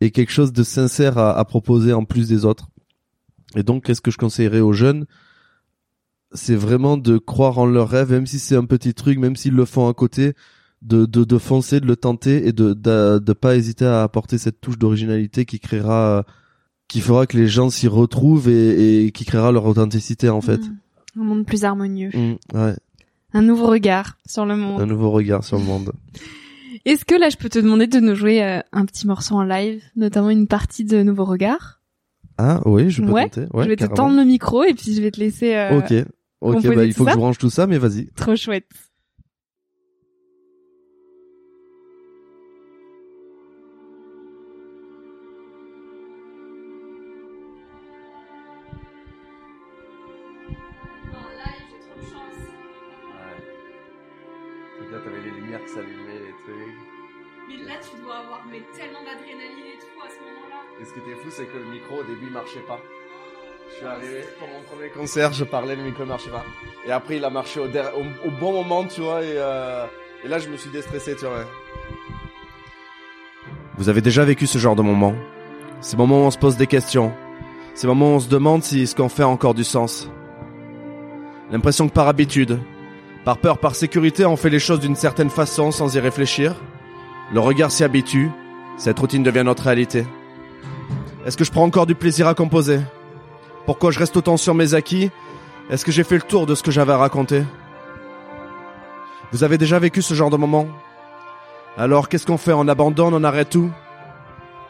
et 0.00 0.10
quelque 0.10 0.30
chose 0.32 0.52
de 0.52 0.62
sincère 0.62 1.18
à, 1.18 1.36
à 1.38 1.44
proposer 1.44 1.92
en 1.92 2.04
plus 2.04 2.28
des 2.28 2.44
autres. 2.44 2.68
Et 3.56 3.62
donc, 3.62 3.84
qu'est-ce 3.84 4.00
que 4.00 4.10
je 4.10 4.18
conseillerais 4.18 4.60
aux 4.60 4.72
jeunes? 4.72 5.06
C'est 6.32 6.54
vraiment 6.56 6.96
de 6.98 7.16
croire 7.18 7.58
en 7.58 7.66
leurs 7.66 7.88
rêves, 7.88 8.10
même 8.12 8.26
si 8.26 8.38
c'est 8.38 8.56
un 8.56 8.66
petit 8.66 8.92
truc, 8.94 9.18
même 9.18 9.34
s'ils 9.36 9.54
le 9.54 9.64
font 9.64 9.88
à 9.88 9.94
côté, 9.94 10.34
de, 10.82 11.06
de, 11.06 11.24
de 11.24 11.38
foncer, 11.38 11.80
de 11.80 11.86
le 11.86 11.96
tenter 11.96 12.46
et 12.46 12.52
de, 12.52 12.74
de 12.74 13.18
de 13.18 13.32
pas 13.32 13.56
hésiter 13.56 13.86
à 13.86 14.02
apporter 14.02 14.38
cette 14.38 14.60
touche 14.60 14.78
d'originalité 14.78 15.44
qui 15.46 15.58
créera, 15.58 16.24
qui 16.86 17.00
fera 17.00 17.26
que 17.26 17.36
les 17.36 17.48
gens 17.48 17.70
s'y 17.70 17.88
retrouvent 17.88 18.48
et, 18.48 19.06
et 19.06 19.10
qui 19.12 19.24
créera 19.24 19.50
leur 19.50 19.64
authenticité 19.64 20.28
en 20.28 20.40
fait. 20.42 20.60
Mm. 20.60 20.76
Un 21.20 21.24
monde 21.24 21.46
plus 21.46 21.64
harmonieux. 21.64 22.10
Mm, 22.14 22.36
ouais, 22.56 22.76
Un 23.32 23.42
nouveau 23.42 23.66
regard 23.66 24.18
sur 24.26 24.44
le 24.46 24.56
monde. 24.56 24.80
un 24.80 24.86
nouveau 24.86 25.10
regard 25.10 25.42
sur 25.42 25.56
le 25.58 25.64
monde. 25.64 25.92
Est-ce 26.84 27.04
que 27.04 27.14
là, 27.14 27.28
je 27.30 27.36
peux 27.36 27.48
te 27.48 27.58
demander 27.58 27.86
de 27.86 28.00
nous 28.00 28.14
jouer 28.14 28.42
euh, 28.42 28.60
un 28.72 28.84
petit 28.86 29.06
morceau 29.06 29.34
en 29.36 29.42
live, 29.42 29.82
notamment 29.96 30.30
une 30.30 30.46
partie 30.46 30.84
de 30.84 31.02
Nouveau 31.02 31.24
Regard? 31.24 31.80
Ah 32.38 32.60
oui, 32.66 32.88
je 32.90 33.02
peux 33.02 33.10
Ouais, 33.10 33.28
tenter. 33.28 33.46
Ouais, 33.52 33.64
Je 33.64 33.68
vais 33.68 33.76
te 33.76 33.80
carrément. 33.80 33.96
tendre 33.96 34.16
le 34.16 34.24
micro 34.24 34.62
et 34.64 34.74
puis 34.74 34.94
je 34.94 35.02
vais 35.02 35.10
te 35.10 35.18
laisser. 35.20 35.54
euh, 35.56 35.78
Ok, 35.78 35.92
ok, 36.40 36.66
bah 36.74 36.84
il 36.84 36.92
faut 36.94 37.04
que 37.04 37.10
je 37.12 37.18
range 37.18 37.38
tout 37.38 37.50
ça, 37.50 37.66
mais 37.66 37.78
vas-y. 37.78 38.06
Trop 38.14 38.36
chouette. 38.36 38.68
C'est 61.38 61.44
que 61.44 61.56
le 61.56 61.70
micro, 61.70 62.00
au 62.00 62.02
début, 62.02 62.26
il 62.26 62.32
marchait 62.32 62.64
pas. 62.66 62.80
Je 63.70 63.76
suis 63.76 63.86
arrivé 63.86 64.24
pour 64.40 64.48
mon 64.48 64.60
premier 64.62 64.90
concert, 64.90 65.32
je 65.32 65.44
parlais, 65.44 65.76
le 65.76 65.84
micro 65.84 66.02
ne 66.02 66.08
marchait 66.08 66.30
pas. 66.30 66.44
Et 66.84 66.90
après, 66.90 67.16
il 67.16 67.24
a 67.24 67.30
marché 67.30 67.60
au, 67.60 68.30
bon 68.40 68.52
moment, 68.52 68.84
tu 68.84 69.02
vois, 69.02 69.22
et, 69.22 69.34
euh, 69.36 69.86
et 70.24 70.28
là, 70.28 70.40
je 70.40 70.48
me 70.48 70.56
suis 70.56 70.70
déstressé, 70.70 71.14
tu 71.14 71.26
vois. 71.26 71.44
Vous 73.76 73.88
avez 73.88 74.00
déjà 74.00 74.24
vécu 74.24 74.48
ce 74.48 74.58
genre 74.58 74.74
de 74.74 74.82
moment? 74.82 75.14
Ces 75.80 75.96
moments 75.96 76.22
où 76.22 76.26
on 76.26 76.30
se 76.32 76.38
pose 76.38 76.56
des 76.56 76.66
questions. 76.66 77.12
Ces 77.74 77.86
moments 77.86 78.14
où 78.14 78.16
on 78.16 78.20
se 78.20 78.28
demande 78.28 78.64
si 78.64 78.88
ce 78.88 78.96
qu'on 78.96 79.08
fait 79.08 79.22
a 79.22 79.28
encore 79.28 79.54
du 79.54 79.62
sens. 79.62 80.10
L'impression 81.52 81.88
que 81.88 81.94
par 81.94 82.08
habitude, 82.08 82.58
par 83.24 83.38
peur, 83.38 83.58
par 83.58 83.76
sécurité, 83.76 84.26
on 84.26 84.34
fait 84.34 84.50
les 84.50 84.58
choses 84.58 84.80
d'une 84.80 84.96
certaine 84.96 85.30
façon 85.30 85.70
sans 85.70 85.94
y 85.94 86.00
réfléchir. 86.00 86.56
Le 87.32 87.38
regard 87.38 87.70
s'y 87.70 87.84
habitue, 87.84 88.28
cette 88.76 88.98
routine 88.98 89.22
devient 89.22 89.44
notre 89.44 89.62
réalité. 89.62 90.04
Est-ce 91.26 91.36
que 91.36 91.44
je 91.44 91.50
prends 91.50 91.64
encore 91.64 91.86
du 91.86 91.94
plaisir 91.94 92.28
à 92.28 92.34
composer 92.34 92.80
Pourquoi 93.66 93.90
je 93.90 93.98
reste 93.98 94.16
autant 94.16 94.36
sur 94.36 94.54
mes 94.54 94.74
acquis 94.74 95.10
Est-ce 95.70 95.84
que 95.84 95.92
j'ai 95.92 96.04
fait 96.04 96.14
le 96.16 96.22
tour 96.22 96.46
de 96.46 96.54
ce 96.54 96.62
que 96.62 96.70
j'avais 96.70 96.92
à 96.92 96.96
raconter 96.96 97.42
Vous 99.32 99.44
avez 99.44 99.58
déjà 99.58 99.78
vécu 99.78 100.00
ce 100.00 100.14
genre 100.14 100.30
de 100.30 100.36
moment 100.36 100.68
Alors 101.76 102.08
qu'est-ce 102.08 102.26
qu'on 102.26 102.38
fait 102.38 102.52
On 102.52 102.68
abandonne, 102.68 103.14
on 103.14 103.24
arrête 103.24 103.50
tout 103.50 103.70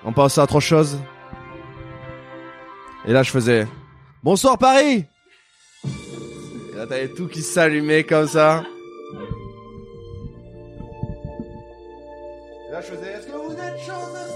On 0.04 0.12
passe 0.12 0.38
à 0.38 0.44
autre 0.44 0.61
chose 0.61 0.98
Et 3.06 3.12
là 3.12 3.22
je 3.22 3.30
faisais 3.30 3.68
Bonsoir 4.22 4.58
Paris 4.58 5.04
Et 5.84 6.76
là 6.76 6.87
t'avais 6.87 7.08
tout 7.08 7.28
qui 7.28 7.42
s'allumait 7.42 8.04
comme 8.04 8.26
ça. 8.26 8.64
Et 12.68 12.72
là 12.72 12.80
je 12.80 12.87
faisais 12.87 13.12
Est-ce 13.12 13.26
que 13.26 13.32
vous 13.32 13.52
êtes 13.52 13.78
chaud 13.87 14.27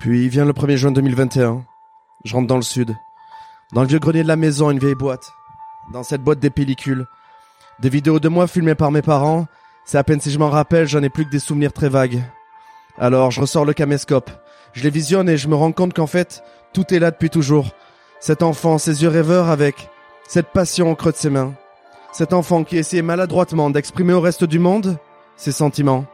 Puis 0.00 0.30
vient 0.30 0.46
le 0.46 0.54
1er 0.54 0.76
juin 0.76 0.92
2021. 0.92 1.62
Je 2.24 2.34
rentre 2.34 2.46
dans 2.46 2.56
le 2.56 2.62
sud. 2.62 2.96
Dans 3.74 3.82
le 3.82 3.86
vieux 3.86 3.98
grenier 3.98 4.22
de 4.22 4.28
la 4.28 4.36
maison, 4.36 4.70
une 4.70 4.78
vieille 4.78 4.94
boîte. 4.94 5.30
Dans 5.92 6.02
cette 6.02 6.22
boîte 6.22 6.38
des 6.38 6.48
pellicules. 6.48 7.06
Des 7.80 7.90
vidéos 7.90 8.18
de 8.18 8.30
moi 8.30 8.46
filmées 8.46 8.74
par 8.74 8.92
mes 8.92 9.02
parents. 9.02 9.46
C'est 9.84 9.98
à 9.98 10.04
peine 10.04 10.18
si 10.18 10.30
je 10.30 10.38
m'en 10.38 10.48
rappelle, 10.48 10.88
j'en 10.88 11.02
ai 11.02 11.10
plus 11.10 11.26
que 11.26 11.30
des 11.30 11.38
souvenirs 11.38 11.74
très 11.74 11.90
vagues. 11.90 12.22
Alors 12.96 13.30
je 13.30 13.42
ressors 13.42 13.66
le 13.66 13.74
caméscope. 13.74 14.30
Je 14.72 14.82
les 14.84 14.90
visionne 14.90 15.28
et 15.28 15.36
je 15.36 15.48
me 15.48 15.54
rends 15.54 15.72
compte 15.72 15.92
qu'en 15.92 16.06
fait, 16.06 16.42
tout 16.72 16.94
est 16.94 16.98
là 16.98 17.10
depuis 17.10 17.28
toujours. 17.28 17.68
Cet 18.20 18.42
enfant, 18.42 18.78
ses 18.78 19.02
yeux 19.02 19.08
rêveurs 19.10 19.50
avec 19.50 19.90
cette 20.26 20.48
passion 20.48 20.90
au 20.90 20.94
creux 20.94 21.12
de 21.12 21.16
ses 21.18 21.28
mains. 21.28 21.52
Cet 22.12 22.32
enfant 22.32 22.64
qui 22.64 22.78
essayait 22.78 23.02
maladroitement 23.02 23.68
d'exprimer 23.68 24.14
au 24.14 24.20
reste 24.22 24.44
du 24.44 24.58
monde 24.58 24.96
ses 25.36 25.52
sentiments. 25.52 26.06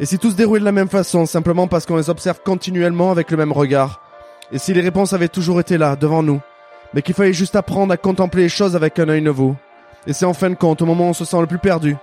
Et 0.00 0.06
si 0.06 0.18
tout 0.18 0.30
se 0.30 0.34
déroule 0.34 0.60
de 0.60 0.64
la 0.64 0.72
même 0.72 0.88
façon, 0.88 1.26
simplement 1.26 1.68
parce 1.68 1.84
qu'on 1.84 1.98
les 1.98 2.08
observe 2.08 2.40
continuellement 2.42 3.10
avec 3.10 3.30
le 3.30 3.36
même 3.36 3.52
regard. 3.52 4.00
Et 4.50 4.56
si 4.58 4.72
les 4.72 4.80
réponses 4.80 5.12
avaient 5.12 5.28
toujours 5.28 5.60
été 5.60 5.76
là, 5.76 5.94
devant 5.94 6.22
nous, 6.22 6.40
mais 6.94 7.02
qu'il 7.02 7.14
fallait 7.14 7.34
juste 7.34 7.54
apprendre 7.54 7.92
à 7.92 7.98
contempler 7.98 8.44
les 8.44 8.48
choses 8.48 8.74
avec 8.74 8.98
un 8.98 9.10
œil 9.10 9.20
nouveau. 9.20 9.56
Et 10.06 10.14
c'est 10.14 10.24
en 10.24 10.32
fin 10.32 10.48
de 10.48 10.54
compte, 10.54 10.80
au 10.80 10.86
moment 10.86 11.04
où 11.04 11.10
on 11.10 11.12
se 11.12 11.26
sent 11.26 11.38
le 11.38 11.46
plus 11.46 11.58
perdu, 11.58 11.98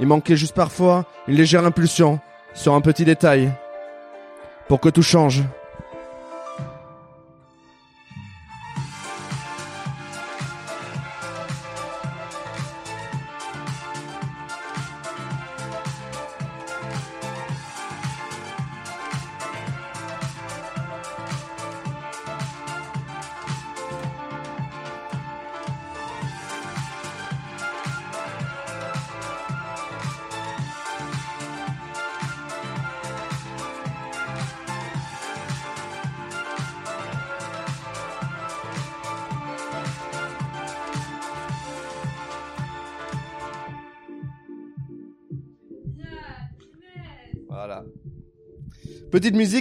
il 0.00 0.08
manquait 0.08 0.34
juste 0.34 0.56
parfois 0.56 1.04
une 1.28 1.36
légère 1.36 1.64
impulsion 1.64 2.18
sur 2.52 2.74
un 2.74 2.80
petit 2.80 3.04
détail 3.04 3.52
pour 4.66 4.80
que 4.80 4.88
tout 4.88 5.02
change. 5.02 5.44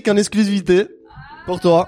En 0.07 0.17
exclusivité 0.17 0.87
pour 1.47 1.59
toi. 1.59 1.87